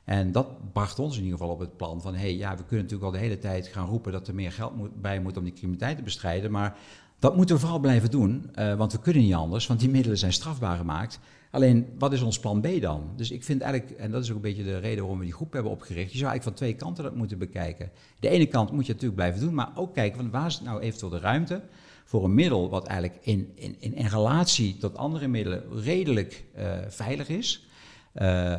En 0.03 0.31
dat 0.31 0.73
bracht 0.73 0.99
ons 0.99 1.17
in 1.17 1.23
ieder 1.23 1.37
geval 1.37 1.53
op 1.53 1.59
het 1.59 1.77
plan 1.77 2.01
van, 2.01 2.13
hé, 2.13 2.19
hey, 2.19 2.35
ja, 2.35 2.57
we 2.57 2.63
kunnen 2.63 2.85
natuurlijk 2.85 3.03
al 3.03 3.19
de 3.19 3.25
hele 3.25 3.39
tijd 3.39 3.67
gaan 3.67 3.87
roepen 3.87 4.11
dat 4.11 4.27
er 4.27 4.35
meer 4.35 4.51
geld 4.51 4.75
moet, 4.75 5.01
bij 5.01 5.19
moet 5.19 5.37
om 5.37 5.43
die 5.43 5.53
criminaliteit 5.53 5.97
te 5.97 6.03
bestrijden, 6.03 6.51
maar 6.51 6.77
Dat 7.19 7.35
moeten 7.35 7.55
we 7.55 7.61
vooral 7.61 7.79
blijven 7.79 8.11
doen, 8.11 8.49
uh, 8.59 8.73
want 8.73 8.91
we 8.91 8.99
kunnen 8.99 9.23
niet 9.23 9.33
anders, 9.33 9.67
want 9.67 9.79
die 9.79 9.89
middelen 9.89 10.17
zijn 10.17 10.33
strafbaar 10.33 10.77
gemaakt. 10.77 11.19
Alleen, 11.51 11.87
wat 11.97 12.13
is 12.13 12.21
ons 12.21 12.39
plan 12.39 12.61
B 12.61 12.81
dan? 12.81 13.09
Dus 13.15 13.31
ik 13.31 13.43
vind 13.43 13.61
eigenlijk, 13.61 13.99
en 13.99 14.11
dat 14.11 14.23
is 14.23 14.29
ook 14.29 14.35
een 14.35 14.41
beetje 14.41 14.63
de 14.63 14.77
reden 14.77 14.99
waarom 14.99 15.19
we 15.19 15.25
die 15.25 15.33
groep 15.33 15.53
hebben 15.53 15.71
opgericht, 15.71 16.11
je 16.11 16.17
zou 16.17 16.29
eigenlijk 16.29 16.43
van 16.43 16.53
twee 16.53 16.73
kanten 16.75 17.03
dat 17.03 17.15
moeten 17.15 17.37
bekijken. 17.37 17.91
De 18.19 18.29
ene 18.29 18.45
kant 18.45 18.71
moet 18.71 18.85
je 18.85 18.91
natuurlijk 18.91 19.19
blijven 19.19 19.41
doen, 19.41 19.53
maar 19.53 19.71
ook 19.75 19.93
kijken, 19.93 20.19
van 20.19 20.29
waar 20.29 20.45
is 20.45 20.61
nou 20.61 20.79
eventueel 20.79 21.11
de 21.11 21.19
ruimte 21.19 21.61
voor 22.07 22.23
een 22.23 22.33
middel 22.33 22.69
wat 22.69 22.87
eigenlijk 22.87 23.19
in, 23.25 23.51
in, 23.55 23.75
in, 23.79 23.95
in 23.95 24.05
relatie 24.05 24.77
tot 24.77 24.97
andere 24.97 25.27
middelen 25.27 25.81
redelijk 25.83 26.43
uh, 26.57 26.63
veilig 26.87 27.29
is. 27.29 27.67
Uh, 28.15 28.55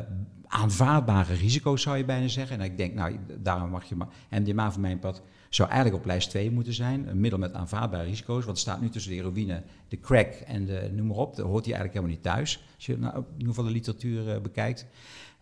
aanvaardbare 0.47 1.33
risico's 1.33 1.81
zou 1.81 1.97
je 1.97 2.05
bijna 2.05 2.27
zeggen. 2.27 2.59
En 2.59 2.65
ik 2.65 2.77
denk, 2.77 2.93
nou, 2.93 3.15
daarom 3.37 3.69
mag 3.69 3.83
je 3.83 3.95
maar. 3.95 4.07
MDMA 4.29 4.71
voor 4.71 4.81
mijn 4.81 4.99
pad 4.99 5.21
zou 5.49 5.69
eigenlijk 5.69 5.99
op 5.99 6.05
lijst 6.07 6.29
2 6.29 6.51
moeten 6.51 6.73
zijn. 6.73 7.07
Een 7.07 7.19
middel 7.19 7.39
met 7.39 7.53
aanvaardbare 7.53 8.03
risico's. 8.03 8.45
Want 8.45 8.47
het 8.47 8.57
staat 8.57 8.81
nu 8.81 8.89
tussen 8.89 9.11
de 9.11 9.17
heroïne, 9.17 9.63
de 9.87 9.99
crack 9.99 10.33
en 10.33 10.65
de 10.65 10.89
noem 10.95 11.07
maar 11.07 11.17
op. 11.17 11.35
Daar 11.35 11.45
hoort 11.45 11.65
hij 11.65 11.73
eigenlijk 11.73 11.93
helemaal 11.93 12.15
niet 12.15 12.23
thuis. 12.23 12.63
Als 12.75 12.85
je 12.85 12.97
nou, 12.97 13.15
in 13.15 13.25
ieder 13.31 13.47
geval 13.47 13.63
de 13.63 13.71
literatuur 13.71 14.27
uh, 14.27 14.41
bekijkt. 14.41 14.85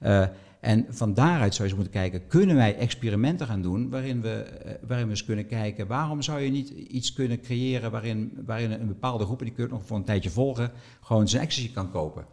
Uh, 0.01 0.27
en 0.59 0.85
van 0.89 1.13
daaruit 1.13 1.55
zou 1.55 1.67
je 1.67 1.73
eens 1.73 1.83
moeten 1.83 2.01
kijken, 2.01 2.27
kunnen 2.27 2.55
wij 2.55 2.77
experimenten 2.77 3.47
gaan 3.47 3.61
doen 3.61 3.89
waarin 3.89 4.21
we, 4.21 4.45
uh, 4.65 4.71
waarin 4.87 5.05
we 5.05 5.11
eens 5.11 5.25
kunnen 5.25 5.47
kijken, 5.47 5.87
waarom 5.87 6.21
zou 6.21 6.39
je 6.39 6.49
niet 6.49 6.69
iets 6.69 7.13
kunnen 7.13 7.41
creëren 7.41 7.91
waarin, 7.91 8.37
waarin 8.45 8.71
een 8.71 8.87
bepaalde 8.87 9.25
groep, 9.25 9.39
en 9.39 9.45
die 9.45 9.53
kun 9.53 9.63
je 9.63 9.69
nog 9.69 9.85
voor 9.85 9.97
een 9.97 10.03
tijdje 10.03 10.29
volgen, 10.29 10.71
gewoon 11.01 11.27
zijn 11.27 11.43
ecstasy 11.43 11.71
kan 11.71 11.91
kopen. 11.91 12.25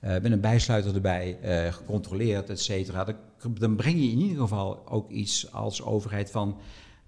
Uh, 0.00 0.10
met 0.10 0.32
een 0.32 0.40
bijsluiter 0.40 0.94
erbij, 0.94 1.38
gecontroleerd, 1.70 2.50
et 2.50 2.60
cetera. 2.60 3.04
Dan, 3.04 3.14
dan, 3.54 3.76
breng 3.76 3.96
je 3.96 4.10
in 4.10 4.18
ieder 4.18 4.38
geval 4.38 4.88
ook 4.88 5.10
iets 5.10 5.52
als 5.52 5.82
overheid 5.82 6.30
van 6.30 6.58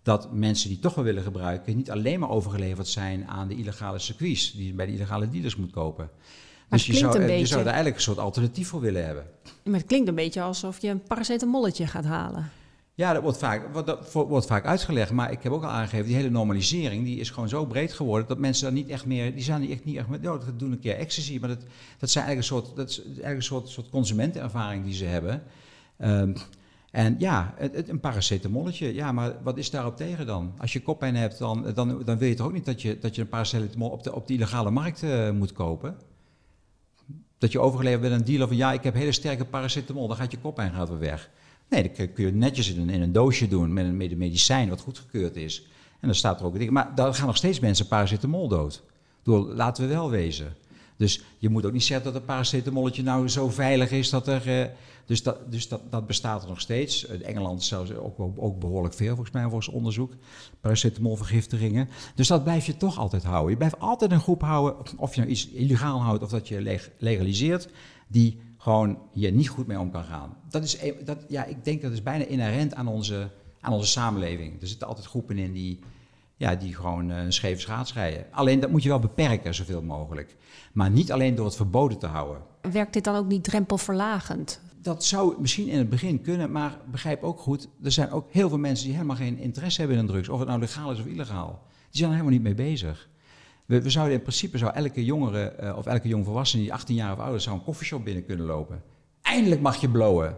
dat 0.03 0.33
mensen 0.33 0.69
die 0.69 0.79
toch 0.79 0.95
wel 0.95 1.05
willen 1.05 1.23
gebruiken, 1.23 1.77
niet 1.77 1.91
alleen 1.91 2.21
maar 2.21 2.31
overgeleverd 2.31 2.89
zijn 2.89 3.29
aan 3.29 3.49
de 3.49 3.57
illegale 3.57 3.99
circuits, 3.99 4.53
die 4.53 4.67
je 4.67 4.73
bij 4.73 4.87
de 4.87 4.93
illegale 4.93 5.29
dealers 5.29 5.57
moet 5.57 5.71
kopen. 5.71 6.11
Maar 6.69 6.79
dus 6.79 6.87
je 6.87 6.95
zou, 6.95 7.19
beetje... 7.19 7.39
je 7.39 7.47
zou 7.47 7.61
er 7.61 7.67
eigenlijk 7.67 7.97
een 7.97 8.03
soort 8.03 8.19
alternatief 8.19 8.69
voor 8.69 8.81
willen 8.81 9.05
hebben. 9.05 9.27
Maar 9.65 9.79
het 9.79 9.87
klinkt 9.87 10.09
een 10.09 10.15
beetje 10.15 10.43
alsof 10.43 10.83
je 10.83 10.89
een 10.89 11.03
paracetamolletje 11.03 11.87
gaat 11.87 12.05
halen. 12.05 12.51
Ja, 12.99 13.13
dat 13.13 13.23
wordt 13.23 13.39
vaak, 13.39 13.87
dat 13.87 14.13
wordt 14.13 14.47
vaak 14.47 14.65
uitgelegd. 14.65 15.11
Maar 15.11 15.33
ik 15.33 15.43
heb 15.43 15.53
ook 15.53 15.63
al 15.63 15.69
aangegeven, 15.69 16.07
die 16.07 16.17
hele 16.17 16.31
normalisering 16.31 17.05
die 17.05 17.19
is 17.19 17.31
gewoon 17.31 17.49
zo 17.49 17.67
breed 17.67 17.93
geworden 17.93 18.29
dat 18.29 18.39
mensen 18.39 18.65
dan 18.65 18.75
niet 18.75 18.89
echt 18.89 19.07
meer, 19.07 19.35
die 19.35 19.43
zijn 19.43 19.71
echt 19.71 19.85
niet 19.85 19.97
echt 19.97 20.09
meer, 20.09 20.19
oh, 20.19 20.25
dat 20.47 20.59
doen 20.59 20.73
een 20.73 20.79
keer 20.79 20.97
ecstasy. 20.97 21.39
Maar 21.41 21.49
dat, 21.49 21.61
dat, 21.99 22.11
zijn 22.11 22.25
eigenlijk 22.25 22.55
een 22.55 22.63
soort, 22.63 22.77
dat 22.77 22.89
is 22.89 23.03
eigenlijk 23.05 23.37
een 23.37 23.43
soort, 23.43 23.69
soort 23.69 23.89
consumentenervaring 23.89 24.85
die 24.85 24.95
ze 24.95 25.05
hebben. 25.05 25.43
Um, 25.99 26.35
en 26.91 27.15
ja, 27.19 27.55
een 27.73 28.01
paracetamolletje, 28.01 28.95
ja, 28.95 29.13
maar 29.13 29.43
wat 29.43 29.57
is 29.57 29.71
daarop 29.71 29.97
tegen 29.97 30.27
dan? 30.27 30.55
Als 30.59 30.73
je 30.73 30.83
koppijn 30.83 31.17
hebt, 31.17 31.39
dan, 31.39 31.73
dan, 31.75 32.03
dan 32.05 32.19
wil 32.19 32.29
je 32.29 32.35
toch 32.35 32.47
ook 32.47 32.53
niet 32.53 32.65
dat 32.65 32.83
je, 32.83 32.99
dat 32.99 33.15
je 33.15 33.21
een 33.21 33.29
paracetamol 33.29 33.91
op 33.91 34.03
de, 34.03 34.15
op 34.15 34.27
de 34.27 34.35
illegale 34.35 34.71
markt 34.71 35.03
uh, 35.03 35.31
moet 35.31 35.53
kopen? 35.53 35.97
Dat 37.39 37.53
je 37.53 37.61
overgeleverd 37.61 38.01
bent 38.01 38.15
een 38.15 38.25
dealer 38.25 38.49
van, 38.49 38.57
ja, 38.57 38.73
ik 38.73 38.83
heb 38.83 38.95
hele 38.95 39.13
sterke 39.13 39.45
paracetamol, 39.45 40.09
dan 40.09 40.17
gaat 40.17 40.31
je 40.31 40.39
koppijn 40.39 40.73
gaat 40.73 40.99
weg. 40.99 41.31
Nee, 41.69 41.83
dat 41.83 42.13
kun 42.13 42.27
je 42.27 42.33
netjes 42.33 42.75
in 42.75 42.81
een, 42.81 42.91
in 42.91 43.03
een 43.03 43.13
doosje 43.13 43.49
doen 43.49 43.73
met 43.73 43.85
een 43.85 43.97
medicijn 43.97 44.69
wat 44.69 44.81
goedgekeurd 44.81 45.37
is. 45.37 45.67
En 46.01 46.09
dan 46.09 46.15
staat 46.15 46.41
er 46.41 46.47
ook 46.47 46.53
een 46.53 46.59
ding. 46.59 46.71
Maar 46.71 46.95
daar 46.95 47.15
gaan 47.15 47.27
nog 47.27 47.37
steeds 47.37 47.61
mensen 47.61 47.87
paracetamol 47.87 48.49
dood. 48.49 48.83
Door, 49.23 49.55
laten 49.55 49.83
we 49.83 49.95
wel 49.95 50.11
wezen. 50.11 50.55
Dus 50.99 51.23
je 51.39 51.49
moet 51.49 51.67
ook 51.67 51.73
niet 51.73 51.85
zeggen 51.85 52.13
dat 52.13 52.21
een 52.21 52.27
paracetamolletje 52.27 53.03
nou 53.03 53.29
zo 53.29 53.49
veilig 53.49 53.91
is 53.91 54.11
dat 54.11 54.27
er. 54.27 54.49
Uh, 54.49 54.67
dus 55.07 55.23
dat, 55.23 55.53
dus 55.53 55.69
dat, 55.69 55.81
dat 55.91 56.07
bestaat 56.07 56.43
er 56.43 56.49
nog 56.49 56.61
steeds. 56.61 57.05
In 57.05 57.23
Engeland 57.23 57.63
zelfs 57.63 57.93
ook, 57.93 58.21
ook, 58.37 58.59
behoorlijk 58.59 58.95
veel, 58.95 59.15
volgens 59.15 59.31
mij, 59.31 59.43
volgens 59.43 59.69
onderzoek. 59.69 60.13
Paracetamolvergiftigingen. 60.61 61.89
Dus 62.15 62.29
dat 62.29 62.45
blijf 62.45 62.67
je 62.67 62.77
toch 62.77 62.99
altijd 62.99 63.25
houden. 63.25 63.51
Je 63.51 63.57
blijft 63.57 63.81
altijd 63.81 64.11
een 64.11 64.21
groep 64.21 64.43
houden, 64.43 64.77
of 64.97 65.15
je 65.15 65.21
nou 65.21 65.33
iets 65.33 65.49
illegaal 65.49 66.01
houdt 66.01 66.23
of 66.23 66.31
dat 66.31 66.49
je 66.49 66.61
leg, 66.61 66.91
legaliseert, 66.99 67.69
die 68.09 68.41
gewoon 68.59 68.99
hier 69.13 69.33
niet 69.33 69.49
goed 69.49 69.67
mee 69.67 69.79
om 69.79 69.91
kan 69.91 70.05
gaan. 70.05 70.37
Dat 70.49 70.63
is, 70.63 70.79
dat, 71.05 71.25
ja, 71.29 71.45
ik 71.45 71.65
denk 71.65 71.83
dat 71.83 71.93
is 71.93 72.03
bijna 72.03 72.25
inherent 72.25 72.75
aan 72.75 72.89
onze, 72.89 73.31
aan 73.61 73.73
onze 73.73 73.89
samenleving. 73.89 74.61
Er 74.61 74.69
zitten 74.69 74.87
altijd 74.87 75.07
groepen 75.07 75.39
in 75.39 75.53
die, 75.53 75.79
ja, 76.39 76.55
die 76.55 76.75
gewoon 76.75 77.09
een 77.09 77.33
scheve 77.33 77.61
schaats 77.61 77.93
rijden. 77.93 78.27
Alleen 78.31 78.61
dat 78.61 78.71
moet 78.71 78.83
je 78.83 78.89
wel 78.89 78.99
beperken, 78.99 79.55
zoveel 79.55 79.83
mogelijk. 79.83 80.37
Maar 80.73 80.91
niet 80.91 81.13
alleen 81.13 81.35
door 81.35 81.45
het 81.47 81.57
verboden 81.57 81.99
te 81.99 82.07
houden. 82.07 82.43
Werkt 82.61 82.93
dit 82.93 83.05
dan 83.05 83.15
ook 83.17 83.27
niet 83.27 83.45
drempelverlagend? 83.45 84.61
Dat 84.83 85.05
zou 85.05 85.41
misschien 85.41 85.69
in 85.69 85.79
het 85.79 85.89
begin 85.89 86.23
kunnen, 86.23 86.53
maar 86.53 86.79
begrijp 86.91 87.23
ook 87.23 87.39
goed, 87.39 87.69
er 87.83 87.93
zijn 87.93 88.11
ook 88.11 88.29
heel 88.31 88.49
veel 88.49 88.59
mensen 88.59 88.85
die 88.85 88.95
helemaal 88.95 89.17
geen 89.17 89.39
interesse 89.39 89.81
hebben 89.81 89.99
in 89.99 90.07
drugs. 90.07 90.29
Of 90.29 90.39
het 90.39 90.49
nou 90.49 90.61
legaal 90.61 90.93
is 90.93 91.01
of 91.01 91.07
illegaal. 91.07 91.63
Die 91.91 91.99
zijn 91.99 92.11
er 92.11 92.17
helemaal 92.17 92.39
niet 92.39 92.43
mee 92.43 92.69
bezig. 92.69 93.09
We, 93.67 93.83
we 93.83 93.91
zouden 93.91 94.15
in 94.15 94.23
principe 94.23 94.59
zou 94.59 94.75
elke 94.75 95.05
jongere 95.05 95.57
uh, 95.63 95.77
of 95.77 95.87
elke 95.87 96.09
jongvolwassene 96.09 96.63
die 96.63 96.73
18 96.73 96.95
jaar 96.95 97.13
of 97.13 97.19
ouder 97.19 97.41
zou 97.41 97.57
een 97.57 97.65
koffieshop 97.65 98.05
binnen 98.05 98.25
kunnen 98.25 98.47
lopen. 98.47 98.83
Eindelijk 99.23 99.61
mag 99.61 99.77
je 99.77 99.89
blowen. 99.89 100.37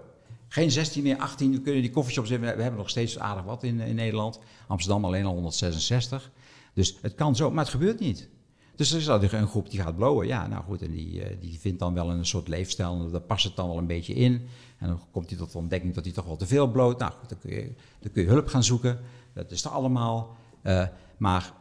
Geen 0.53 0.71
16 0.71 1.03
meer, 1.03 1.17
18. 1.17 1.53
We 1.53 1.61
kunnen 1.61 1.83
die 1.83 1.91
koffieshops. 1.91 2.31
We 2.31 2.47
hebben 2.47 2.77
nog 2.77 2.91
steeds 2.91 3.19
aardig 3.19 3.45
wat 3.45 3.63
in, 3.63 3.81
in 3.81 3.95
Nederland. 3.95 4.39
Amsterdam 4.67 5.05
alleen 5.05 5.25
al 5.25 5.33
166. 5.33 6.31
Dus 6.75 6.99
het 7.03 7.15
kan 7.15 7.37
zo, 7.37 7.51
maar 7.51 7.65
het 7.65 7.73
gebeurt 7.73 8.01
niet. 8.01 8.29
Dus 8.75 8.93
er 8.93 8.99
is 8.99 9.09
altijd 9.09 9.33
een 9.33 9.49
groep 9.49 9.71
die 9.71 9.81
gaat 9.81 9.97
blowen. 9.97 10.27
Ja, 10.27 10.47
nou 10.47 10.65
goed, 10.65 10.83
en 10.83 10.91
die, 10.91 11.39
die 11.39 11.59
vindt 11.61 11.79
dan 11.79 11.95
wel 11.95 12.11
een 12.11 12.27
soort 12.27 12.49
leefstijl. 12.49 13.05
En 13.05 13.11
daar 13.11 13.21
past 13.21 13.45
het 13.45 13.57
dan 13.57 13.69
wel 13.69 13.79
een 13.79 13.87
beetje 13.87 14.15
in. 14.15 14.49
En 14.79 14.89
dan 14.89 15.01
komt 15.11 15.29
hij 15.29 15.39
tot 15.39 15.53
de 15.53 15.59
ontdekking 15.59 15.95
dat 15.95 16.05
hij 16.05 16.13
toch 16.13 16.25
wel 16.25 16.37
te 16.37 16.47
veel 16.47 16.71
bloot. 16.71 16.99
Nou 16.99 17.13
goed, 17.13 17.29
dan 17.29 17.39
kun 17.39 17.51
je, 17.51 17.73
dan 18.01 18.13
kun 18.13 18.23
je 18.23 18.29
hulp 18.29 18.49
gaan 18.49 18.65
zoeken. 18.65 19.01
Dat 19.33 19.51
is 19.51 19.65
er 19.65 19.71
allemaal. 19.71 20.37
Uh, 20.63 20.87
maar 21.17 21.53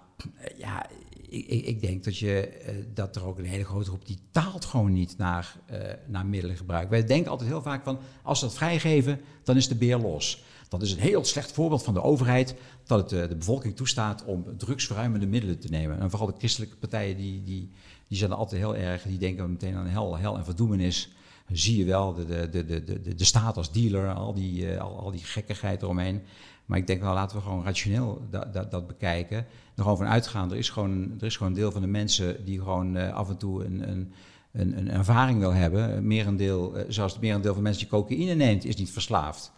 ja, 0.57 0.85
ik, 1.29 1.65
ik, 1.65 1.81
denk 1.81 2.03
dat, 2.03 2.17
je, 2.17 2.61
uh, 2.61 2.85
dat 2.93 3.15
er 3.15 3.25
ook 3.25 3.37
een 3.37 3.45
hele 3.45 3.65
grote 3.65 3.89
groep 3.89 4.05
die 4.05 4.19
taalt 4.31 4.65
gewoon 4.65 4.93
niet 4.93 5.17
naar, 5.17 5.55
uh, 5.71 5.77
naar 6.07 6.25
middelengebruik. 6.25 6.89
Wij 6.89 7.05
denken 7.05 7.31
altijd 7.31 7.49
heel 7.49 7.61
vaak 7.61 7.83
van, 7.83 7.99
als 8.23 8.39
ze 8.39 8.45
dat 8.45 8.53
vrijgeven, 8.53 9.19
dan 9.43 9.57
is 9.57 9.67
de 9.67 9.75
beer 9.75 9.97
los. 9.97 10.43
Dat 10.69 10.81
is 10.81 10.91
een 10.91 10.99
heel 10.99 11.25
slecht 11.25 11.51
voorbeeld 11.51 11.83
van 11.83 11.93
de 11.93 12.01
overheid, 12.01 12.55
dat 12.85 13.11
het 13.11 13.21
uh, 13.21 13.29
de 13.29 13.35
bevolking 13.35 13.75
toestaat 13.75 14.23
om 14.25 14.45
drugsverruimende 14.57 15.27
middelen 15.27 15.59
te 15.59 15.69
nemen. 15.69 15.99
En 15.99 16.09
vooral 16.09 16.27
de 16.27 16.37
christelijke 16.37 16.75
partijen, 16.75 17.17
die, 17.17 17.43
die, 17.43 17.71
die 18.07 18.17
zijn 18.17 18.31
altijd 18.31 18.61
heel 18.61 18.75
erg, 18.75 19.01
die 19.01 19.17
denken 19.17 19.49
meteen 19.49 19.75
aan 19.75 19.87
hel, 19.87 20.17
hel 20.17 20.37
en 20.37 20.45
verdoemenis. 20.45 21.09
Zie 21.51 21.77
je 21.77 21.85
wel, 21.85 22.13
de, 22.13 22.49
de, 22.49 22.65
de, 22.65 22.83
de, 22.83 23.15
de 23.15 23.23
staat 23.23 23.57
als 23.57 23.71
dealer, 23.71 24.13
al 24.13 24.33
die, 24.33 24.79
al 24.79 25.11
die 25.11 25.23
gekkigheid 25.23 25.81
eromheen. 25.81 26.21
Maar 26.69 26.77
ik 26.77 26.87
denk 26.87 27.01
wel, 27.01 27.13
laten 27.13 27.37
we 27.37 27.43
gewoon 27.43 27.63
rationeel 27.63 28.21
dat, 28.29 28.53
dat, 28.53 28.71
dat 28.71 28.87
bekijken. 28.87 29.37
Er 29.37 29.45
gewoon 29.81 29.97
van 29.97 30.07
uitgaan, 30.07 30.51
er 30.51 30.57
is 30.57 30.69
gewoon, 30.69 31.13
er 31.19 31.25
is 31.25 31.37
gewoon 31.37 31.51
een 31.51 31.57
deel 31.57 31.71
van 31.71 31.81
de 31.81 31.87
mensen 31.87 32.45
die 32.45 32.59
gewoon 32.59 32.97
uh, 32.97 33.13
af 33.13 33.29
en 33.29 33.37
toe 33.37 33.65
een, 33.65 33.89
een, 33.89 34.13
een, 34.51 34.77
een 34.77 34.89
ervaring 34.89 35.39
wil 35.39 35.53
hebben. 35.53 36.07
Merendeel, 36.07 36.77
uh, 36.77 36.83
zoals 36.87 37.11
het 37.11 37.21
merendeel 37.21 37.53
van 37.53 37.63
mensen 37.63 37.81
die 37.81 37.91
cocaïne 37.91 38.33
neemt, 38.33 38.65
is 38.65 38.75
niet 38.75 38.91
verslaafd. 38.91 39.51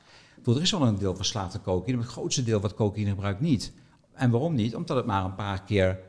Er 0.45 0.61
is 0.61 0.71
wel 0.71 0.81
een 0.81 0.97
deel 0.97 1.15
verslaafd 1.15 1.55
aan 1.55 1.61
cocaïne, 1.61 1.97
maar 1.97 2.05
het 2.05 2.15
grootste 2.15 2.43
deel 2.43 2.59
wat 2.59 2.73
cocaïne 2.73 3.09
gebruikt 3.09 3.41
niet. 3.41 3.73
En 4.13 4.29
waarom 4.29 4.53
niet? 4.53 4.75
Omdat 4.75 4.97
het 4.97 5.05
maar 5.05 5.25
een 5.25 5.35
paar 5.35 5.63
keer, 5.63 5.99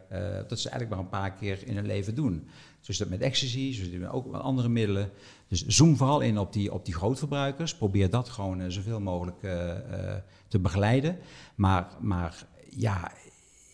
dat 0.49 0.61
ze 0.61 0.69
eigenlijk 0.69 0.88
maar 0.88 0.99
een 0.99 1.21
paar 1.21 1.33
keer 1.33 1.67
in 1.67 1.77
hun 1.77 1.87
leven 1.87 2.15
doen. 2.15 2.49
Zo 2.83 2.92
dat 2.99 3.09
met 3.09 3.21
ecstasy, 3.21 3.73
zo 3.73 3.99
dat 3.99 4.11
ook 4.11 4.31
met 4.31 4.40
andere 4.40 4.68
middelen. 4.68 5.11
Dus 5.49 5.66
zoom 5.66 5.97
vooral 5.97 6.21
in 6.21 6.38
op 6.38 6.53
die, 6.53 6.73
op 6.73 6.85
die 6.85 6.95
grootverbruikers. 6.95 7.75
Probeer 7.75 8.11
dat 8.11 8.29
gewoon 8.29 8.61
uh, 8.61 8.66
zoveel 8.68 9.01
mogelijk 9.01 9.42
uh, 9.42 9.53
uh, 9.53 10.14
te 10.49 10.59
begeleiden. 10.59 11.18
Maar, 11.55 11.88
maar 12.01 12.47
ja, 12.71 13.12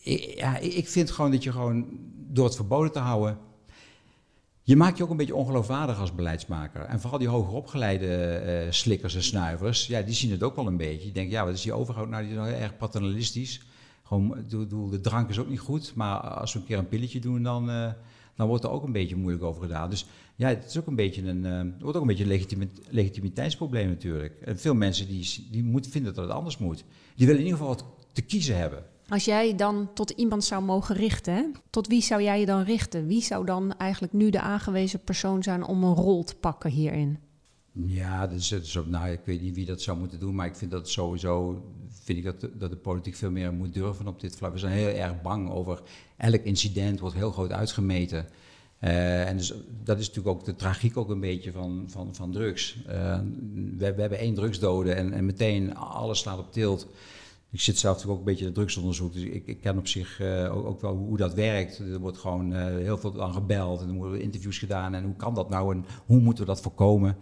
ik, 0.03 0.33
ja, 0.37 0.57
ik 0.57 0.87
vind 0.87 1.11
gewoon 1.11 1.31
dat 1.31 1.43
je 1.43 1.51
gewoon 1.51 1.87
door 2.27 2.45
het 2.45 2.55
verboden 2.55 2.91
te 2.91 2.99
houden. 2.99 3.37
Je 4.61 4.75
maakt 4.75 4.97
je 4.97 5.03
ook 5.03 5.09
een 5.09 5.17
beetje 5.17 5.35
ongeloofwaardig 5.35 5.99
als 5.99 6.15
beleidsmaker. 6.15 6.81
En 6.81 6.99
vooral 6.99 7.19
die 7.19 7.27
hoger 7.27 7.53
opgeleide 7.53 8.67
slikkers 8.69 9.15
en 9.15 9.23
snuivers, 9.23 9.87
ja, 9.87 10.01
die 10.01 10.13
zien 10.13 10.31
het 10.31 10.43
ook 10.43 10.55
wel 10.55 10.67
een 10.67 10.77
beetje. 10.77 11.03
Die 11.03 11.11
denken, 11.11 11.33
ja, 11.33 11.45
wat 11.45 11.53
is 11.53 11.61
die 11.61 11.73
overgroot? 11.73 12.09
Nou, 12.09 12.23
die 12.23 12.31
is 12.31 12.37
heel 12.37 12.47
erg 12.47 12.77
paternalistisch. 12.77 13.61
Gewoon, 14.03 14.45
de 14.89 14.99
drank 15.01 15.29
is 15.29 15.39
ook 15.39 15.49
niet 15.49 15.59
goed, 15.59 15.95
maar 15.95 16.19
als 16.19 16.53
we 16.53 16.59
een 16.59 16.65
keer 16.65 16.77
een 16.77 16.87
pilletje 16.87 17.19
doen, 17.19 17.43
dan, 17.43 17.69
uh, 17.69 17.91
dan 18.39 18.47
wordt 18.47 18.63
er 18.63 18.69
ook 18.69 18.83
een 18.83 18.91
beetje 18.91 19.15
moeilijk 19.15 19.43
over 19.43 19.61
gedaan. 19.61 19.89
Dus 19.89 20.05
ja, 20.35 20.47
het 20.47 20.65
is 20.65 20.77
ook 20.77 20.87
een 20.87 20.95
beetje 20.95 21.27
een, 21.27 21.45
uh, 21.45 21.81
wordt 21.81 21.95
ook 21.95 22.01
een 22.01 22.07
beetje 22.07 22.23
een 22.23 22.29
legitimi 22.29 22.69
legitimiteitsprobleem 22.89 23.87
natuurlijk. 23.87 24.41
En 24.41 24.59
veel 24.59 24.73
mensen 24.73 25.07
die, 25.07 25.47
die 25.51 25.63
moeten 25.63 25.91
vinden 25.91 26.13
dat 26.13 26.25
het 26.25 26.33
anders 26.33 26.57
moet. 26.57 26.83
Die 27.15 27.25
willen 27.25 27.41
in 27.41 27.47
ieder 27.47 27.59
geval 27.59 27.75
wat 27.75 27.85
te 28.13 28.21
kiezen 28.21 28.57
hebben. 28.57 28.83
Als 29.07 29.25
jij 29.25 29.55
dan 29.55 29.89
tot 29.93 30.09
iemand 30.09 30.43
zou 30.43 30.63
mogen 30.63 30.95
richten, 30.95 31.55
tot 31.69 31.87
wie 31.87 32.01
zou 32.01 32.21
jij 32.21 32.39
je 32.39 32.45
dan 32.45 32.63
richten? 32.63 33.07
Wie 33.07 33.21
zou 33.21 33.45
dan 33.45 33.77
eigenlijk 33.77 34.13
nu 34.13 34.29
de 34.29 34.39
aangewezen 34.39 35.03
persoon 35.03 35.43
zijn 35.43 35.63
om 35.63 35.83
een 35.83 35.95
rol 35.95 36.23
te 36.23 36.35
pakken 36.35 36.69
hierin? 36.69 37.19
Ja, 37.73 38.29
is, 38.29 38.47
dat 38.47 38.61
is, 38.61 38.79
nou, 38.85 39.09
ik 39.09 39.21
weet 39.23 39.41
niet 39.41 39.55
wie 39.55 39.65
dat 39.65 39.81
zou 39.81 39.97
moeten 39.97 40.19
doen, 40.19 40.35
maar 40.35 40.47
ik 40.47 40.55
vind 40.55 40.71
dat 40.71 40.89
sowieso 40.89 41.63
vind 42.03 42.17
ik 42.17 42.23
dat 42.23 42.41
de, 42.41 42.57
dat 42.57 42.69
de 42.69 42.77
politiek 42.77 43.15
veel 43.15 43.31
meer 43.31 43.53
moet 43.53 43.73
durven 43.73 44.07
op 44.07 44.19
dit 44.19 44.35
vlak. 44.35 44.53
We 44.53 44.59
zijn 44.59 44.73
heel 44.73 44.95
erg 44.95 45.21
bang 45.21 45.49
over 45.49 45.81
elk 46.17 46.43
incident, 46.43 46.99
wordt 46.99 47.15
heel 47.15 47.31
groot 47.31 47.51
uitgemeten. 47.51 48.27
Uh, 48.81 49.27
en 49.27 49.37
dus, 49.37 49.53
dat 49.83 49.99
is 49.99 50.07
natuurlijk 50.07 50.35
ook 50.37 50.45
de 50.45 50.55
tragiek 50.55 50.97
ook 50.97 51.09
een 51.09 51.19
beetje 51.19 51.51
van, 51.51 51.83
van, 51.87 52.15
van 52.15 52.31
drugs. 52.31 52.77
Uh, 52.87 53.19
we, 53.77 53.93
we, 53.93 54.01
hebben 54.01 54.19
één 54.19 54.33
drugsdode 54.33 54.93
en, 54.93 55.13
en 55.13 55.25
meteen 55.25 55.75
alles 55.75 56.19
slaat 56.19 56.39
op 56.39 56.51
tilt. 56.51 56.87
ik 57.51 57.61
zit 57.61 57.77
zelf 57.77 57.95
natuurlijk 57.95 58.21
ook 58.21 58.27
een 58.27 58.33
beetje 58.33 58.45
in 58.45 58.51
het 58.51 58.59
drugsonderzoek, 58.59 59.13
dus 59.13 59.23
ik, 59.23 59.47
ik 59.47 59.61
ken 59.61 59.77
op 59.77 59.87
zich 59.87 60.19
uh, 60.21 60.57
ook, 60.57 60.65
ook, 60.65 60.81
wel 60.81 60.95
hoe 60.95 61.17
dat 61.17 61.33
werkt. 61.33 61.79
Er 61.79 61.99
wordt 61.99 62.17
gewoon 62.17 62.53
heel 62.53 62.97
veel 62.97 63.23
aan 63.23 63.33
gebeld 63.33 63.81
en 63.81 63.87
er 63.87 63.93
worden 63.93 64.21
interviews 64.21 64.57
gedaan. 64.57 64.93
En 64.93 65.03
hoe 65.03 65.15
kan 65.15 65.33
dat 65.33 65.49
nou 65.49 65.75
en 65.75 65.85
hoe 66.05 66.19
moeten 66.19 66.43
we 66.43 66.49
dat 66.49 66.61
voorkomen? 66.61 67.17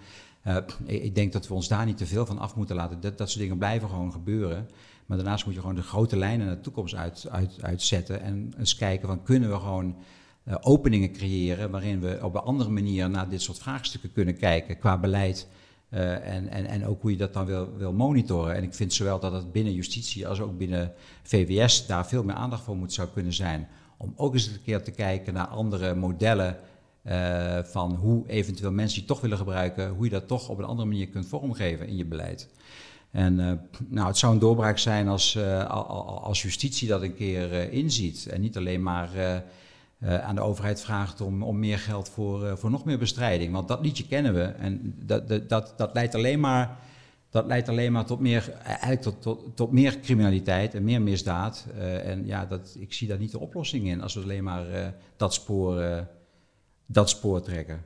Uh, 0.47 0.57
ik 0.85 1.15
denk 1.15 1.33
dat 1.33 1.47
we 1.47 1.53
ons 1.53 1.67
daar 1.67 1.85
niet 1.85 1.97
te 1.97 2.05
veel 2.05 2.25
van 2.25 2.39
af 2.39 2.55
moeten 2.55 2.75
laten. 2.75 3.01
Dat, 3.01 3.17
dat 3.17 3.29
soort 3.29 3.41
dingen 3.41 3.57
blijven 3.57 3.89
gewoon 3.89 4.11
gebeuren. 4.11 4.69
Maar 5.05 5.17
daarnaast 5.17 5.45
moet 5.45 5.53
je 5.53 5.59
gewoon 5.59 5.75
de 5.75 5.81
grote 5.81 6.17
lijnen 6.17 6.45
naar 6.45 6.55
de 6.55 6.61
toekomst 6.61 6.95
uit, 6.95 7.27
uit, 7.29 7.57
uitzetten. 7.61 8.21
En 8.21 8.53
eens 8.57 8.75
kijken 8.75 9.07
van 9.07 9.23
kunnen 9.23 9.49
we 9.49 9.55
gewoon 9.55 9.95
openingen 10.61 11.11
creëren 11.11 11.71
waarin 11.71 11.99
we 11.99 12.19
op 12.21 12.35
een 12.35 12.41
andere 12.41 12.69
manier 12.69 13.09
naar 13.09 13.29
dit 13.29 13.41
soort 13.41 13.57
vraagstukken 13.57 14.11
kunnen 14.11 14.37
kijken 14.37 14.77
qua 14.77 14.97
beleid 14.97 15.47
uh, 15.89 16.35
en, 16.35 16.49
en, 16.49 16.65
en 16.65 16.85
ook 16.85 17.01
hoe 17.01 17.11
je 17.11 17.17
dat 17.17 17.33
dan 17.33 17.45
wil, 17.45 17.77
wil 17.77 17.93
monitoren. 17.93 18.55
En 18.55 18.63
ik 18.63 18.73
vind 18.73 18.93
zowel 18.93 19.19
dat 19.19 19.31
het 19.31 19.51
binnen 19.51 19.73
justitie 19.73 20.27
als 20.27 20.39
ook 20.39 20.57
binnen 20.57 20.93
VWS 21.23 21.85
daar 21.85 22.07
veel 22.07 22.23
meer 22.23 22.35
aandacht 22.35 22.63
voor 22.63 22.77
moet 22.77 22.93
zou 22.93 23.07
kunnen 23.13 23.33
zijn. 23.33 23.67
Om 23.97 24.13
ook 24.15 24.33
eens 24.33 24.47
een 24.47 24.61
keer 24.61 24.83
te 24.83 24.91
kijken 24.91 25.33
naar 25.33 25.47
andere 25.47 25.95
modellen 25.95 26.57
uh, 27.09 27.57
van 27.63 27.95
hoe 27.95 28.27
eventueel 28.27 28.71
mensen 28.71 28.97
die 28.99 29.07
toch 29.07 29.21
willen 29.21 29.37
gebruiken, 29.37 29.89
hoe 29.89 30.03
je 30.03 30.11
dat 30.11 30.27
toch 30.27 30.49
op 30.49 30.57
een 30.57 30.65
andere 30.65 30.87
manier 30.87 31.07
kunt 31.07 31.27
vormgeven 31.27 31.87
in 31.87 31.95
je 31.95 32.05
beleid. 32.05 32.49
En 33.11 33.39
uh, 33.39 33.51
nou, 33.87 34.07
het 34.07 34.17
zou 34.17 34.33
een 34.33 34.39
doorbraak 34.39 34.77
zijn 34.77 35.07
als, 35.07 35.37
als 36.21 36.41
justitie 36.41 36.87
dat 36.87 37.01
een 37.01 37.15
keer 37.15 37.71
inziet. 37.71 38.27
En 38.27 38.41
niet 38.41 38.57
alleen 38.57 38.83
maar 38.83 39.09
aan 40.01 40.35
de 40.35 40.41
overheid 40.41 40.81
vraagt 40.81 41.21
om, 41.21 41.43
om 41.43 41.59
meer 41.59 41.79
geld 41.79 42.09
voor, 42.09 42.57
voor 42.57 42.69
nog 42.69 42.85
meer 42.85 42.97
bestrijding. 42.97 43.53
Want 43.53 43.67
dat 43.67 43.81
liedje 43.81 44.07
kennen 44.07 44.33
we 44.33 44.43
en 44.43 44.95
dat, 45.05 45.27
dat, 45.27 45.49
dat, 45.49 45.73
dat 45.77 45.93
leidt 45.93 46.15
alleen 46.15 46.39
maar, 46.39 46.77
dat 47.29 47.45
leidt 47.45 47.69
alleen 47.69 47.91
maar 47.91 48.05
tot, 48.05 48.19
meer, 48.19 48.51
eigenlijk 48.63 49.01
tot, 49.01 49.55
tot, 49.55 49.71
meer 49.71 49.99
criminaliteit 49.99 50.73
en 50.73 50.83
meer 50.83 51.01
misdaad. 51.01 51.65
En 52.03 52.25
ja, 52.25 52.45
dat, 52.45 52.75
ik 52.79 52.93
zie 52.93 53.07
daar 53.07 53.19
niet 53.19 53.31
de 53.31 53.39
oplossing 53.39 53.87
in 53.87 54.01
als 54.01 54.13
we 54.13 54.21
alleen 54.21 54.43
maar 54.43 54.93
dat, 55.15 55.33
spoor, 55.33 56.05
dat 56.87 57.09
spoor 57.09 57.41
trekken. 57.41 57.85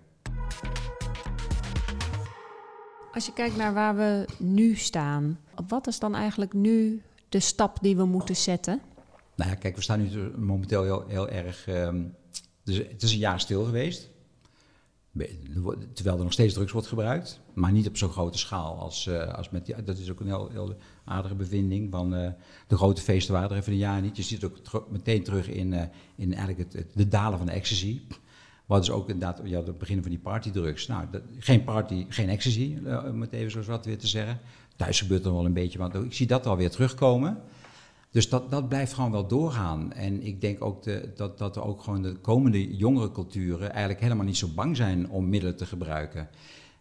Als 3.13 3.25
je 3.25 3.33
kijkt 3.33 3.55
naar 3.57 3.73
waar 3.73 3.95
we 3.95 4.25
nu 4.37 4.75
staan, 4.75 5.39
wat 5.67 5.87
is 5.87 5.99
dan 5.99 6.15
eigenlijk 6.15 6.53
nu 6.53 7.01
de 7.29 7.39
stap 7.39 7.77
die 7.81 7.95
we 7.95 8.05
moeten 8.05 8.35
zetten? 8.35 8.81
Nou 9.35 9.49
ja, 9.49 9.55
kijk, 9.55 9.75
we 9.75 9.81
staan 9.81 9.99
nu 10.01 10.31
momenteel 10.37 10.83
heel, 10.83 11.05
heel 11.07 11.29
erg. 11.29 11.67
Um, 11.67 12.15
dus 12.63 12.77
het 12.77 13.03
is 13.03 13.11
een 13.11 13.17
jaar 13.17 13.39
stil 13.39 13.63
geweest. 13.63 14.09
Terwijl 15.93 16.17
er 16.17 16.23
nog 16.23 16.33
steeds 16.33 16.53
drugs 16.53 16.71
wordt 16.71 16.87
gebruikt, 16.87 17.39
maar 17.53 17.71
niet 17.71 17.87
op 17.87 17.97
zo'n 17.97 18.09
grote 18.09 18.37
schaal 18.37 18.79
als, 18.79 19.05
uh, 19.05 19.33
als 19.33 19.49
met 19.49 19.65
die, 19.65 19.83
Dat 19.83 19.97
is 19.97 20.11
ook 20.11 20.19
een 20.19 20.25
heel, 20.25 20.49
heel 20.49 20.75
aardige 21.03 21.35
bevinding. 21.35 21.91
Van, 21.91 22.13
uh, 22.13 22.29
de 22.67 22.77
grote 22.77 23.01
feesten 23.01 23.33
waren 23.33 23.49
er 23.49 23.57
even 23.57 23.71
een 23.71 23.77
jaar 23.77 24.01
niet. 24.01 24.17
Je 24.17 24.23
ziet 24.23 24.41
het 24.41 24.73
ook 24.73 24.91
meteen 24.91 25.23
terug 25.23 25.47
in, 25.47 25.71
uh, 25.71 25.81
in 26.15 26.33
eigenlijk 26.33 26.73
het, 26.73 26.85
de 26.93 27.07
dalen 27.07 27.37
van 27.37 27.47
de 27.47 27.53
ecstasy. 27.53 28.01
Wat 28.65 28.83
is 28.83 28.91
ook 28.91 29.09
inderdaad 29.09 29.41
ja, 29.43 29.63
het 29.63 29.77
begin 29.77 30.01
van 30.01 30.09
die 30.09 30.19
partydrugs. 30.19 30.87
Nou, 30.87 31.05
dat, 31.11 31.21
geen 31.39 31.63
party, 31.63 32.05
geen 32.09 32.29
ecstasy, 32.29 32.77
om 33.09 33.21
het 33.21 33.31
even 33.31 33.51
zo 33.51 33.71
wat 33.71 33.85
weer 33.85 33.97
te 33.97 34.07
zeggen. 34.07 34.39
Thuis 34.75 35.01
gebeurt 35.01 35.25
er 35.25 35.33
wel 35.33 35.45
een 35.45 35.53
beetje, 35.53 35.79
maar 35.79 35.95
ik 35.95 36.13
zie 36.13 36.27
dat 36.27 36.45
alweer 36.45 36.69
terugkomen. 36.69 37.41
Dus 38.11 38.29
dat, 38.29 38.51
dat 38.51 38.69
blijft 38.69 38.93
gewoon 38.93 39.11
wel 39.11 39.27
doorgaan. 39.27 39.93
En 39.93 40.23
ik 40.23 40.41
denk 40.41 40.63
ook 40.63 40.83
de, 40.83 41.11
dat, 41.15 41.37
dat 41.37 41.55
er 41.55 41.63
ook 41.63 41.83
gewoon 41.83 42.01
de 42.01 42.15
komende 42.15 42.75
jongere 42.75 43.11
culturen 43.11 43.69
eigenlijk 43.69 44.01
helemaal 44.01 44.25
niet 44.25 44.37
zo 44.37 44.47
bang 44.55 44.75
zijn 44.75 45.09
om 45.09 45.29
middelen 45.29 45.55
te 45.55 45.65
gebruiken. 45.65 46.29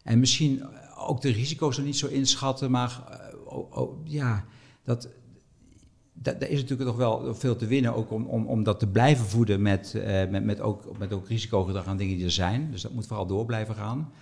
En 0.03 0.19
misschien 0.19 0.63
ook 0.97 1.21
de 1.21 1.31
risico's 1.31 1.77
er 1.77 1.85
niet 1.85 1.97
zo 1.97 2.07
inschatten, 2.07 2.71
maar 2.71 3.03
oh, 3.45 4.07
ja, 4.07 4.45
dat, 4.83 5.09
daar 6.23 6.49
is 6.49 6.61
natuurlijk 6.61 6.89
nog 6.89 6.97
wel 6.97 7.35
veel 7.35 7.57
te 7.57 7.67
winnen, 7.67 7.95
ook 7.95 8.11
om, 8.11 8.27
om, 8.27 8.47
om 8.47 8.63
dat 8.63 8.79
te 8.79 8.87
blijven 8.87 9.25
voeden 9.27 9.63
met, 9.63 9.93
uh, 9.97 10.03
met, 10.31 10.45
met, 10.45 10.61
ook, 10.61 10.99
met 10.99 11.13
ook 11.13 11.29
risicogedrag 11.29 11.87
aan 11.87 11.97
dingen 11.97 12.17
die 12.17 12.25
er 12.25 12.31
zijn. 12.31 12.71
Dus 12.71 12.83
dat 12.83 12.93
moet 12.93 13.07
vooral 13.07 13.27
door 13.27 13.45
blijven 13.45 13.75
gaan. 13.75 14.13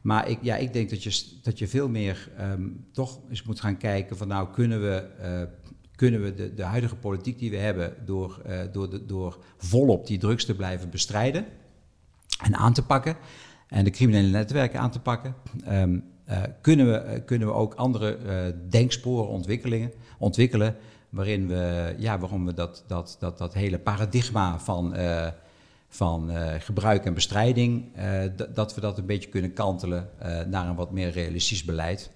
Maar 0.00 0.28
ik, 0.28 0.38
ja, 0.40 0.56
ik 0.56 0.72
denk 0.72 0.90
dat 0.90 1.02
je, 1.02 1.24
dat 1.42 1.58
je 1.58 1.68
veel 1.68 1.88
meer 1.88 2.30
um, 2.40 2.86
toch 2.92 3.20
eens 3.28 3.42
moet 3.42 3.60
gaan 3.60 3.76
kijken 3.76 4.16
van 4.16 4.28
nou 4.28 4.48
kunnen 4.52 4.80
we 4.80 5.04
uh, 5.20 5.42
kunnen 5.96 6.22
we 6.22 6.34
de, 6.34 6.54
de 6.54 6.62
huidige 6.62 6.96
politiek 6.96 7.38
die 7.38 7.50
we 7.50 7.56
hebben 7.56 7.94
door, 8.04 8.42
uh, 8.46 8.60
door, 8.72 8.90
de, 8.90 9.06
door 9.06 9.38
volop 9.56 10.06
die 10.06 10.18
drugs 10.18 10.44
te 10.44 10.54
blijven 10.54 10.90
bestrijden 10.90 11.46
en 12.42 12.56
aan 12.56 12.72
te 12.72 12.84
pakken 12.84 13.16
en 13.68 13.84
de 13.84 13.90
criminele 13.90 14.28
netwerken 14.28 14.80
aan 14.80 14.90
te 14.90 15.00
pakken, 15.00 15.34
uh, 15.68 15.82
kunnen, 16.60 16.86
we, 16.86 17.22
kunnen 17.24 17.48
we 17.48 17.54
ook 17.54 17.74
andere 17.74 18.18
denksporen 18.68 19.28
ontwikkelingen, 19.28 19.92
ontwikkelen 20.18 20.76
waarin 21.12 21.48
we, 21.48 21.94
ja, 21.98 22.18
waarom 22.18 22.46
we 22.46 22.54
dat, 22.54 22.84
dat, 22.86 23.16
dat, 23.18 23.38
dat 23.38 23.54
hele 23.54 23.78
paradigma 23.78 24.58
van, 24.58 24.94
van 25.88 26.30
gebruik 26.58 27.04
en 27.04 27.14
bestrijding, 27.14 27.84
dat 28.54 28.74
we 28.74 28.80
dat 28.80 28.98
een 28.98 29.06
beetje 29.06 29.28
kunnen 29.28 29.52
kantelen 29.52 30.10
naar 30.46 30.68
een 30.68 30.74
wat 30.74 30.90
meer 30.90 31.10
realistisch 31.10 31.64
beleid. 31.64 32.10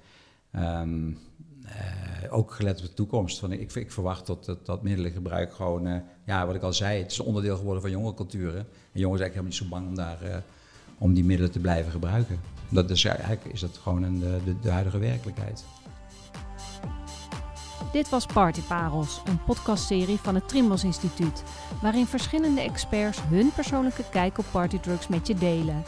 Uh, 0.55 2.30
ook 2.30 2.53
gelet 2.53 2.78
op 2.78 2.86
de 2.86 2.94
toekomst. 2.94 3.38
Van, 3.38 3.53
ik, 3.53 3.74
ik 3.74 3.92
verwacht 3.92 4.26
dat, 4.26 4.44
dat, 4.44 4.66
dat 4.66 4.82
middelengebruik 4.82 5.55
gewoon, 5.55 6.03
ja, 6.24 6.47
wat 6.47 6.55
ik 6.55 6.62
al 6.62 6.72
zei, 6.72 7.03
het 7.03 7.11
is 7.11 7.18
een 7.18 7.24
onderdeel 7.24 7.57
geworden 7.57 7.82
van 7.82 7.90
jonge 7.90 8.14
culturen. 8.14 8.66
En 8.92 9.01
jongens 9.01 9.20
zijn 9.20 9.32
eigenlijk 9.32 9.32
helemaal 9.32 9.51
niet 9.51 9.55
zo 9.55 9.68
bang 9.68 9.88
om, 9.88 9.94
daar, 9.94 10.42
om 10.99 11.14
die 11.14 11.24
middelen 11.24 11.53
te 11.53 11.59
blijven 11.59 11.92
gebruiken. 11.92 12.40
Dat 12.68 12.90
is, 12.90 13.05
eigenlijk 13.05 13.44
is 13.44 13.61
dat 13.61 13.76
gewoon 13.76 14.03
een, 14.03 14.18
de, 14.18 14.61
de 14.62 14.70
huidige 14.70 14.99
werkelijkheid. 14.99 15.64
Dit 17.97 18.09
was 18.09 18.26
Partyparels, 18.26 19.20
een 19.24 19.42
podcastserie 19.44 20.18
van 20.18 20.34
het 20.34 20.49
Trimbos 20.49 20.84
Instituut, 20.84 21.42
waarin 21.82 22.07
verschillende 22.07 22.61
experts 22.61 23.18
hun 23.28 23.53
persoonlijke 23.55 24.05
kijk 24.11 24.38
op 24.38 24.44
partydrugs 24.51 25.09
met 25.09 25.26
je 25.26 25.34
delen. 25.34 25.82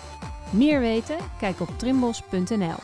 Meer 0.50 0.80
weten? 0.80 1.16
Kijk 1.38 1.60
op 1.60 1.68
trimbos.nl. 1.76 2.76